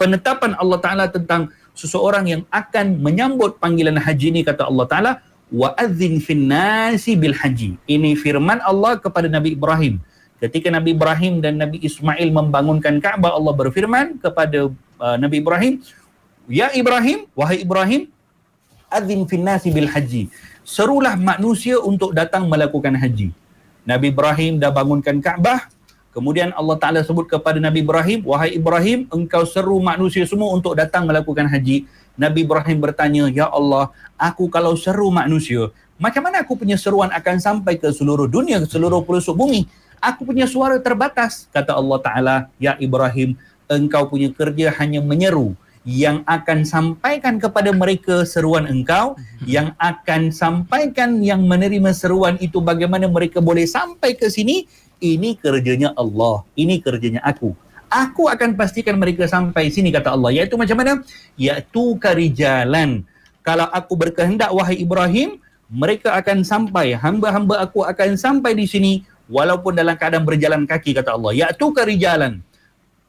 penetapan 0.00 0.56
Allah 0.56 0.78
Taala 0.80 1.04
tentang 1.12 1.52
seseorang 1.76 2.24
yang 2.28 2.42
akan 2.48 3.04
menyambut 3.04 3.60
panggilan 3.60 4.00
haji 4.00 4.32
ini 4.32 4.40
kata 4.44 4.64
Allah 4.64 4.86
Taala 4.88 5.12
wa 5.50 5.74
adzin 5.76 6.22
fin 6.24 6.46
nasi 6.46 7.18
bil 7.20 7.36
haji. 7.36 7.76
Ini 7.84 8.16
firman 8.16 8.62
Allah 8.64 8.96
kepada 8.96 9.26
Nabi 9.26 9.58
Ibrahim. 9.58 9.98
Ketika 10.40 10.72
Nabi 10.72 10.96
Ibrahim 10.96 11.44
dan 11.44 11.60
Nabi 11.60 11.84
Ismail 11.84 12.32
membangunkan 12.32 12.96
Kaabah, 12.96 13.36
Allah 13.36 13.52
berfirman 13.52 14.16
kepada 14.16 14.72
uh, 14.96 15.16
Nabi 15.20 15.44
Ibrahim, 15.44 15.84
"Ya 16.48 16.72
Ibrahim, 16.72 17.28
wahai 17.36 17.60
Ibrahim, 17.60 18.08
adzin 18.88 19.28
fin 19.28 19.44
nasi 19.44 19.68
bil 19.68 19.84
haji." 19.84 20.32
Serulah 20.64 21.12
manusia 21.12 21.76
untuk 21.76 22.16
datang 22.16 22.48
melakukan 22.48 22.96
haji. 22.96 23.36
Nabi 23.84 24.06
Ibrahim 24.08 24.56
dah 24.56 24.72
bangunkan 24.72 25.20
Kaabah, 25.20 25.68
kemudian 26.16 26.56
Allah 26.56 26.76
Taala 26.80 27.04
sebut 27.04 27.28
kepada 27.28 27.60
Nabi 27.60 27.84
Ibrahim, 27.84 28.24
"Wahai 28.24 28.56
Ibrahim, 28.56 29.12
engkau 29.12 29.44
seru 29.44 29.76
manusia 29.76 30.24
semua 30.24 30.56
untuk 30.56 30.72
datang 30.72 31.04
melakukan 31.04 31.52
haji." 31.52 31.84
Nabi 32.16 32.48
Ibrahim 32.48 32.80
bertanya, 32.80 33.28
"Ya 33.28 33.44
Allah, 33.52 33.92
aku 34.16 34.48
kalau 34.48 34.72
seru 34.72 35.12
manusia, 35.12 35.68
macam 36.00 36.24
mana 36.24 36.40
aku 36.40 36.56
punya 36.56 36.80
seruan 36.80 37.12
akan 37.12 37.36
sampai 37.36 37.76
ke 37.76 37.92
seluruh 37.92 38.24
dunia, 38.24 38.56
ke 38.64 38.72
seluruh 38.72 39.04
pelosok 39.04 39.36
bumi?" 39.36 39.68
Aku 40.00 40.26
punya 40.26 40.48
suara 40.48 40.80
terbatas. 40.80 41.46
Kata 41.52 41.76
Allah 41.76 41.98
Ta'ala, 42.00 42.36
Ya 42.56 42.74
Ibrahim, 42.80 43.36
engkau 43.70 44.08
punya 44.10 44.32
kerja 44.32 44.72
hanya 44.80 45.04
menyeru. 45.04 45.54
Yang 45.80 46.20
akan 46.28 46.58
sampaikan 46.68 47.40
kepada 47.40 47.72
mereka 47.72 48.28
seruan 48.28 48.68
engkau, 48.68 49.16
yang 49.48 49.72
akan 49.80 50.28
sampaikan 50.28 51.24
yang 51.24 51.48
menerima 51.48 51.96
seruan 51.96 52.36
itu 52.36 52.60
bagaimana 52.60 53.08
mereka 53.08 53.40
boleh 53.40 53.64
sampai 53.64 54.12
ke 54.12 54.28
sini, 54.28 54.68
ini 55.00 55.40
kerjanya 55.40 55.96
Allah, 55.96 56.44
ini 56.52 56.84
kerjanya 56.84 57.24
aku. 57.24 57.56
Aku 57.88 58.28
akan 58.28 58.54
pastikan 58.60 59.00
mereka 59.00 59.24
sampai 59.24 59.72
sini 59.72 59.88
kata 59.88 60.12
Allah. 60.12 60.30
Iaitu 60.30 60.54
macam 60.60 60.78
mana? 60.78 61.00
Iaitu 61.40 61.96
karijalan. 61.96 63.02
Kalau 63.40 63.66
aku 63.72 63.96
berkehendak 63.96 64.52
wahai 64.52 64.84
Ibrahim, 64.84 65.40
mereka 65.70 66.12
akan 66.18 66.44
sampai, 66.44 66.92
hamba-hamba 66.98 67.62
aku 67.64 67.86
akan 67.86 68.18
sampai 68.20 68.52
di 68.52 68.68
sini 68.68 68.92
walaupun 69.30 69.78
dalam 69.78 69.94
keadaan 69.94 70.26
berjalan 70.26 70.66
kaki 70.66 70.98
kata 70.98 71.14
Allah 71.14 71.32
yaitu 71.32 71.70
kerijalan 71.70 72.42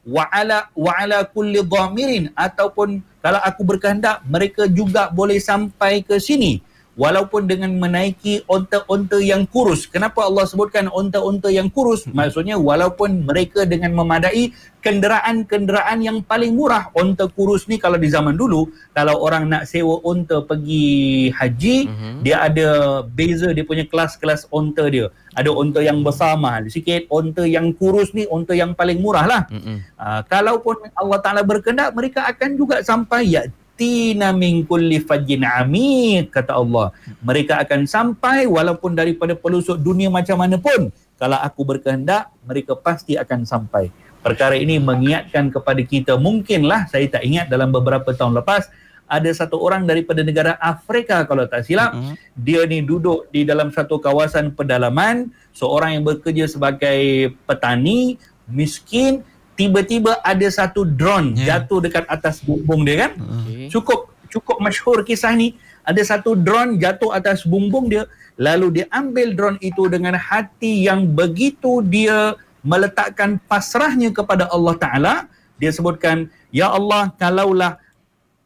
wa 0.06 0.24
ala 0.30 0.70
wa 0.72 0.92
ala 0.94 1.26
kulli 1.26 1.60
dhamirin. 1.60 2.30
Ataupun 2.38 3.02
kalau 3.18 3.42
aku 3.42 3.62
berkehendak 3.66 4.22
mereka 4.26 4.70
juga 4.70 5.10
boleh 5.10 5.42
sampai 5.42 6.02
ke 6.06 6.16
sini 6.22 6.62
walaupun 6.92 7.48
dengan 7.48 7.72
menaiki 7.72 8.44
onta-onta 8.44 9.16
yang 9.16 9.48
kurus. 9.48 9.88
Kenapa 9.88 10.28
Allah 10.28 10.44
sebutkan 10.44 10.92
onta-onta 10.92 11.48
yang 11.48 11.72
kurus? 11.72 12.04
Maksudnya 12.04 12.60
walaupun 12.60 13.24
mereka 13.24 13.64
dengan 13.64 13.96
memadai 13.96 14.52
kenderaan-kenderaan 14.82 16.02
yang 16.02 16.18
paling 16.26 16.52
murah. 16.52 16.90
Onta 16.92 17.30
kurus 17.30 17.64
ni 17.70 17.78
kalau 17.78 17.96
di 17.96 18.10
zaman 18.10 18.34
dulu 18.36 18.68
kalau 18.92 19.22
orang 19.22 19.48
nak 19.48 19.64
sewa 19.64 20.02
onta 20.02 20.42
pergi 20.42 21.30
haji 21.32 21.76
Mhm. 21.88 22.16
dia 22.26 22.36
ada 22.44 22.68
beza 23.06 23.54
dia 23.54 23.64
punya 23.64 23.86
kelas-kelas 23.86 24.50
onta 24.52 24.84
dia. 24.90 25.08
Ada 25.32 25.48
onta 25.48 25.80
yang 25.80 26.04
besar 26.04 26.36
mahal 26.36 26.68
sikit 26.68 27.08
onta 27.08 27.48
yang 27.48 27.72
kurus 27.72 28.12
ni 28.12 28.28
onta 28.28 28.52
yang 28.52 28.76
paling 28.76 29.00
murah 29.00 29.24
lah. 29.24 29.42
Mm-mm. 29.48 29.80
uh, 29.96 30.20
kalaupun 30.28 30.76
Allah 30.92 31.18
Ta'ala 31.24 31.40
berkehendak 31.40 31.94
mereka 31.96 32.28
akan 32.28 32.50
juga 32.58 32.84
sampai 32.84 33.32
ya 33.32 33.42
tina 33.74 34.30
min 34.30 34.62
kulli 34.64 35.00
fajjin 35.02 35.42
amik 35.42 36.30
kata 36.30 36.54
Allah. 36.56 36.92
Mereka 37.20 37.58
akan 37.62 37.88
sampai 37.88 38.44
walaupun 38.46 38.92
daripada 38.92 39.32
pelosok 39.34 39.80
dunia 39.80 40.12
macam 40.12 40.38
mana 40.38 40.56
pun. 40.60 40.92
Kalau 41.18 41.38
aku 41.38 41.62
berkehendak 41.62 42.30
mereka 42.42 42.74
pasti 42.74 43.14
akan 43.14 43.46
sampai. 43.46 43.88
Perkara 44.22 44.54
ini 44.54 44.78
mengingatkan 44.78 45.50
kepada 45.50 45.82
kita 45.82 46.14
mungkinlah 46.14 46.86
saya 46.86 47.06
tak 47.10 47.26
ingat 47.26 47.50
dalam 47.50 47.74
beberapa 47.74 48.14
tahun 48.14 48.38
lepas 48.38 48.70
ada 49.12 49.28
satu 49.28 49.60
orang 49.60 49.84
daripada 49.84 50.24
negara 50.24 50.56
Afrika 50.56 51.26
kalau 51.28 51.44
tak 51.44 51.66
silap 51.68 51.92
Mhm. 51.92 52.14
dia 52.32 52.62
ni 52.64 52.80
duduk 52.80 53.28
di 53.28 53.44
dalam 53.44 53.68
satu 53.68 53.98
kawasan 53.98 54.54
pedalaman 54.56 55.28
seorang 55.52 55.98
yang 56.00 56.04
bekerja 56.06 56.48
sebagai 56.48 57.34
petani 57.44 58.16
miskin 58.48 59.20
tiba-tiba 59.62 60.18
ada 60.26 60.48
satu 60.50 60.82
drone 60.82 61.38
Ya. 61.38 61.62
jatuh 61.62 61.78
dekat 61.78 62.04
atas 62.10 62.42
bumbung 62.42 62.82
dia 62.82 63.06
kan 63.06 63.12
Okay. 63.14 63.70
cukup 63.70 64.10
cukup 64.26 64.56
masyhur 64.58 65.06
kisah 65.06 65.30
ni 65.32 65.54
ada 65.86 66.02
satu 66.02 66.34
drone 66.34 66.74
jatuh 66.76 67.14
atas 67.14 67.46
bumbung 67.46 67.86
dia 67.86 68.10
lalu 68.34 68.82
dia 68.82 68.86
ambil 68.90 69.30
drone 69.32 69.58
itu 69.62 69.86
dengan 69.86 70.18
hati 70.18 70.88
yang 70.88 71.06
begitu 71.06 71.78
dia 71.84 72.34
meletakkan 72.62 73.38
pasrahnya 73.46 74.10
kepada 74.10 74.50
Allah 74.50 74.74
Taala 74.74 75.14
dia 75.58 75.70
sebutkan 75.70 76.26
ya 76.50 76.70
Allah 76.70 77.10
kalaulah 77.14 77.78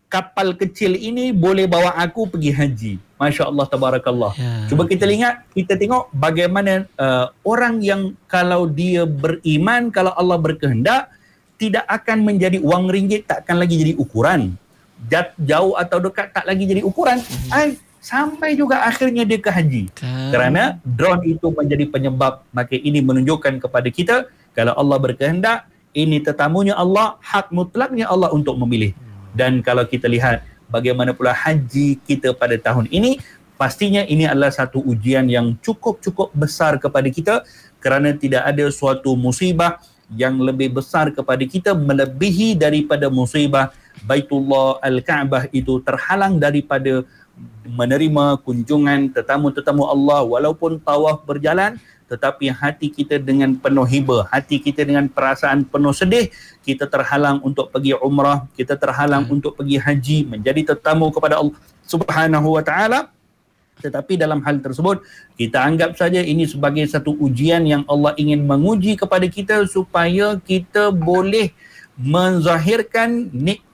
kapal 0.06 0.54
kecil 0.54 0.94
ini 0.94 1.34
boleh 1.34 1.66
bawa 1.66 1.94
aku 1.98 2.30
pergi 2.30 2.50
haji 2.54 2.92
Masya 3.16 3.48
Allah 3.48 3.66
tabarakallah 3.66 4.32
Ya. 4.36 4.68
Cuba 4.68 4.84
kita 4.84 5.08
lihat, 5.08 5.48
kita 5.56 5.80
tengok 5.80 6.12
bagaimana 6.12 6.84
uh, 7.00 7.32
orang 7.40 7.80
yang 7.80 8.12
kalau 8.28 8.68
dia 8.68 9.08
beriman, 9.08 9.88
kalau 9.88 10.12
Allah 10.12 10.36
berkehendak, 10.36 11.08
tidak 11.56 11.88
akan 11.88 12.28
menjadi 12.28 12.60
wang 12.60 12.84
ringgit, 12.92 13.24
tak 13.24 13.48
akan 13.48 13.64
lagi 13.64 13.80
jadi 13.80 13.92
ukuran. 13.96 14.52
Jauh 15.40 15.72
atau 15.80 15.98
dekat 16.04 16.36
tak 16.36 16.44
lagi 16.44 16.68
jadi 16.68 16.84
ukuran. 16.84 17.16
Ay, 17.48 17.80
sampai 18.04 18.52
juga 18.52 18.84
akhirnya 18.84 19.24
dia 19.24 19.40
ke 19.40 19.48
haji. 19.48 19.88
Kerana 20.32 20.76
drone 20.84 21.24
itu 21.24 21.48
menjadi 21.48 21.84
penyebab, 21.88 22.44
maka 22.52 22.76
ini 22.76 23.00
menunjukkan 23.00 23.56
kepada 23.64 23.88
kita, 23.88 24.16
kalau 24.52 24.76
Allah 24.76 24.98
berkehendak, 25.00 25.64
ini 25.96 26.20
tetamunya 26.20 26.76
Allah, 26.76 27.16
hak 27.24 27.48
mutlaknya 27.48 28.04
Allah 28.12 28.28
untuk 28.36 28.52
memilih. 28.60 28.92
Dan 29.36 29.60
kalau 29.60 29.84
kita 29.84 30.08
lihat, 30.08 30.40
bagaimana 30.70 31.14
pula 31.14 31.36
haji 31.36 32.00
kita 32.02 32.34
pada 32.34 32.58
tahun 32.58 32.90
ini 32.90 33.22
pastinya 33.56 34.04
ini 34.04 34.28
adalah 34.28 34.52
satu 34.52 34.82
ujian 34.84 35.26
yang 35.30 35.56
cukup-cukup 35.64 36.34
besar 36.36 36.76
kepada 36.76 37.08
kita 37.08 37.34
kerana 37.80 38.12
tidak 38.12 38.44
ada 38.44 38.68
suatu 38.68 39.16
musibah 39.16 39.80
yang 40.14 40.38
lebih 40.38 40.70
besar 40.70 41.10
kepada 41.10 41.42
kita 41.42 41.74
melebihi 41.74 42.54
daripada 42.54 43.10
musibah 43.10 43.74
Baitullah 44.06 44.78
Al-Kaabah 44.84 45.50
itu 45.50 45.82
terhalang 45.82 46.38
daripada 46.38 47.02
menerima 47.66 48.38
kunjungan 48.46 49.10
tetamu-tetamu 49.10 49.82
Allah 49.82 50.22
walaupun 50.22 50.78
tawaf 50.78 51.26
berjalan 51.26 51.80
tetapi 52.06 52.54
hati 52.54 52.86
kita 52.94 53.18
dengan 53.18 53.58
penuh 53.58 53.82
hibah, 53.82 54.30
hati 54.30 54.62
kita 54.62 54.86
dengan 54.86 55.10
perasaan 55.10 55.66
penuh 55.66 55.90
sedih, 55.90 56.30
kita 56.62 56.86
terhalang 56.86 57.42
untuk 57.42 57.74
pergi 57.74 57.98
umrah, 57.98 58.46
kita 58.54 58.78
terhalang 58.78 59.26
hmm. 59.26 59.34
untuk 59.34 59.58
pergi 59.58 59.76
haji, 59.82 60.18
menjadi 60.30 60.74
tetamu 60.74 61.10
kepada 61.10 61.42
Allah 61.42 61.58
Subhanahu 61.82 62.54
wa 62.54 62.62
taala. 62.62 63.10
Tetapi 63.76 64.16
dalam 64.16 64.40
hal 64.40 64.64
tersebut, 64.64 65.04
kita 65.36 65.60
anggap 65.60 65.98
saja 66.00 66.24
ini 66.24 66.48
sebagai 66.48 66.86
satu 66.88 67.12
ujian 67.20 67.60
yang 67.68 67.82
Allah 67.90 68.16
ingin 68.16 68.46
menguji 68.46 68.96
kepada 68.96 69.28
kita 69.28 69.68
supaya 69.68 70.40
kita 70.40 70.88
boleh 70.94 71.52
menzahirkan 71.96 73.28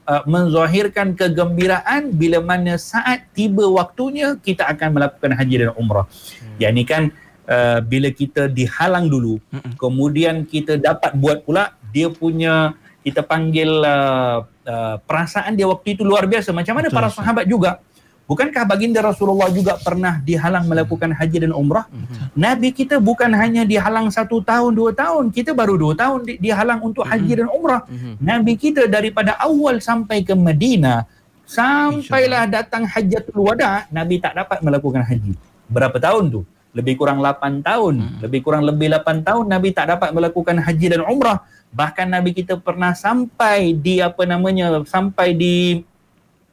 uh, 0.07 0.23
menzahirkan 0.27 1.15
kegembiraan 1.15 2.11
bila 2.15 2.39
mana 2.43 2.75
saat 2.75 3.27
tiba 3.31 3.63
waktunya 3.67 4.35
kita 4.39 4.67
akan 4.67 4.99
melakukan 4.99 5.31
haji 5.35 5.55
dan 5.67 5.71
umrah. 5.75 6.07
Hmm. 6.07 6.55
Yang 6.59 6.71
ini 6.73 6.83
kan 6.83 7.03
uh, 7.47 7.79
bila 7.83 8.09
kita 8.11 8.51
dihalang 8.51 9.07
dulu 9.07 9.39
hmm. 9.51 9.79
kemudian 9.79 10.43
kita 10.47 10.79
dapat 10.79 11.15
buat 11.17 11.43
pula 11.43 11.75
dia 11.93 12.09
punya 12.09 12.75
kita 13.03 13.19
panggil 13.19 13.83
uh, 13.83 14.47
uh, 14.47 14.95
perasaan 15.03 15.55
dia 15.59 15.67
waktu 15.67 15.99
itu 15.99 16.07
luar 16.07 16.27
biasa 16.27 16.55
macam 16.55 16.79
mana 16.79 16.87
Betul, 16.87 16.97
para 16.99 17.09
sahabat 17.11 17.45
juga 17.47 17.83
Bukankah 18.23 18.63
baginda 18.63 19.03
Rasulullah 19.03 19.51
juga 19.51 19.75
pernah 19.83 20.23
dihalang 20.23 20.63
melakukan 20.63 21.11
haji 21.11 21.43
dan 21.43 21.51
umrah? 21.51 21.83
Mm-hmm. 21.91 22.39
Nabi 22.39 22.69
kita 22.71 22.95
bukan 23.03 23.27
hanya 23.35 23.67
dihalang 23.67 24.07
satu 24.07 24.39
tahun, 24.39 24.71
dua 24.71 24.95
tahun. 24.95 25.27
Kita 25.27 25.51
baru 25.51 25.75
dua 25.75 25.91
tahun 25.91 26.23
di, 26.23 26.39
dihalang 26.39 26.79
untuk 26.87 27.03
haji 27.03 27.19
mm-hmm. 27.19 27.39
dan 27.43 27.47
umrah. 27.51 27.81
Mm-hmm. 27.83 28.13
Nabi 28.23 28.53
kita 28.55 28.87
daripada 28.87 29.35
awal 29.43 29.83
sampai 29.83 30.23
ke 30.23 30.31
Madinah, 30.31 31.03
sampailah 31.43 32.47
datang 32.47 32.87
hajatul 32.87 33.43
wada, 33.43 33.91
Nabi 33.91 34.23
tak 34.23 34.39
dapat 34.39 34.63
melakukan 34.63 35.03
haji. 35.03 35.35
Berapa 35.67 35.99
tahun 35.99 36.31
tu? 36.31 36.41
Lebih 36.73 36.97
kurang 36.97 37.21
8 37.21 37.61
tahun. 37.61 37.95
Mm-hmm. 38.01 38.19
Lebih 38.25 38.39
kurang 38.41 38.63
lebih 38.65 38.87
8 38.97 39.21
tahun 39.21 39.45
Nabi 39.45 39.69
tak 39.71 39.93
dapat 39.93 40.09
melakukan 40.09 40.57
haji 40.57 40.87
dan 40.97 41.01
umrah. 41.05 41.45
Bahkan 41.73 42.09
Nabi 42.09 42.33
kita 42.33 42.57
pernah 42.57 42.97
sampai 42.97 43.77
di 43.77 44.01
apa 44.01 44.25
namanya, 44.25 44.81
sampai 44.85 45.37
di 45.37 45.85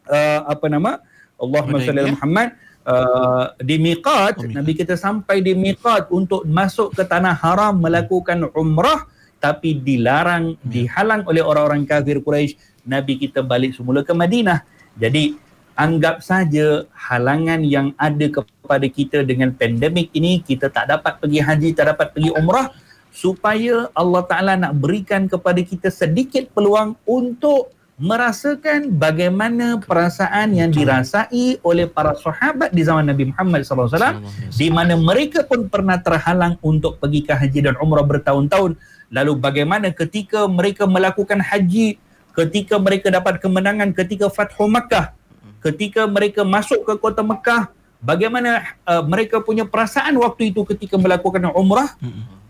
uh, 0.08 0.40
apa 0.44 0.66
nama? 0.68 1.00
Allahumma 1.40 1.80
salli 1.80 2.04
ala 2.04 2.12
Muhammad 2.12 2.48
uh, 2.84 3.44
di 3.60 3.76
miqat 3.80 4.44
oh, 4.44 4.48
Nabi 4.48 4.72
kita 4.76 4.94
sampai 4.94 5.40
di 5.40 5.56
miqat 5.56 6.12
untuk 6.12 6.44
masuk 6.44 6.92
ke 6.92 7.02
tanah 7.04 7.32
haram 7.32 7.80
melakukan 7.80 8.48
umrah 8.52 9.08
tapi 9.40 9.80
dilarang 9.80 10.60
ya. 10.68 10.84
dihalang 10.84 11.24
oleh 11.24 11.40
orang-orang 11.40 11.88
kafir 11.88 12.20
Quraisy 12.20 12.84
Nabi 12.84 13.16
kita 13.16 13.40
balik 13.40 13.72
semula 13.72 14.04
ke 14.04 14.12
Madinah 14.12 14.60
jadi 15.00 15.32
anggap 15.74 16.22
saja 16.22 16.84
halangan 16.92 17.62
yang 17.66 17.94
ada 17.98 18.26
kepada 18.30 18.86
kita 18.86 19.22
dengan 19.26 19.50
pandemik 19.54 20.10
ini 20.14 20.42
kita 20.42 20.70
tak 20.70 20.90
dapat 20.90 21.18
pergi 21.18 21.40
haji 21.42 21.68
tak 21.74 21.96
dapat 21.96 22.14
pergi 22.14 22.30
umrah 22.34 22.70
supaya 23.10 23.90
Allah 23.92 24.22
Taala 24.26 24.54
nak 24.54 24.78
berikan 24.78 25.26
kepada 25.26 25.58
kita 25.60 25.90
sedikit 25.90 26.46
peluang 26.54 26.94
untuk 27.06 27.74
merasakan 28.00 28.96
bagaimana 28.96 29.76
perasaan 29.76 30.56
yang 30.56 30.72
dirasai 30.72 31.60
oleh 31.60 31.84
para 31.84 32.16
sahabat 32.16 32.72
di 32.72 32.80
zaman 32.80 33.12
Nabi 33.12 33.28
Muhammad 33.28 33.60
SAW 33.60 34.24
di 34.56 34.72
mana 34.72 34.96
mereka 34.96 35.44
pun 35.44 35.68
pernah 35.68 36.00
terhalang 36.00 36.56
untuk 36.64 36.96
pergi 36.96 37.28
ke 37.28 37.36
haji 37.36 37.68
dan 37.68 37.76
umrah 37.76 38.00
bertahun-tahun. 38.08 38.80
Lalu 39.12 39.32
bagaimana 39.36 39.92
ketika 39.92 40.48
mereka 40.48 40.88
melakukan 40.88 41.44
haji 41.44 42.00
ketika 42.32 42.80
mereka 42.80 43.12
dapat 43.12 43.36
kemenangan 43.36 43.92
ketika 43.92 44.32
Fathu 44.32 44.64
Makkah 44.64 45.12
ketika 45.60 46.08
mereka 46.08 46.42
masuk 46.42 46.82
ke 46.88 46.94
kota 46.96 47.20
Mekah 47.20 47.68
bagaimana 48.00 48.74
uh, 48.88 49.04
mereka 49.04 49.38
punya 49.44 49.68
perasaan 49.68 50.16
waktu 50.16 50.50
itu 50.50 50.64
ketika 50.64 50.96
melakukan 50.96 51.52
umrah? 51.52 51.94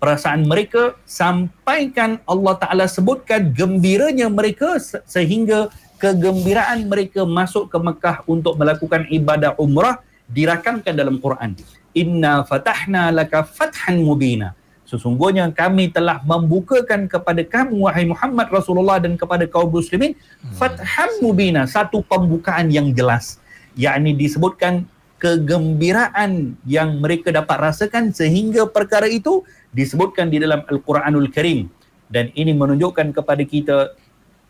Perasaan 0.00 0.48
mereka 0.48 0.96
sampaikan 1.04 2.24
Allah 2.24 2.54
Taala 2.56 2.88
sebutkan 2.88 3.52
gembiranya 3.52 4.32
mereka 4.32 4.80
sehingga 5.04 5.68
kegembiraan 6.00 6.88
mereka 6.88 7.28
masuk 7.28 7.68
ke 7.68 7.76
Mekah 7.76 8.24
untuk 8.24 8.56
melakukan 8.56 9.04
ibadah 9.12 9.52
umrah 9.60 10.00
dirakamkan 10.24 10.96
dalam 10.96 11.20
Quran. 11.20 11.52
Inna 11.92 12.48
fatahna 12.48 13.12
laka 13.12 13.44
fathan 13.44 14.00
mubina 14.00 14.56
sesungguhnya 14.90 15.46
kami 15.54 15.94
telah 15.94 16.18
membukakan 16.26 17.06
kepada 17.06 17.46
kamu 17.46 17.86
wahai 17.86 18.10
Muhammad 18.10 18.50
Rasulullah 18.50 18.98
dan 18.98 19.14
kepada 19.14 19.46
kaum 19.46 19.70
muslimin 19.70 20.18
hmm. 20.18 20.58
fathan 20.58 21.10
mubina 21.22 21.62
satu 21.70 22.02
pembukaan 22.02 22.66
yang 22.74 22.90
jelas 22.90 23.38
yakni 23.78 24.18
disebutkan 24.18 24.82
kegembiraan 25.22 26.58
yang 26.66 26.98
mereka 26.98 27.30
dapat 27.30 27.70
rasakan 27.70 28.10
sehingga 28.10 28.66
perkara 28.66 29.06
itu 29.06 29.46
disebutkan 29.70 30.26
di 30.26 30.42
dalam 30.42 30.66
Al-Quranul 30.66 31.30
Karim 31.30 31.70
dan 32.10 32.34
ini 32.34 32.50
menunjukkan 32.50 33.14
kepada 33.14 33.46
kita 33.46 33.94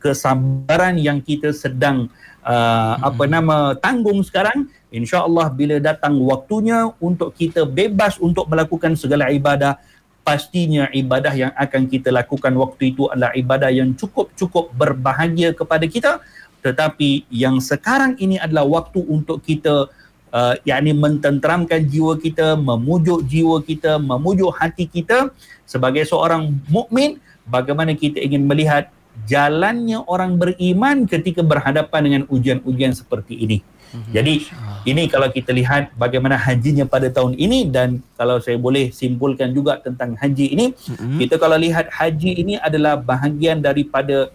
kesabaran 0.01 0.97
yang 0.97 1.20
kita 1.20 1.53
sedang 1.53 2.09
uh, 2.41 2.97
hmm. 2.97 3.09
apa 3.12 3.24
nama 3.28 3.57
tanggung 3.76 4.24
sekarang 4.24 4.72
insya-Allah 4.88 5.53
bila 5.53 5.76
datang 5.76 6.16
waktunya 6.24 6.88
untuk 6.97 7.36
kita 7.36 7.68
bebas 7.68 8.16
untuk 8.16 8.49
melakukan 8.49 8.97
segala 8.97 9.28
ibadah 9.28 9.76
pastinya 10.21 10.87
ibadah 10.93 11.33
yang 11.33 11.53
akan 11.57 11.89
kita 11.89 12.12
lakukan 12.12 12.53
waktu 12.55 12.93
itu 12.93 13.09
adalah 13.09 13.33
ibadah 13.33 13.71
yang 13.73 13.97
cukup-cukup 13.97 14.71
berbahagia 14.77 15.57
kepada 15.57 15.89
kita 15.89 16.21
tetapi 16.61 17.25
yang 17.33 17.57
sekarang 17.59 18.16
ini 18.21 18.37
adalah 18.37 18.68
waktu 18.68 19.01
untuk 19.01 19.41
kita 19.41 19.89
uh, 20.29 20.55
yakni 20.68 20.93
mententeramkan 20.93 21.81
jiwa 21.89 22.21
kita, 22.21 22.57
memujuk 22.57 23.25
jiwa 23.25 23.64
kita, 23.64 23.97
memujuk 23.97 24.53
hati 24.53 24.85
kita 24.85 25.33
sebagai 25.64 26.05
seorang 26.05 26.53
mukmin 26.68 27.16
bagaimana 27.49 27.97
kita 27.97 28.21
ingin 28.21 28.45
melihat 28.45 28.93
jalannya 29.25 30.05
orang 30.07 30.37
beriman 30.37 31.05
ketika 31.05 31.41
berhadapan 31.41 32.01
dengan 32.07 32.23
ujian-ujian 32.31 32.93
seperti 32.93 33.37
ini. 33.41 33.59
Mm-hmm. 33.91 34.12
Jadi 34.14 34.34
ini 34.86 35.03
kalau 35.11 35.28
kita 35.28 35.51
lihat 35.51 35.91
bagaimana 35.99 36.38
hajinya 36.38 36.86
pada 36.86 37.11
tahun 37.11 37.34
ini 37.34 37.66
dan 37.68 37.99
kalau 38.14 38.38
saya 38.38 38.55
boleh 38.57 38.95
simpulkan 38.95 39.51
juga 39.51 39.82
tentang 39.82 40.14
haji 40.14 40.47
ini, 40.55 40.66
mm-hmm. 40.72 41.18
kita 41.26 41.34
kalau 41.43 41.59
lihat 41.59 41.91
haji 41.91 42.30
ini 42.38 42.55
adalah 42.57 42.95
bahagian 42.97 43.59
daripada 43.59 44.30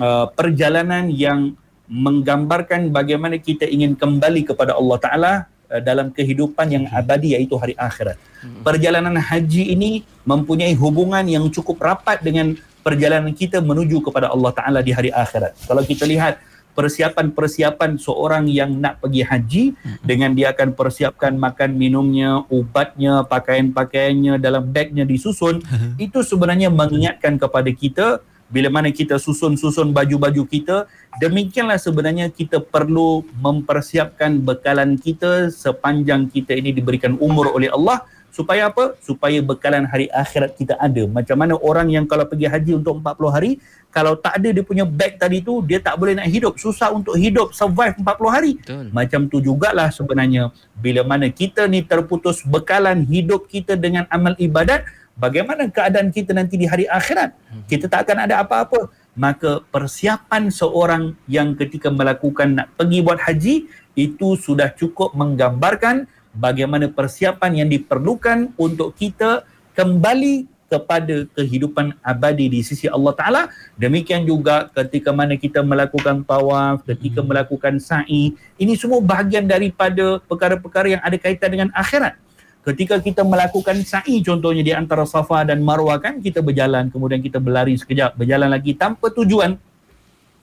uh, 0.00 0.26
perjalanan 0.32 1.12
yang 1.12 1.52
menggambarkan 1.84 2.88
bagaimana 2.88 3.36
kita 3.36 3.68
ingin 3.68 3.92
kembali 3.92 4.48
kepada 4.48 4.72
Allah 4.72 4.98
Taala 4.98 5.32
uh, 5.68 5.82
dalam 5.84 6.08
kehidupan 6.08 6.66
yang 6.72 6.84
abadi 6.88 7.36
iaitu 7.36 7.60
hari 7.60 7.76
akhirat. 7.76 8.16
Hmm. 8.40 8.64
Perjalanan 8.64 9.20
haji 9.20 9.76
ini 9.76 10.00
mempunyai 10.24 10.72
hubungan 10.80 11.28
yang 11.28 11.44
cukup 11.52 11.76
rapat 11.84 12.24
dengan 12.24 12.56
perjalanan 12.80 13.32
kita 13.32 13.60
menuju 13.60 14.00
kepada 14.00 14.32
Allah 14.32 14.52
Taala 14.52 14.80
di 14.80 14.92
hari 14.96 15.12
akhirat. 15.12 15.56
Kalau 15.68 15.84
kita 15.84 16.04
lihat 16.08 16.40
persiapan-persiapan 16.74 17.96
seorang 17.96 18.50
yang 18.50 18.74
nak 18.76 19.00
pergi 19.00 19.22
haji 19.22 19.64
hmm. 19.72 20.02
dengan 20.02 20.34
dia 20.34 20.50
akan 20.50 20.74
persiapkan 20.74 21.38
makan 21.38 21.78
minumnya, 21.78 22.42
ubatnya, 22.50 23.22
pakaian-pakaiannya 23.24 24.42
dalam 24.42 24.68
bagnya 24.74 25.06
disusun, 25.06 25.62
itu 26.02 26.20
sebenarnya 26.20 26.68
mengingatkan 26.68 27.38
kepada 27.38 27.70
kita 27.70 28.06
bila 28.54 28.68
mana 28.68 28.92
kita 28.92 29.16
susun-susun 29.16 29.90
baju-baju 29.90 30.44
kita 30.44 30.86
demikianlah 31.18 31.80
sebenarnya 31.80 32.28
kita 32.28 32.60
perlu 32.60 33.24
mempersiapkan 33.40 34.36
bekalan 34.38 35.00
kita 35.00 35.48
sepanjang 35.48 36.28
kita 36.28 36.52
ini 36.54 36.70
diberikan 36.70 37.16
umur 37.18 37.50
oleh 37.50 37.72
Allah 37.72 38.04
supaya 38.34 38.66
apa? 38.66 38.98
supaya 38.98 39.38
bekalan 39.38 39.86
hari 39.86 40.10
akhirat 40.10 40.58
kita 40.58 40.74
ada 40.74 41.06
macam 41.06 41.36
mana 41.38 41.54
orang 41.54 41.86
yang 41.94 42.02
kalau 42.02 42.26
pergi 42.26 42.50
haji 42.50 42.72
untuk 42.82 42.98
40 42.98 43.30
hari 43.30 43.52
kalau 43.94 44.18
tak 44.18 44.42
ada 44.42 44.50
dia 44.50 44.64
punya 44.66 44.82
beg 44.82 45.22
tadi 45.22 45.38
tu 45.38 45.62
dia 45.62 45.78
tak 45.78 45.94
boleh 45.94 46.18
nak 46.18 46.26
hidup 46.26 46.58
susah 46.58 46.90
untuk 46.90 47.14
hidup 47.14 47.54
survive 47.54 47.94
40 48.02 48.34
hari 48.34 48.52
Betul. 48.58 48.86
macam 48.90 49.20
tu 49.30 49.38
jugalah 49.38 49.88
sebenarnya 49.94 50.50
bila 50.74 51.06
mana 51.06 51.30
kita 51.30 51.70
ni 51.70 51.86
terputus 51.86 52.42
bekalan 52.42 53.06
hidup 53.06 53.46
kita 53.46 53.78
dengan 53.78 54.10
amal 54.10 54.34
ibadat 54.34 54.82
bagaimana 55.14 55.70
keadaan 55.70 56.10
kita 56.10 56.34
nanti 56.34 56.58
di 56.58 56.66
hari 56.66 56.90
akhirat 56.90 57.30
hmm. 57.30 57.70
kita 57.70 57.86
tak 57.86 58.10
akan 58.10 58.26
ada 58.26 58.42
apa-apa 58.42 58.90
maka 59.14 59.62
persiapan 59.70 60.50
seorang 60.50 61.14
yang 61.30 61.54
ketika 61.54 61.86
melakukan 61.86 62.58
nak 62.58 62.74
pergi 62.74 62.98
buat 62.98 63.22
haji 63.22 63.54
itu 63.94 64.34
sudah 64.34 64.74
cukup 64.74 65.14
menggambarkan 65.14 66.10
bagaimana 66.34 66.90
persiapan 66.90 67.64
yang 67.64 67.68
diperlukan 67.70 68.52
untuk 68.58 68.92
kita 68.98 69.46
kembali 69.72 70.50
kepada 70.74 71.28
kehidupan 71.38 71.94
abadi 72.02 72.50
di 72.50 72.60
sisi 72.66 72.90
Allah 72.90 73.14
Taala. 73.14 73.42
Demikian 73.78 74.26
juga 74.26 74.66
ketika 74.74 75.14
mana 75.14 75.38
kita 75.38 75.62
melakukan 75.62 76.26
tawaf, 76.26 76.82
ketika 76.82 77.22
Hmm. 77.22 77.30
melakukan 77.30 77.74
sa'i, 77.78 78.34
ini 78.58 78.72
semua 78.74 78.98
bahagian 78.98 79.46
daripada 79.46 80.18
perkara-perkara 80.26 80.98
yang 80.98 81.02
ada 81.04 81.14
kaitan 81.14 81.50
dengan 81.54 81.70
akhirat. 81.70 82.18
Ketika 82.64 82.96
kita 82.96 83.20
melakukan 83.22 83.76
sa'i 83.84 84.24
contohnya 84.24 84.64
di 84.64 84.72
antara 84.72 85.04
Safa 85.04 85.44
dan 85.44 85.60
Marwah 85.60 86.00
kan 86.00 86.16
kita 86.16 86.40
berjalan 86.40 86.88
kemudian 86.88 87.20
kita 87.20 87.36
berlari 87.36 87.76
sekejap, 87.76 88.16
berjalan 88.16 88.48
lagi 88.50 88.72
tanpa 88.74 89.12
tujuan. 89.12 89.60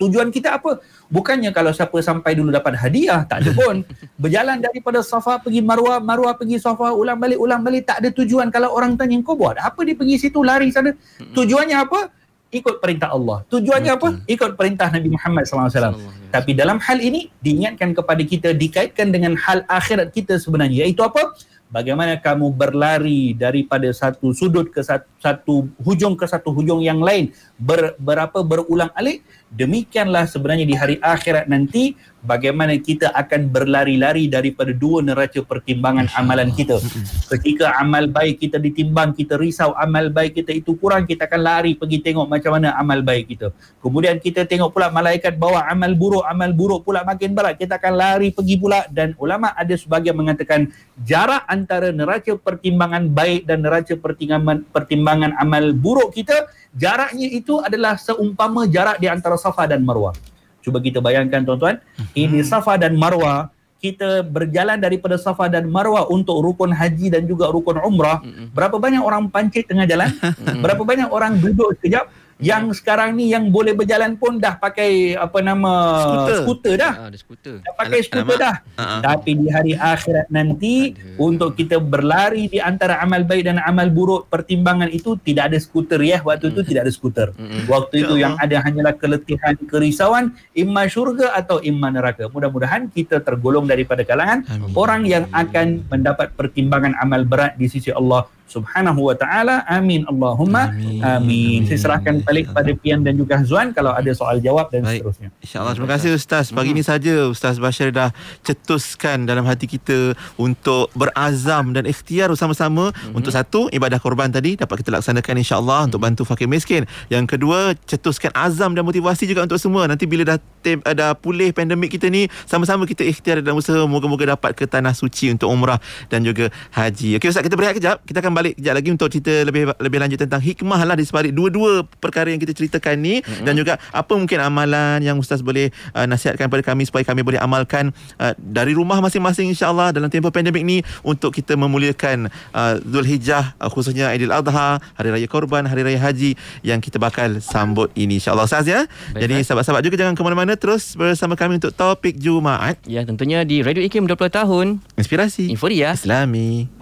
Tujuan 0.01 0.33
kita 0.33 0.57
apa? 0.57 0.81
Bukannya 1.13 1.53
kalau 1.53 1.69
siapa 1.69 1.93
sampai 2.01 2.33
dulu 2.33 2.49
dapat 2.49 2.73
hadiah, 2.73 3.21
tak 3.29 3.45
ada 3.45 3.53
pun. 3.53 3.85
Berjalan 4.21 4.57
daripada 4.57 5.05
Safa 5.05 5.37
pergi 5.37 5.61
Marwah, 5.61 6.01
Marwah 6.01 6.33
pergi 6.33 6.57
Safa, 6.57 6.89
ulang 6.89 7.21
balik, 7.21 7.37
ulang 7.37 7.61
balik, 7.61 7.85
tak 7.85 8.01
ada 8.01 8.09
tujuan. 8.09 8.49
Kalau 8.49 8.73
orang 8.73 8.97
tanya, 8.97 9.21
kau 9.21 9.37
buat 9.37 9.61
apa 9.61 9.77
dia 9.85 9.93
pergi 9.93 10.17
situ, 10.17 10.41
lari 10.41 10.73
sana? 10.73 10.97
Tujuannya 11.21 11.77
apa? 11.77 12.09
Ikut 12.51 12.81
perintah 12.81 13.13
Allah. 13.13 13.45
Tujuannya 13.47 13.91
apa? 13.93 14.07
Ikut 14.25 14.57
perintah 14.57 14.89
Nabi 14.89 15.13
Muhammad 15.13 15.45
SAW. 15.47 15.95
Tapi 16.33 16.51
dalam 16.51 16.81
hal 16.81 16.97
ini, 16.99 17.29
diingatkan 17.39 17.93
kepada 17.93 18.25
kita, 18.25 18.51
dikaitkan 18.57 19.13
dengan 19.13 19.37
hal 19.37 19.63
akhirat 19.69 20.11
kita 20.11 20.35
sebenarnya. 20.41 20.83
Iaitu 20.83 21.05
apa? 21.05 21.31
Bagaimana 21.71 22.19
kamu 22.19 22.51
berlari 22.51 23.31
daripada 23.31 23.87
satu 23.95 24.35
sudut 24.35 24.67
ke 24.67 24.83
satu, 24.83 25.07
satu 25.23 25.71
hujung 25.79 26.19
ke 26.19 26.27
satu 26.27 26.51
hujung 26.51 26.83
yang 26.83 26.99
lain 26.99 27.31
ber, 27.55 27.95
berapa 27.95 28.43
berulang 28.43 28.91
alik 28.91 29.23
demikianlah 29.51 30.31
sebenarnya 30.31 30.63
di 30.63 30.75
hari 30.79 30.95
akhirat 31.03 31.51
nanti 31.51 31.99
bagaimana 32.23 32.77
kita 32.79 33.11
akan 33.11 33.51
berlari-lari 33.51 34.31
daripada 34.31 34.71
dua 34.71 35.03
neraca 35.03 35.43
pertimbangan 35.43 36.07
amalan 36.15 36.53
kita. 36.55 36.79
Ketika 37.27 37.75
amal 37.75 38.07
baik 38.07 38.39
kita 38.39 38.61
ditimbang 38.61 39.11
kita 39.11 39.35
risau 39.35 39.75
amal 39.75 40.07
baik 40.07 40.39
kita 40.39 40.55
itu 40.55 40.79
kurang 40.79 41.03
kita 41.03 41.27
akan 41.27 41.41
lari 41.41 41.75
pergi 41.75 41.99
tengok 41.99 42.31
macam 42.31 42.55
mana 42.55 42.77
amal 42.79 43.03
baik 43.03 43.35
kita. 43.35 43.51
Kemudian 43.83 44.23
kita 44.23 44.47
tengok 44.47 44.71
pula 44.71 44.87
malaikat 44.87 45.35
bawa 45.35 45.67
amal 45.67 45.91
buruk 45.99 46.23
amal 46.23 46.55
buruk 46.55 46.87
pula 46.87 47.03
makin 47.03 47.35
berat 47.35 47.59
kita 47.59 47.75
akan 47.75 47.93
lari 47.99 48.29
pergi 48.31 48.55
pula. 48.55 48.87
Dan 48.87 49.17
ulama 49.19 49.51
ada 49.51 49.75
sebagian 49.75 50.15
mengatakan 50.15 50.71
jarak 51.03 51.43
antara 51.51 51.91
neraca 51.91 52.39
pertimbangan 52.39 53.11
baik 53.11 53.43
dan 53.49 53.67
neraca 53.67 53.99
pertimbangan 53.99 54.63
pertimbangan 54.71 55.35
amal 55.41 55.75
buruk 55.75 56.15
kita 56.15 56.47
jaraknya 56.75 57.27
itu 57.27 57.59
adalah 57.59 57.99
seumpama 57.99 58.67
jarak 58.67 58.97
di 58.99 59.07
antara 59.11 59.35
Safa 59.35 59.67
dan 59.67 59.83
Marwah. 59.83 60.15
Cuba 60.61 60.77
kita 60.77 61.01
bayangkan 61.01 61.41
tuan-tuan, 61.41 61.81
ini 62.13 62.45
Safa 62.45 62.77
dan 62.77 62.93
Marwah 62.93 63.49
kita 63.81 64.21
berjalan 64.21 64.77
daripada 64.77 65.17
Safa 65.17 65.49
dan 65.49 65.65
Marwah 65.65 66.05
untuk 66.05 66.37
rukun 66.37 66.69
haji 66.69 67.09
dan 67.09 67.25
juga 67.25 67.49
rukun 67.49 67.81
umrah, 67.81 68.21
berapa 68.53 68.77
banyak 68.77 69.01
orang 69.01 69.25
pancit 69.33 69.65
tengah 69.65 69.89
jalan? 69.89 70.13
berapa 70.63 70.85
banyak 70.85 71.09
orang 71.09 71.41
duduk 71.41 71.73
sekejap? 71.81 72.05
Yang 72.41 72.81
sekarang 72.81 73.13
ni 73.13 73.29
yang 73.29 73.47
boleh 73.47 73.71
berjalan 73.71 74.17
pun 74.17 74.35
dah 74.35 74.57
pakai 74.57 75.13
apa 75.13 75.39
nama 75.39 75.71
Skuter. 76.01 76.37
skuter 76.41 76.73
dah. 76.75 76.93
Ah, 76.97 77.07
ada 77.07 77.17
skuter. 77.17 77.55
Dah 77.61 77.73
pakai 77.77 77.99
Alamak. 78.01 78.09
skuter 78.09 78.37
dah. 78.37 78.55
Ha-ha. 78.75 78.95
Tapi 78.99 79.31
di 79.37 79.47
hari 79.47 79.73
akhirat 79.73 80.27
nanti 80.27 80.75
Ada. 80.91 81.21
untuk 81.21 81.53
kita 81.53 81.77
berlari 81.77 82.49
di 82.49 82.57
antara 82.57 82.97
amal 82.97 83.21
baik 83.21 83.45
dan 83.45 83.61
amal 83.61 83.87
buruk 83.87 84.25
pertimbangan 84.27 84.89
itu 84.89 85.15
tidak 85.21 85.53
ada 85.53 85.57
skuter 85.57 86.01
ya. 86.01 86.17
Waktu 86.19 86.49
itu 86.49 86.61
tidak 86.65 86.89
ada 86.89 86.93
skuter. 86.93 87.27
Mm-mm. 87.37 87.69
Waktu 87.69 87.95
itu 88.01 88.13
Ya 88.17 88.21
yang 88.25 88.33
ada 88.35 88.57
hanyalah 88.59 88.93
keletihan, 88.97 89.53
kerisauan, 89.65 90.33
imma 90.51 90.85
syurga 90.85 91.31
atau 91.31 91.61
imma 91.61 91.89
neraka. 91.89 92.25
Mudah-mudahan 92.27 92.89
kita 92.89 93.21
tergolong 93.21 93.63
daripada 93.63 94.01
kalangan 94.01 94.41
Amin. 94.49 94.73
orang 94.73 95.01
yang 95.05 95.25
akan 95.29 95.85
mendapat 95.87 96.33
pertimbangan 96.33 96.97
amal 96.97 97.21
berat 97.23 97.53
di 97.55 97.69
sisi 97.69 97.93
Allah 97.93 98.25
Subhanahu 98.51 99.07
wa 99.07 99.15
taala. 99.15 99.63
Amin 99.63 100.03
Allahumma 100.03 100.75
Amin. 100.75 100.99
amin. 100.99 101.59
Saya 101.71 101.79
serahkan 101.79 102.19
balik 102.27 102.51
pada 102.51 102.75
Pian 102.75 102.99
dan 102.99 103.15
juga 103.15 103.39
Zuan 103.47 103.71
kalau 103.71 103.95
ada 103.95 104.11
soal 104.11 104.43
jawab 104.43 104.67
dan 104.67 104.83
Baik. 104.83 105.07
seterusnya. 105.07 105.29
InsyaAllah 105.39 105.73
terima 105.79 105.89
kasih 105.95 106.09
Ustaz 106.19 106.51
Pagi 106.51 106.75
ni 106.75 106.83
saja 106.83 107.31
Ustaz 107.31 107.55
Bashir 107.63 107.95
dah 107.95 108.11
cetuskan 108.43 109.23
dalam 109.23 109.47
hati 109.47 109.71
kita 109.71 110.13
Untuk 110.35 110.91
berazam 110.91 111.71
dan 111.71 111.87
ikhtiar 111.87 112.27
bersama-sama 112.27 112.91
Untuk 113.15 113.31
satu 113.31 113.71
ibadah 113.71 113.97
korban 114.03 114.27
tadi 114.27 114.59
Dapat 114.59 114.83
kita 114.83 114.99
laksanakan 114.99 115.35
insyaAllah 115.39 115.87
Untuk 115.87 116.03
bantu 116.03 116.27
fakir 116.27 116.51
miskin 116.51 116.83
Yang 117.07 117.37
kedua 117.37 117.77
cetuskan 117.87 118.35
azam 118.35 118.75
dan 118.75 118.83
motivasi 118.83 119.29
juga 119.29 119.47
untuk 119.47 119.61
semua 119.61 119.87
Nanti 119.87 120.03
bila 120.03 120.35
dah 120.35 120.37
tem, 120.59 120.83
uh, 120.83 120.95
dah 120.95 121.15
pulih 121.15 121.55
pandemik 121.55 121.95
kita 121.95 122.11
ni 122.11 122.27
Sama-sama 122.49 122.83
kita 122.83 123.07
ikhtiar 123.07 123.39
dan 123.39 123.55
usaha 123.55 123.87
Moga-moga 123.87 124.35
dapat 124.35 124.57
ke 124.57 124.67
tanah 124.67 124.91
suci 124.91 125.31
untuk 125.31 125.47
umrah 125.47 125.79
Dan 126.11 126.27
juga 126.27 126.51
haji 126.75 127.21
Okey 127.21 127.31
Ustaz 127.31 127.45
kita 127.45 127.55
berehat 127.55 127.77
kejap 127.79 128.03
Kita 128.03 128.19
akan 128.19 128.33
balik 128.41 128.53
kejap 128.57 128.73
lagi 128.73 128.89
Untuk 128.89 129.07
cerita 129.13 129.33
lebih 129.45 129.63
lebih 129.77 129.99
lanjut 130.01 130.19
tentang 130.19 130.41
hikmah 130.41 130.81
lah 130.81 130.95
Di 130.97 131.05
sebalik 131.05 131.31
dua-dua 131.31 131.85
perkara 132.01 132.33
yang 132.33 132.41
kita 132.41 132.57
ceritakan 132.57 132.97
ni. 132.97 133.21
Mm-hmm. 133.21 133.45
Dan 133.45 133.53
juga 133.53 133.77
apa 133.93 134.13
mungkin 134.17 134.41
amalan 134.41 134.99
yang 135.05 135.21
Ustaz 135.21 135.45
boleh 135.45 135.69
uh, 135.93 136.09
nasihatkan 136.09 136.49
kepada 136.49 136.65
kami 136.65 136.89
Supaya 136.89 137.05
kami 137.05 137.21
boleh 137.21 137.37
amalkan 137.37 137.93
uh, 138.17 138.33
dari 138.41 138.73
rumah 138.73 138.97
masing-masing 138.99 139.53
insyaAllah 139.53 139.93
Dalam 139.93 140.09
tempoh 140.09 140.33
pandemik 140.33 140.65
ni 140.65 140.81
Untuk 141.05 141.37
kita 141.37 141.53
memuliakan 141.53 142.33
uh, 142.51 142.73
Zulhijjah 142.81 143.53
uh, 143.61 143.69
Khususnya 143.69 144.09
Aidil 144.09 144.33
Adha 144.33 144.81
Hari 144.97 145.09
Raya 145.13 145.27
Korban 145.29 145.69
Hari 145.69 145.85
Raya 145.85 146.01
Haji 146.01 146.33
Yang 146.65 146.89
kita 146.89 146.97
bakal 146.97 147.37
sambut 147.39 147.93
ini 147.93 148.17
insyaAllah. 148.17 148.49
Ustaz 148.49 148.65
ya? 148.65 148.89
Baik, 149.13 149.21
Jadi 149.27 149.35
sahabat-sahabat 149.45 149.83
juga 149.85 149.95
jangan 150.01 150.17
ke 150.17 150.21
mana-mana 150.25 150.57
Terus 150.57 150.97
bersama 150.97 151.37
kami 151.37 151.61
untuk 151.61 151.75
topik 151.75 152.17
Jumaat. 152.17 152.81
Ya, 152.85 153.05
tentunya 153.05 153.43
di 153.45 153.61
Radio 153.61 153.81
IKIM 153.81 154.05
20 154.05 154.29
tahun. 154.29 154.67
Inspirasi. 154.97 155.49
Inforia. 155.51 155.93
Islami 155.97 156.81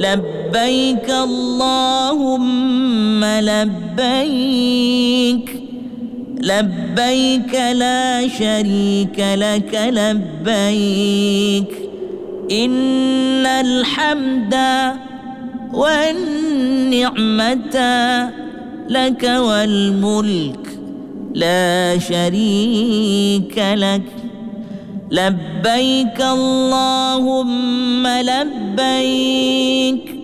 لبيك 0.00 1.10
اللهم 1.10 3.24
لبيك. 3.24 4.10
لبيك 6.40 7.54
لا 7.54 8.28
شريك 8.28 9.18
لك 9.18 9.90
لبيك. 9.92 11.72
إن 12.50 13.46
الحمد 13.46 14.54
والنعمة 15.72 17.76
لك 18.88 19.22
والملك 19.22 20.78
لا 21.34 21.98
شريك 21.98 23.58
لك. 23.58 24.19
لبيك 25.10 26.20
اللهم 26.20 28.06
لبيك. 28.06 30.16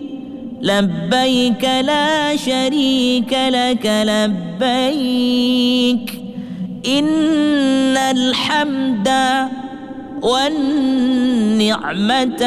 لبيك 0.61 1.63
لا 1.63 2.35
شريك 2.35 3.37
لك 3.49 3.85
لبيك. 3.85 6.21
إن 6.87 7.97
الحمد 7.97 9.09
والنعمة 10.21 12.43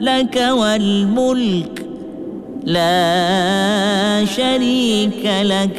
لك 0.00 0.48
والملك 0.50 1.86
لا 2.64 4.24
شريك 4.24 5.30
لك. 5.42 5.76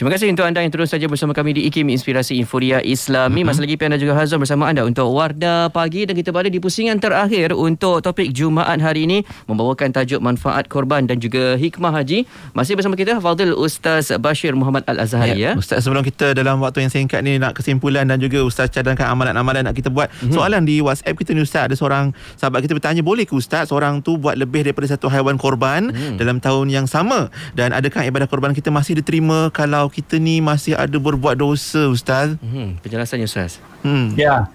Terima 0.00 0.16
kasih 0.16 0.32
untuk 0.32 0.48
anda 0.48 0.64
yang 0.64 0.72
terus 0.72 0.96
saja 0.96 1.04
bersama 1.12 1.36
kami 1.36 1.52
di 1.52 1.68
IKIM 1.68 1.92
Inspirasi 1.92 2.40
Inforia 2.40 2.80
Islami. 2.80 3.44
Masa 3.44 3.60
lagi 3.60 3.76
Pian 3.76 3.92
dan 3.92 4.00
juga 4.00 4.16
Hazam 4.16 4.40
bersama 4.40 4.64
anda 4.64 4.80
untuk 4.80 5.12
Wardah 5.12 5.68
Pagi 5.68 6.08
dan 6.08 6.16
kita 6.16 6.32
berada 6.32 6.48
di 6.48 6.56
pusingan 6.56 6.96
terakhir 6.96 7.52
untuk 7.52 8.00
topik 8.00 8.32
Jumaat 8.32 8.80
hari 8.80 9.04
ini 9.04 9.28
membawakan 9.44 9.92
tajuk 9.92 10.24
manfaat 10.24 10.72
korban 10.72 11.04
dan 11.04 11.20
juga 11.20 11.52
hikmah 11.60 11.92
haji. 11.92 12.24
Masih 12.56 12.80
bersama 12.80 12.96
kita 12.96 13.20
Fadil 13.20 13.52
Ustaz 13.52 14.08
Bashir 14.16 14.56
Muhammad 14.56 14.88
Al-Azhari 14.88 15.36
ya. 15.36 15.52
Ustaz 15.52 15.84
sebelum 15.84 16.00
kita 16.00 16.32
dalam 16.32 16.64
waktu 16.64 16.80
yang 16.80 16.88
singkat 16.88 17.20
ni 17.20 17.36
nak 17.36 17.60
kesimpulan 17.60 18.08
dan 18.08 18.16
juga 18.16 18.40
Ustaz 18.40 18.72
cadangkan 18.72 19.04
amalan-amalan 19.04 19.68
nak 19.68 19.76
kita 19.76 19.92
buat. 19.92 20.08
Mm-hmm. 20.08 20.32
Soalan 20.32 20.64
di 20.64 20.80
WhatsApp 20.80 21.12
kita 21.12 21.36
ni 21.36 21.44
Ustaz 21.44 21.68
ada 21.68 21.76
seorang 21.76 22.16
sahabat 22.40 22.64
kita 22.64 22.72
bertanya 22.72 23.04
boleh 23.04 23.28
ke 23.28 23.36
Ustaz 23.36 23.68
seorang 23.68 24.00
tu 24.00 24.16
buat 24.16 24.40
lebih 24.40 24.64
daripada 24.64 24.88
satu 24.88 25.12
haiwan 25.12 25.36
korban 25.36 25.92
mm. 25.92 26.16
dalam 26.16 26.40
tahun 26.40 26.72
yang 26.72 26.88
sama 26.88 27.28
dan 27.52 27.76
adakah 27.76 28.00
ibadah 28.08 28.24
korban 28.24 28.56
kita 28.56 28.72
masih 28.72 28.96
diterima 28.96 29.52
kalau 29.52 29.89
kita 29.90 30.16
ni 30.16 30.38
masih 30.38 30.78
ada 30.78 30.94
berbuat 30.96 31.34
dosa 31.34 31.90
Ustaz? 31.90 32.38
Hmm, 32.38 32.78
penjelasannya 32.80 33.26
Ustaz. 33.26 33.58
Hmm. 33.82 34.14
Ya. 34.14 34.46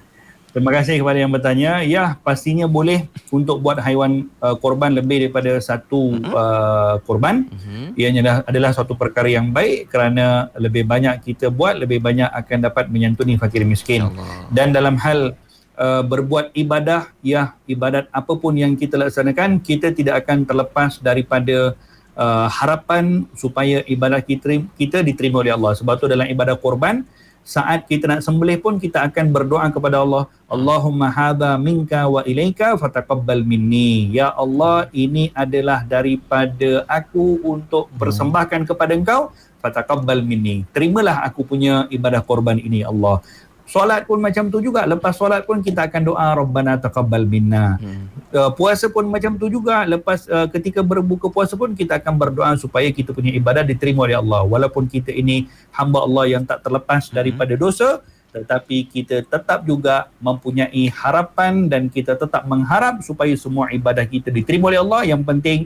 Terima 0.56 0.72
kasih 0.72 1.04
kepada 1.04 1.20
yang 1.20 1.36
bertanya. 1.36 1.84
Ya, 1.84 2.16
pastinya 2.24 2.64
boleh 2.64 3.12
untuk 3.28 3.60
buat 3.60 3.76
haiwan 3.76 4.32
uh, 4.40 4.56
korban 4.56 4.96
lebih 4.96 5.28
daripada 5.28 5.52
satu 5.60 6.16
Mhm. 6.16 6.32
uh, 6.32 6.96
korban. 7.04 7.44
Mhm. 7.52 8.00
Ianya 8.00 8.20
adalah, 8.24 8.40
adalah 8.48 8.72
suatu 8.72 8.96
perkara 8.96 9.28
yang 9.28 9.52
baik 9.52 9.92
kerana 9.92 10.48
lebih 10.56 10.88
banyak 10.88 11.28
kita 11.28 11.52
buat, 11.52 11.76
lebih 11.76 12.00
banyak 12.00 12.32
akan 12.32 12.72
dapat 12.72 12.88
menyantuni 12.88 13.36
fakir 13.36 13.68
miskin. 13.68 14.08
Allah. 14.08 14.48
Dan 14.48 14.72
dalam 14.72 14.96
hal 14.96 15.36
uh, 15.76 16.04
berbuat 16.08 16.56
ibadah, 16.56 17.12
ya 17.20 17.60
ibadat 17.68 18.08
apapun 18.16 18.56
yang 18.56 18.80
kita 18.80 18.96
laksanakan, 18.96 19.60
kita 19.60 19.92
tidak 19.92 20.24
akan 20.24 20.48
terlepas 20.48 21.04
daripada 21.04 21.76
uh, 22.18 22.48
harapan 22.50 23.28
supaya 23.36 23.84
ibadah 23.86 24.20
kita, 24.24 24.64
kita 24.80 25.04
diterima 25.06 25.44
oleh 25.44 25.54
Allah. 25.54 25.76
Sebab 25.78 26.00
tu 26.00 26.08
dalam 26.10 26.26
ibadah 26.26 26.58
korban, 26.58 27.06
saat 27.46 27.86
kita 27.86 28.10
nak 28.10 28.26
sembelih 28.26 28.58
pun 28.58 28.82
kita 28.82 29.06
akan 29.06 29.30
berdoa 29.30 29.70
kepada 29.70 30.02
Allah. 30.02 30.26
Allahumma 30.50 31.14
hadha 31.14 31.54
minka 31.62 32.02
wa 32.10 32.26
ilaika 32.26 32.74
fataqabbal 32.74 33.46
minni. 33.46 34.10
Ya 34.10 34.34
Allah 34.34 34.90
ini 34.90 35.30
adalah 35.38 35.86
daripada 35.86 36.82
aku 36.90 37.46
untuk 37.46 37.86
persembahkan 38.02 38.66
kepada 38.66 38.98
engkau. 38.98 39.30
Fataqabbal 39.62 40.26
minni. 40.26 40.66
Terimalah 40.74 41.22
aku 41.26 41.46
punya 41.46 41.86
ibadah 41.94 42.22
korban 42.26 42.58
ini 42.58 42.82
Allah 42.82 43.22
Solat 43.66 44.06
pun 44.06 44.22
macam 44.22 44.46
tu 44.54 44.62
juga. 44.62 44.86
Lepas 44.86 45.18
solat 45.18 45.42
pun 45.42 45.58
kita 45.58 45.90
akan 45.90 46.02
doa 46.14 46.38
Rabbana 46.38 46.78
taqabbal 46.78 47.26
minna. 47.26 47.82
Hmm. 47.82 48.06
Uh, 48.30 48.52
puasa 48.54 48.86
pun 48.94 49.10
macam 49.10 49.34
tu 49.42 49.50
juga. 49.50 49.90
Lepas 49.90 50.30
uh, 50.30 50.46
ketika 50.54 50.86
berbuka 50.86 51.34
puasa 51.34 51.58
pun 51.58 51.74
kita 51.74 51.98
akan 51.98 52.14
berdoa 52.14 52.54
supaya 52.62 52.86
kita 52.94 53.10
punya 53.10 53.34
ibadah 53.34 53.66
diterima 53.66 54.06
oleh 54.06 54.22
Allah. 54.22 54.46
Walaupun 54.46 54.86
kita 54.86 55.10
ini 55.10 55.50
hamba 55.74 56.06
Allah 56.06 56.38
yang 56.38 56.46
tak 56.46 56.62
terlepas 56.62 57.10
daripada 57.10 57.58
dosa, 57.58 58.06
tetapi 58.36 58.86
kita 58.86 59.26
tetap 59.26 59.66
juga 59.66 60.14
mempunyai 60.22 60.92
harapan 60.94 61.66
dan 61.66 61.90
kita 61.90 62.14
tetap 62.14 62.46
mengharap 62.46 63.02
supaya 63.02 63.34
semua 63.34 63.74
ibadah 63.74 64.06
kita 64.06 64.30
diterima 64.30 64.70
oleh 64.70 64.80
Allah. 64.86 65.02
Yang 65.10 65.22
penting 65.26 65.60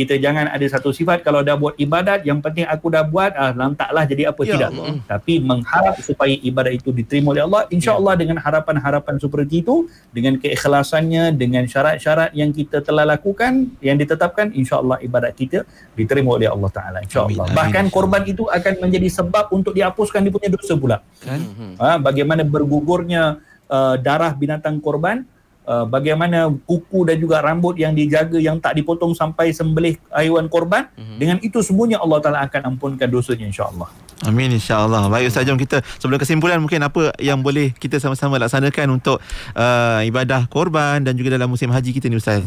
kita 0.00 0.14
jangan 0.16 0.48
ada 0.48 0.66
satu 0.66 0.90
sifat 0.90 1.20
kalau 1.20 1.44
dah 1.44 1.54
buat 1.54 1.76
ibadat 1.76 2.24
yang 2.24 2.40
penting 2.40 2.64
aku 2.64 2.88
dah 2.88 3.04
buat 3.04 3.36
ah 3.36 3.52
lantaklah 3.52 4.04
jadi 4.08 4.32
apa 4.32 4.40
Ya 4.42 4.56
tidak. 4.56 4.70
Allah. 4.72 4.86
tapi 5.04 5.32
mengharap 5.40 5.94
supaya 6.00 6.32
ibadat 6.40 6.72
itu 6.80 6.88
diterima 6.90 7.36
oleh 7.36 7.42
Allah 7.44 7.62
insyaallah 7.68 8.14
dengan 8.16 8.40
harapan-harapan 8.40 9.14
seperti 9.20 9.60
itu 9.60 9.74
dengan 10.10 10.40
keikhlasannya 10.40 11.36
dengan 11.36 11.68
syarat-syarat 11.68 12.32
yang 12.32 12.50
kita 12.50 12.80
telah 12.80 13.04
lakukan 13.04 13.68
yang 13.84 14.00
ditetapkan 14.00 14.50
insyaallah 14.52 14.98
ibadat 15.04 15.36
kita 15.36 15.58
diterima 15.94 16.40
oleh 16.40 16.48
Allah 16.48 16.70
taala 16.72 16.98
insyaallah. 17.04 17.52
Bahkan 17.52 17.84
korban 17.92 18.22
itu 18.24 18.48
akan 18.48 18.72
menjadi 18.80 19.08
sebab 19.12 19.52
untuk 19.52 19.76
dihapuskan 19.76 20.24
dia 20.24 20.32
punya 20.32 20.48
dosa 20.48 20.74
pula. 20.78 20.96
Kan? 21.20 21.40
Ha, 21.76 22.00
bagaimana 22.00 22.40
bergugurnya 22.46 23.36
uh, 23.68 23.94
darah 24.00 24.32
binatang 24.32 24.80
korban 24.80 25.28
uh, 25.70 25.86
bagaimana 25.86 26.50
kuku 26.66 27.06
dan 27.06 27.16
juga 27.16 27.38
rambut 27.38 27.78
yang 27.78 27.94
dijaga 27.94 28.36
yang 28.36 28.58
tak 28.58 28.74
dipotong 28.74 29.14
sampai 29.14 29.54
sembelih 29.54 29.94
haiwan 30.10 30.50
korban 30.50 30.90
Mhm. 30.98 31.16
dengan 31.16 31.38
itu 31.38 31.62
semuanya 31.62 32.02
Allah 32.02 32.18
Taala 32.18 32.42
akan 32.42 32.74
ampunkan 32.74 33.06
dosanya 33.06 33.46
insyaallah 33.46 33.86
Amin 34.20 34.52
insyaAllah. 34.52 35.08
Baik 35.08 35.32
Ustaz 35.32 35.48
jom 35.48 35.56
kita 35.56 35.80
sebelum 35.96 36.20
kesimpulan 36.20 36.60
mungkin 36.60 36.84
apa 36.84 37.08
yang 37.16 37.40
boleh 37.40 37.72
kita 37.72 37.96
sama-sama 37.96 38.36
laksanakan 38.36 39.00
untuk 39.00 39.16
uh, 39.56 40.04
ibadah 40.04 40.44
korban 40.44 41.00
dan 41.00 41.16
juga 41.16 41.40
dalam 41.40 41.48
musim 41.48 41.72
haji 41.72 41.88
kita 41.88 42.12
ni 42.12 42.20
Ustaz. 42.20 42.44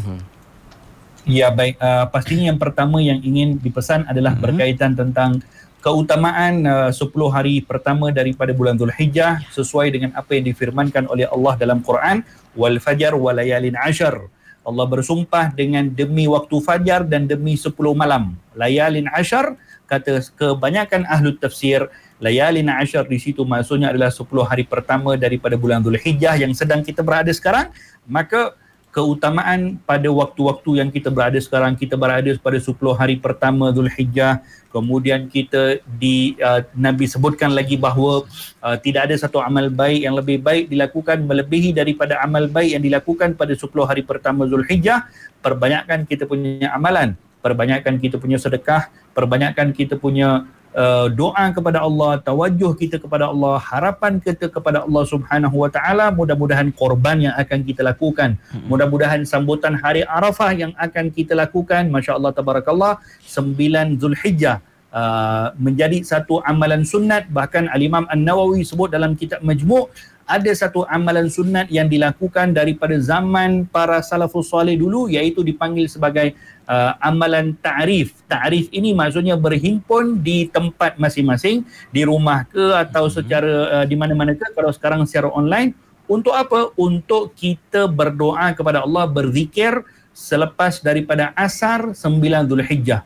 Ya 1.24 1.48
baik 1.48 1.80
uh, 1.80 2.04
pastinya 2.12 2.52
yang 2.52 2.60
pertama 2.60 3.00
yang 3.00 3.16
ingin 3.18 3.56
dipesan 3.56 4.04
adalah 4.04 4.36
Mhm. 4.36 4.42
berkaitan 4.44 4.92
tentang 4.92 5.40
keutamaan 5.84 6.64
uh, 6.64 6.88
10 6.88 7.12
hari 7.28 7.60
pertama 7.60 8.08
daripada 8.08 8.56
bulan 8.56 8.80
Zulhijjah 8.80 9.44
sesuai 9.52 9.92
dengan 9.92 10.10
apa 10.16 10.32
yang 10.32 10.48
difirmankan 10.48 11.04
oleh 11.12 11.28
Allah 11.28 11.60
dalam 11.60 11.84
Quran 11.84 12.24
wal 12.56 12.80
fajar 12.80 13.12
wa 13.12 13.36
layalin 13.36 13.76
ashar. 13.76 14.32
Allah 14.64 14.88
bersumpah 14.88 15.52
dengan 15.52 15.84
demi 15.92 16.24
waktu 16.24 16.56
fajar 16.64 17.04
dan 17.04 17.28
demi 17.28 17.60
10 17.60 17.76
malam. 17.92 18.32
Layalin 18.56 19.12
ashar 19.12 19.60
kata 19.84 20.24
kebanyakan 20.40 21.04
ahlu 21.04 21.36
tafsir 21.36 21.84
layalin 22.16 22.72
ashar 22.72 23.04
di 23.04 23.20
situ 23.20 23.44
maksudnya 23.44 23.92
adalah 23.92 24.08
10 24.08 24.24
hari 24.48 24.64
pertama 24.64 25.20
daripada 25.20 25.60
bulan 25.60 25.84
Zulhijjah 25.84 26.40
yang 26.40 26.56
sedang 26.56 26.80
kita 26.80 27.04
berada 27.04 27.28
sekarang 27.28 27.68
maka 28.08 28.56
keutamaan 28.94 29.82
pada 29.82 30.06
waktu-waktu 30.06 30.78
yang 30.78 30.88
kita 30.94 31.10
berada 31.10 31.34
sekarang. 31.42 31.74
Kita 31.74 31.98
berada 31.98 32.30
pada 32.38 32.58
10 32.62 32.78
hari 32.94 33.18
pertama 33.18 33.74
Zulhijjah. 33.74 34.46
Kemudian 34.70 35.26
kita 35.26 35.82
di 35.98 36.38
uh, 36.38 36.62
Nabi 36.78 37.10
sebutkan 37.10 37.50
lagi 37.50 37.74
bahawa 37.74 38.22
uh, 38.62 38.76
tidak 38.78 39.10
ada 39.10 39.18
satu 39.18 39.42
amal 39.42 39.66
baik 39.66 40.06
yang 40.06 40.14
lebih 40.14 40.38
baik 40.38 40.70
dilakukan 40.70 41.26
melebihi 41.26 41.74
daripada 41.74 42.22
amal 42.22 42.46
baik 42.46 42.78
yang 42.78 42.82
dilakukan 42.86 43.34
pada 43.34 43.58
10 43.58 43.66
hari 43.82 44.06
pertama 44.06 44.46
Zulhijjah. 44.46 45.10
Perbanyakkan 45.42 46.06
kita 46.06 46.30
punya 46.30 46.70
amalan 46.70 47.18
perbanyakkan 47.44 48.00
kita 48.00 48.16
punya 48.16 48.40
sedekah 48.40 48.88
perbanyakkan 49.12 49.76
kita 49.76 50.00
punya 50.00 50.48
uh, 50.74 51.06
doa 51.08 51.44
kepada 51.54 51.80
Allah, 51.86 52.20
tawajuh 52.20 52.74
kita 52.74 52.98
kepada 52.98 53.30
Allah, 53.30 53.56
harapan 53.62 54.18
kita 54.18 54.50
kepada 54.50 54.84
Allah 54.84 55.04
Subhanahu 55.06 55.56
wa 55.62 55.70
taala, 55.70 56.10
mudah-mudahan 56.10 56.68
korban 56.74 57.30
yang 57.30 57.34
akan 57.38 57.62
kita 57.62 57.86
lakukan, 57.86 58.36
mudah-mudahan 58.66 59.22
sambutan 59.24 59.78
hari 59.78 60.02
Arafah 60.04 60.52
yang 60.52 60.72
akan 60.76 61.08
kita 61.14 61.32
lakukan, 61.38 61.88
masya-Allah 61.88 62.34
tabarakallah 62.34 62.98
9 63.24 64.02
Zulhijjah 64.02 64.58
uh, 64.94 65.54
menjadi 65.58 66.02
satu 66.06 66.38
amalan 66.46 66.86
sunat 66.86 67.26
bahkan 67.30 67.66
Al-Imam 67.70 68.06
An-Nawawi 68.06 68.62
sebut 68.62 68.90
dalam 68.90 69.18
kitab 69.18 69.42
Majmu' 69.42 69.90
ada 70.24 70.50
satu 70.56 70.88
amalan 70.88 71.28
sunat 71.28 71.68
yang 71.68 71.88
dilakukan 71.88 72.56
daripada 72.56 72.96
zaman 72.96 73.68
para 73.68 74.00
salafus 74.00 74.48
soleh 74.48 74.76
dulu 74.76 75.08
iaitu 75.12 75.44
dipanggil 75.44 75.84
sebagai 75.84 76.32
uh, 76.64 76.96
amalan 77.00 77.52
ta'rif. 77.60 78.16
Ta'rif 78.24 78.72
ini 78.72 78.96
maksudnya 78.96 79.36
berhimpun 79.36 80.24
di 80.24 80.48
tempat 80.48 80.96
masing-masing, 80.96 81.64
di 81.92 82.02
rumah 82.08 82.48
ke 82.48 82.72
atau 82.72 83.12
secara 83.12 83.82
uh, 83.82 83.84
di 83.84 83.96
mana-mana 83.96 84.32
ke 84.32 84.48
kalau 84.56 84.72
sekarang 84.72 85.04
secara 85.04 85.28
online 85.28 85.76
untuk 86.04 86.36
apa? 86.36 86.72
Untuk 86.76 87.32
kita 87.32 87.88
berdoa 87.88 88.52
kepada 88.52 88.84
Allah, 88.84 89.08
berzikir 89.08 89.84
selepas 90.12 90.80
daripada 90.84 91.32
asar 91.32 91.96
9 91.96 92.48
Zulhijjah. 92.48 93.04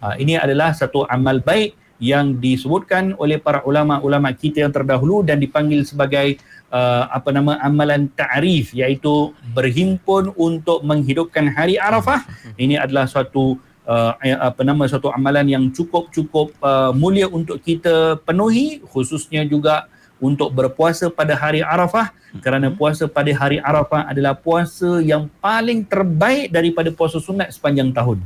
Uh, 0.00 0.14
ini 0.16 0.36
adalah 0.36 0.72
satu 0.72 1.04
amal 1.08 1.44
baik 1.44 1.76
yang 1.98 2.38
disebutkan 2.38 3.18
oleh 3.18 3.42
para 3.42 3.60
ulama-ulama 3.66 4.30
kita 4.30 4.62
yang 4.62 4.70
terdahulu 4.70 5.26
dan 5.26 5.42
dipanggil 5.42 5.82
sebagai 5.82 6.38
uh, 6.72 7.04
apa 7.12 7.28
nama 7.32 7.56
amalan 7.60 8.08
ta'rif 8.12 8.72
iaitu 8.76 9.32
berhimpun 9.52 10.32
untuk 10.36 10.84
menghidupkan 10.84 11.50
hari 11.52 11.80
Arafah. 11.80 12.24
Ini 12.56 12.80
adalah 12.80 13.08
suatu 13.08 13.56
uh, 13.88 14.12
apa 14.20 14.62
nama 14.62 14.84
suatu 14.84 15.08
amalan 15.08 15.48
yang 15.48 15.64
cukup-cukup 15.72 16.52
uh, 16.60 16.92
mulia 16.92 17.26
untuk 17.28 17.60
kita 17.64 18.20
penuhi 18.22 18.84
khususnya 18.84 19.44
juga 19.48 19.88
untuk 20.18 20.50
berpuasa 20.50 21.06
pada 21.14 21.38
hari 21.38 21.62
Arafah 21.62 22.10
kerana 22.42 22.68
puasa 22.74 23.06
pada 23.06 23.30
hari 23.32 23.62
Arafah 23.62 24.10
adalah 24.10 24.34
puasa 24.36 24.98
yang 25.00 25.30
paling 25.40 25.86
terbaik 25.86 26.50
daripada 26.50 26.90
puasa 26.92 27.22
sunat 27.22 27.54
sepanjang 27.54 27.94
tahun. 27.94 28.20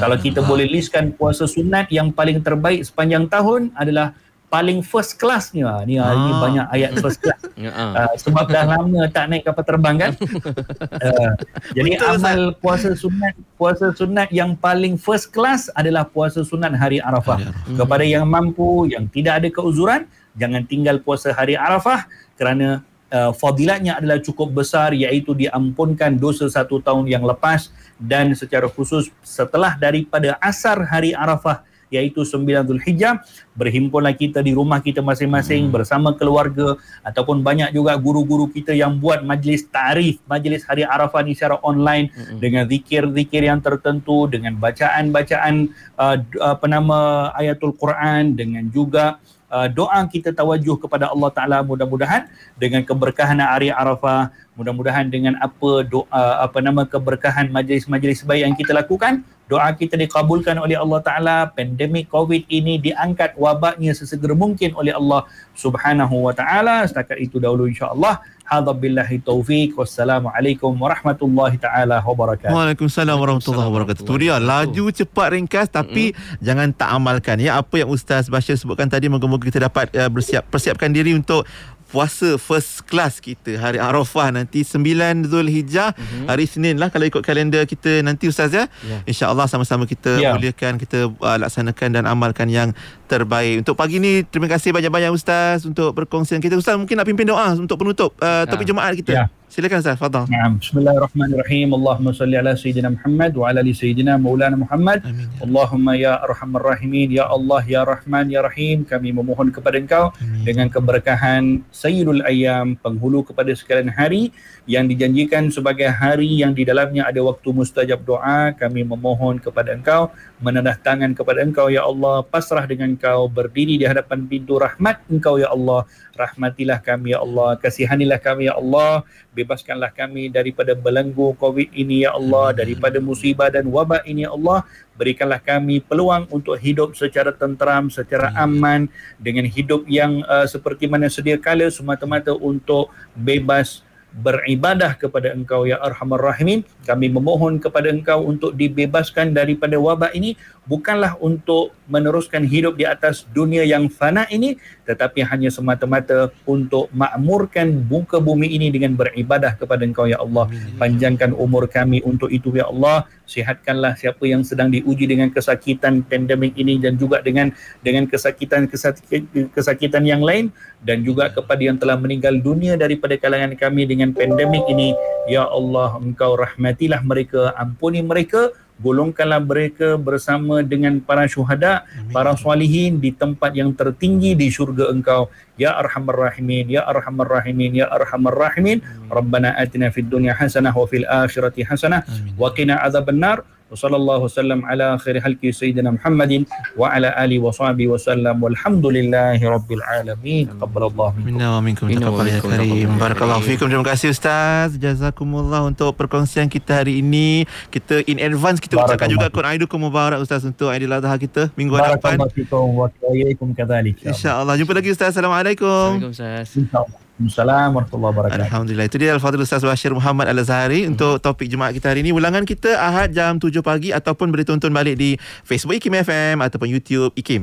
Kalau 0.00 0.16
kita 0.16 0.40
boleh 0.46 0.64
listkan 0.64 1.12
puasa 1.12 1.44
sunat 1.44 1.90
yang 1.90 2.14
paling 2.14 2.40
terbaik 2.40 2.86
sepanjang 2.86 3.28
tahun 3.28 3.74
adalah 3.74 4.16
paling 4.54 4.86
first 4.86 5.18
classnya. 5.18 5.82
Ni 5.82 5.98
hari 5.98 6.14
ni 6.14 6.30
Ah. 6.30 6.38
banyak 6.38 6.66
ayat 6.70 6.90
first 7.02 7.18
class. 7.18 7.42
Ah. 7.74 8.06
Uh, 8.06 8.14
sebab 8.14 8.46
dah 8.46 8.64
lama 8.70 9.10
tak 9.10 9.26
naik 9.26 9.42
kapal 9.42 9.66
terbang 9.66 9.96
kan. 9.98 10.12
uh, 10.14 11.32
jadi 11.76 11.90
Betul, 11.98 12.14
amal 12.14 12.38
puasa 12.62 12.94
sunat 12.94 13.34
puasa 13.58 13.90
sunat 13.90 14.30
yang 14.30 14.54
paling 14.54 14.94
first 14.94 15.34
class 15.34 15.66
adalah 15.74 16.06
puasa 16.06 16.46
sunat 16.46 16.70
hari 16.78 17.02
Arafah. 17.02 17.42
Hari 17.42 17.50
Arafah. 17.50 17.74
Kepada 17.82 18.04
yang 18.06 18.24
mampu, 18.30 18.86
yang 18.86 19.10
tidak 19.10 19.42
ada 19.42 19.48
keuzuran, 19.50 20.06
jangan 20.38 20.62
tinggal 20.70 21.02
puasa 21.02 21.34
hari 21.34 21.58
Arafah 21.58 22.06
kerana 22.38 22.86
uh, 23.10 23.34
fadilatnya 23.34 23.98
adalah 23.98 24.22
cukup 24.22 24.54
besar 24.54 24.94
iaitu 24.94 25.34
diampunkan 25.34 26.14
dosa 26.14 26.46
satu 26.46 26.78
tahun 26.78 27.10
yang 27.10 27.26
lepas 27.26 27.74
dan 27.98 28.30
secara 28.38 28.70
khusus 28.70 29.10
setelah 29.26 29.74
daripada 29.74 30.38
asar 30.38 30.78
hari 30.86 31.10
Arafah 31.10 31.66
iaitu 31.94 32.26
9 32.26 32.66
Zulhijjah 32.66 33.22
berhimpunlah 33.54 34.12
kita 34.18 34.42
di 34.42 34.50
rumah 34.50 34.82
kita 34.82 35.00
masing-masing 35.00 35.70
hmm. 35.70 35.74
bersama 35.74 36.10
keluarga 36.18 36.74
ataupun 37.06 37.40
banyak 37.40 37.70
juga 37.70 37.94
guru-guru 37.94 38.50
kita 38.50 38.74
yang 38.74 38.98
buat 38.98 39.22
majlis 39.22 39.70
tarif 39.70 40.18
majlis 40.26 40.66
hari 40.66 40.82
Arafah 40.82 41.22
ni 41.22 41.38
secara 41.38 41.62
online 41.62 42.10
hmm. 42.10 42.38
dengan 42.42 42.66
zikir-zikir 42.66 43.46
yang 43.46 43.62
tertentu 43.62 44.26
dengan 44.26 44.58
bacaan-bacaan 44.58 45.70
uh, 45.94 46.16
apa 46.42 46.66
nama 46.66 47.30
ayatul 47.38 47.72
Quran 47.78 48.34
dengan 48.34 48.66
juga 48.74 49.22
uh, 49.54 49.68
doa 49.70 50.02
kita 50.10 50.34
tawajuh 50.34 50.74
kepada 50.82 51.14
Allah 51.14 51.30
Taala 51.30 51.58
mudah-mudahan 51.62 52.26
dengan 52.58 52.82
keberkahan 52.82 53.38
hari 53.38 53.70
Arafah 53.70 54.34
mudah-mudahan 54.58 55.06
dengan 55.10 55.34
apa 55.38 55.82
doa 55.86 56.24
apa 56.42 56.58
nama 56.62 56.86
keberkahan 56.86 57.50
majlis-majlis 57.50 58.26
baik 58.26 58.42
yang 58.46 58.54
kita 58.54 58.74
lakukan 58.74 59.26
doa 59.44 59.68
kita 59.76 60.00
dikabulkan 60.00 60.56
oleh 60.56 60.76
Allah 60.78 61.00
Taala 61.04 61.36
pandemik 61.52 62.08
Covid 62.08 62.48
ini 62.48 62.80
diangkat 62.80 63.36
wabaknya 63.36 63.92
sesegera 63.92 64.32
mungkin 64.32 64.72
oleh 64.72 64.96
Allah 64.96 65.28
Subhanahu 65.54 66.26
wa 66.26 66.34
taala 66.34 66.82
setakat 66.88 67.20
itu 67.20 67.36
dahulu 67.38 67.68
insya-Allah 67.68 68.24
Hadza 68.44 68.76
billahi 68.76 69.24
taufik. 69.24 69.72
Wassalamualaikum 69.72 70.76
warahmatullahi 70.76 71.56
taala 71.56 72.04
wabarakatuh. 72.04 72.52
Waalaikumsalam 72.52 73.16
warahmatullahi 73.16 73.68
wabarakatuh. 73.72 74.04
Tu 74.04 74.14
dia 74.20 74.36
laju 74.36 74.84
cepat 74.92 75.32
ringkas 75.32 75.72
tapi 75.72 76.12
jangan 76.44 76.68
tak 76.76 76.92
amalkan 76.92 77.40
ya 77.40 77.56
apa 77.56 77.80
yang 77.80 77.88
Ustaz 77.88 78.28
Bashir 78.28 78.60
sebutkan 78.60 78.84
tadi 78.84 79.08
moga-moga 79.08 79.48
kita 79.48 79.64
dapat 79.64 79.88
uh, 79.96 80.12
bersiap 80.12 80.44
persiapkan 80.52 80.92
diri 80.92 81.16
untuk 81.16 81.48
puasa 81.94 82.34
first 82.34 82.82
class 82.90 83.22
kita 83.22 83.54
hari 83.54 83.78
Arafah 83.78 84.34
nanti 84.34 84.66
9 84.66 85.30
Zulhijjah 85.30 85.94
mm-hmm. 85.94 86.26
hari 86.26 86.50
Senin 86.50 86.74
lah 86.74 86.90
kalau 86.90 87.06
ikut 87.06 87.22
kalender 87.22 87.62
kita 87.64 88.02
nanti 88.02 88.26
Ustaz 88.26 88.50
ya. 88.50 88.66
Ya. 88.82 88.98
InsyaAllah 89.06 89.46
sama-sama 89.46 89.86
kita 89.86 90.18
Ya. 90.18 90.34
muliakan 90.34 90.74
kita 90.74 91.06
uh, 91.06 91.38
laksanakan 91.38 91.88
dan 91.94 92.04
amalkan 92.10 92.50
yang 92.50 92.74
terbaik. 93.06 93.62
Untuk 93.62 93.78
pagi 93.78 94.02
ni 94.02 94.26
terima 94.26 94.50
kasih 94.50 94.74
banyak-banyak 94.74 95.14
Ustaz 95.14 95.62
untuk 95.62 95.94
perkongsian 95.94 96.42
kita. 96.42 96.58
Ustaz 96.58 96.74
mungkin 96.74 96.98
nak 96.98 97.06
pimpin 97.06 97.30
doa 97.30 97.54
untuk 97.54 97.78
penutup 97.78 98.10
uh, 98.18 98.42
topik 98.50 98.66
Ah. 98.66 98.70
Jumaat 98.74 98.92
kita. 98.98 99.12
Ya. 99.14 99.24
Silakan 99.54 99.86
Ustaz, 99.86 100.02
fadal. 100.02 100.26
Naam. 100.26 100.58
Bismillahirrahmanirrahim. 100.58 101.78
Allahumma 101.78 102.10
salli 102.10 102.34
ala 102.34 102.58
sayyidina 102.58 102.90
Muhammad 102.90 103.38
wa 103.38 103.46
ala 103.46 103.62
ali 103.62 103.70
sayyidina 103.70 104.18
Maulana 104.18 104.58
Muhammad. 104.58 105.06
Amin, 105.06 105.30
ya. 105.30 105.46
Allahumma 105.46 105.92
ya 105.94 106.12
arhamar 106.26 106.74
rahimin, 106.74 107.14
ya 107.14 107.30
Allah 107.30 107.62
ya 107.62 107.86
Rahman 107.86 108.34
ya 108.34 108.42
Rahim, 108.42 108.82
kami 108.82 109.14
memohon 109.14 109.54
kepada 109.54 109.78
Engkau 109.78 110.10
Amin. 110.18 110.42
dengan 110.42 110.66
keberkahan 110.66 111.62
Sayyidul 111.70 112.26
Ayyam, 112.26 112.74
penghulu 112.82 113.22
kepada 113.30 113.54
sekalian 113.54 113.94
hari 113.94 114.34
yang 114.66 114.90
dijanjikan 114.90 115.46
sebagai 115.54 115.86
hari 115.86 116.42
yang 116.42 116.50
di 116.50 116.66
dalamnya 116.66 117.06
ada 117.06 117.22
waktu 117.22 117.54
mustajab 117.54 118.02
doa, 118.02 118.50
kami 118.58 118.82
memohon 118.82 119.38
kepada 119.38 119.70
Engkau 119.70 120.10
menendah 120.42 120.74
tangan 120.82 121.14
kepada 121.14 121.46
Engkau 121.46 121.70
ya 121.70 121.86
Allah, 121.86 122.26
pasrah 122.26 122.66
dengan 122.66 122.98
Engkau, 122.98 123.30
berdiri 123.30 123.78
di 123.78 123.86
hadapan 123.86 124.26
pintu 124.26 124.58
rahmat 124.58 124.98
Engkau 125.06 125.38
ya 125.38 125.54
Allah. 125.54 125.86
Rahmatilah 126.14 126.78
kami 126.78 127.10
ya 127.10 127.22
Allah, 127.26 127.58
kasihanilah 127.58 128.22
kami 128.22 128.46
ya 128.46 128.54
Allah 128.54 129.02
bebaskanlah 129.44 129.92
kami 129.92 130.32
daripada 130.32 130.72
belenggu 130.72 131.36
covid 131.36 131.68
ini 131.76 132.08
ya 132.08 132.16
Allah 132.16 132.56
daripada 132.56 132.96
musibah 132.98 133.52
dan 133.52 133.68
wabak 133.68 134.02
ini 134.08 134.24
ya 134.24 134.32
Allah. 134.32 134.64
Berikanlah 134.96 135.42
kami 135.42 135.84
peluang 135.84 136.26
untuk 136.32 136.56
hidup 136.56 136.96
secara 136.96 137.30
tenteram 137.34 137.92
secara 137.92 138.32
aman 138.40 138.88
dengan 139.20 139.44
hidup 139.44 139.84
yang 139.84 140.24
uh, 140.24 140.48
seperti 140.48 140.88
mana 140.88 141.12
sedia 141.12 141.36
kala 141.36 141.68
semata-mata 141.68 142.32
untuk 142.32 142.88
bebas 143.12 143.84
beribadah 144.14 144.94
kepada 144.94 145.34
engkau 145.34 145.66
ya 145.66 145.82
arhamar 145.82 146.22
rahimin. 146.22 146.62
Kami 146.86 147.10
memohon 147.10 147.58
kepada 147.58 147.90
engkau 147.90 148.22
untuk 148.22 148.54
dibebaskan 148.54 149.34
daripada 149.34 149.74
wabak 149.74 150.14
ini 150.14 150.38
bukanlah 150.70 151.18
untuk 151.18 151.74
meneruskan 151.90 152.46
hidup 152.46 152.78
di 152.78 152.86
atas 152.86 153.26
dunia 153.34 153.66
yang 153.66 153.90
fana 153.90 154.24
ini 154.32 154.56
tetapi 154.86 155.24
hanya 155.26 155.50
semata-mata 155.50 156.30
untuk 156.46 156.88
makmurkan 156.94 157.84
muka 157.88 158.20
bumi 158.22 158.54
ini 158.54 158.70
dengan 158.70 158.94
beribadah 158.94 159.58
kepada 159.58 159.82
engkau 159.82 160.06
ya 160.06 160.22
Allah. 160.22 160.46
Panjangkan 160.78 161.34
umur 161.34 161.66
kami 161.66 162.04
untuk 162.06 162.30
itu 162.30 162.54
ya 162.54 162.70
Allah 162.70 163.08
sihatkanlah 163.24 163.96
siapa 163.96 164.20
yang 164.28 164.44
sedang 164.44 164.68
diuji 164.68 165.08
dengan 165.08 165.32
kesakitan 165.32 166.04
pandemik 166.04 166.54
ini 166.60 166.76
dan 166.76 167.00
juga 167.00 167.24
dengan 167.24 167.50
dengan 167.80 168.04
kesakitan 168.04 168.68
kesakitan, 168.68 170.04
yang 170.04 170.20
lain 170.20 170.52
dan 170.84 171.00
juga 171.00 171.32
kepada 171.32 171.60
yang 171.60 171.80
telah 171.80 171.96
meninggal 171.96 172.36
dunia 172.36 172.76
daripada 172.76 173.16
kalangan 173.16 173.56
kami 173.56 173.88
dengan 173.88 174.12
pandemik 174.12 174.64
ini. 174.68 174.92
Ya 175.24 175.48
Allah 175.48 175.96
engkau 175.96 176.36
rahmatilah 176.36 177.00
mereka 177.00 177.56
ampuni 177.56 178.04
mereka 178.04 178.52
golongkanlah 178.82 179.38
mereka 179.38 179.94
bersama 179.94 180.58
dengan 180.64 180.98
para 180.98 181.30
syuhada 181.30 181.86
para 182.10 182.34
salihin 182.34 182.98
di 182.98 183.14
tempat 183.14 183.54
yang 183.54 183.70
tertinggi 183.70 184.34
di 184.34 184.50
syurga 184.50 184.90
engkau. 184.90 185.30
Ya 185.54 185.70
arhamar 185.78 186.18
rahimin 186.18 186.66
ya 186.66 186.82
arhamar 186.82 187.30
rahimin 187.30 187.78
ya 187.78 187.86
arhamar 187.86 188.34
rahimin. 188.34 188.82
Rabbana 189.06 189.54
atina 189.54 189.94
fid 189.94 190.10
dunya 190.10 190.34
hasanah 190.34 190.74
wa 190.74 190.86
fil 190.90 191.06
akhirati 191.06 191.62
hasanah. 191.62 192.02
Wa 192.34 192.50
qina 192.50 192.82
adzabannar 192.82 193.46
wa 193.72 193.76
sallallahu 193.80 194.28
wasallam 194.28 194.60
ala 194.68 195.00
khairi 195.00 195.24
halki 195.24 195.48
sayyidina 195.48 195.96
Muhammadin 195.96 196.44
wa 196.76 196.92
ala 196.92 197.10
alihi 197.16 197.40
wa 197.40 197.48
sahbihi 197.48 197.88
wasallam 197.88 198.36
walhamdulillahi 198.44 199.40
rabbil 199.40 199.80
alamin 199.88 200.44
taqabbalallahu 200.52 201.16
minkum 201.16 201.26
Minna 201.32 201.46
wa 201.56 201.60
minkum 201.64 201.84
Minna 201.88 202.12
wa 202.12 202.20
taqabbal 202.20 202.28
ya 202.28 202.34
minkum 202.38 202.50
karim. 202.52 202.68
taqabbal 202.68 202.92
ya 202.92 203.00
Barakallahu 203.00 203.42
fikum. 203.48 203.66
Terima 203.72 203.86
kasih 203.88 204.08
Ustaz. 204.12 204.76
Jazakumullah 204.76 205.64
untuk 205.64 205.96
perkongsian 205.96 206.46
kita 206.52 206.84
hari 206.84 207.00
ini. 207.00 207.48
Kita 207.72 208.04
in 208.04 208.20
advance 208.20 208.60
kita 208.60 208.76
ucapkan 208.76 209.08
juga 209.08 209.32
kun 209.32 209.48
Aidukum 209.48 209.80
Mubarak 209.80 210.20
Ustaz 210.20 210.44
untuk 210.44 210.68
Aidil 210.68 210.92
Adha 210.92 211.16
kita 211.16 211.48
minggu 211.56 211.74
hadapan. 211.74 212.20
barakallahu 212.20 212.36
fikum 212.36 212.66
wa 212.78 212.86
iyyakum 213.10 213.48
kadzalik 213.56 213.96
InsyaAllah. 214.04 214.60
Jumpa 214.60 214.76
lagi 214.76 214.92
Ustaz. 214.92 215.16
Assalamualaikum. 215.16 216.04
Assalamualaikum 216.12 217.03
Assalamualaikum 217.14 217.78
warahmatullahi 217.78 218.10
wabarakatuh 218.10 218.42
Alhamdulillah. 218.50 218.86
Itu 218.90 218.98
dia 218.98 219.14
Al-Fadhil 219.14 219.46
Ustaz 219.46 219.62
Bashir 219.62 219.94
Muhammad 219.94 220.26
Al-Azhari 220.34 220.82
untuk 220.90 221.22
topik 221.22 221.46
Jumaat 221.46 221.70
kita 221.70 221.94
hari 221.94 222.02
ini. 222.02 222.10
Ulangan 222.10 222.42
kita 222.42 222.74
Ahad 222.74 223.14
jam 223.14 223.38
7 223.38 223.54
pagi 223.62 223.94
ataupun 223.94 224.34
boleh 224.34 224.42
tonton 224.42 224.74
balik 224.74 224.98
di 224.98 225.14
Facebook 225.46 225.78
IKIM 225.78 225.94
FM 226.02 226.36
ataupun 226.42 226.66
YouTube 226.66 227.14
IKIM. 227.14 227.42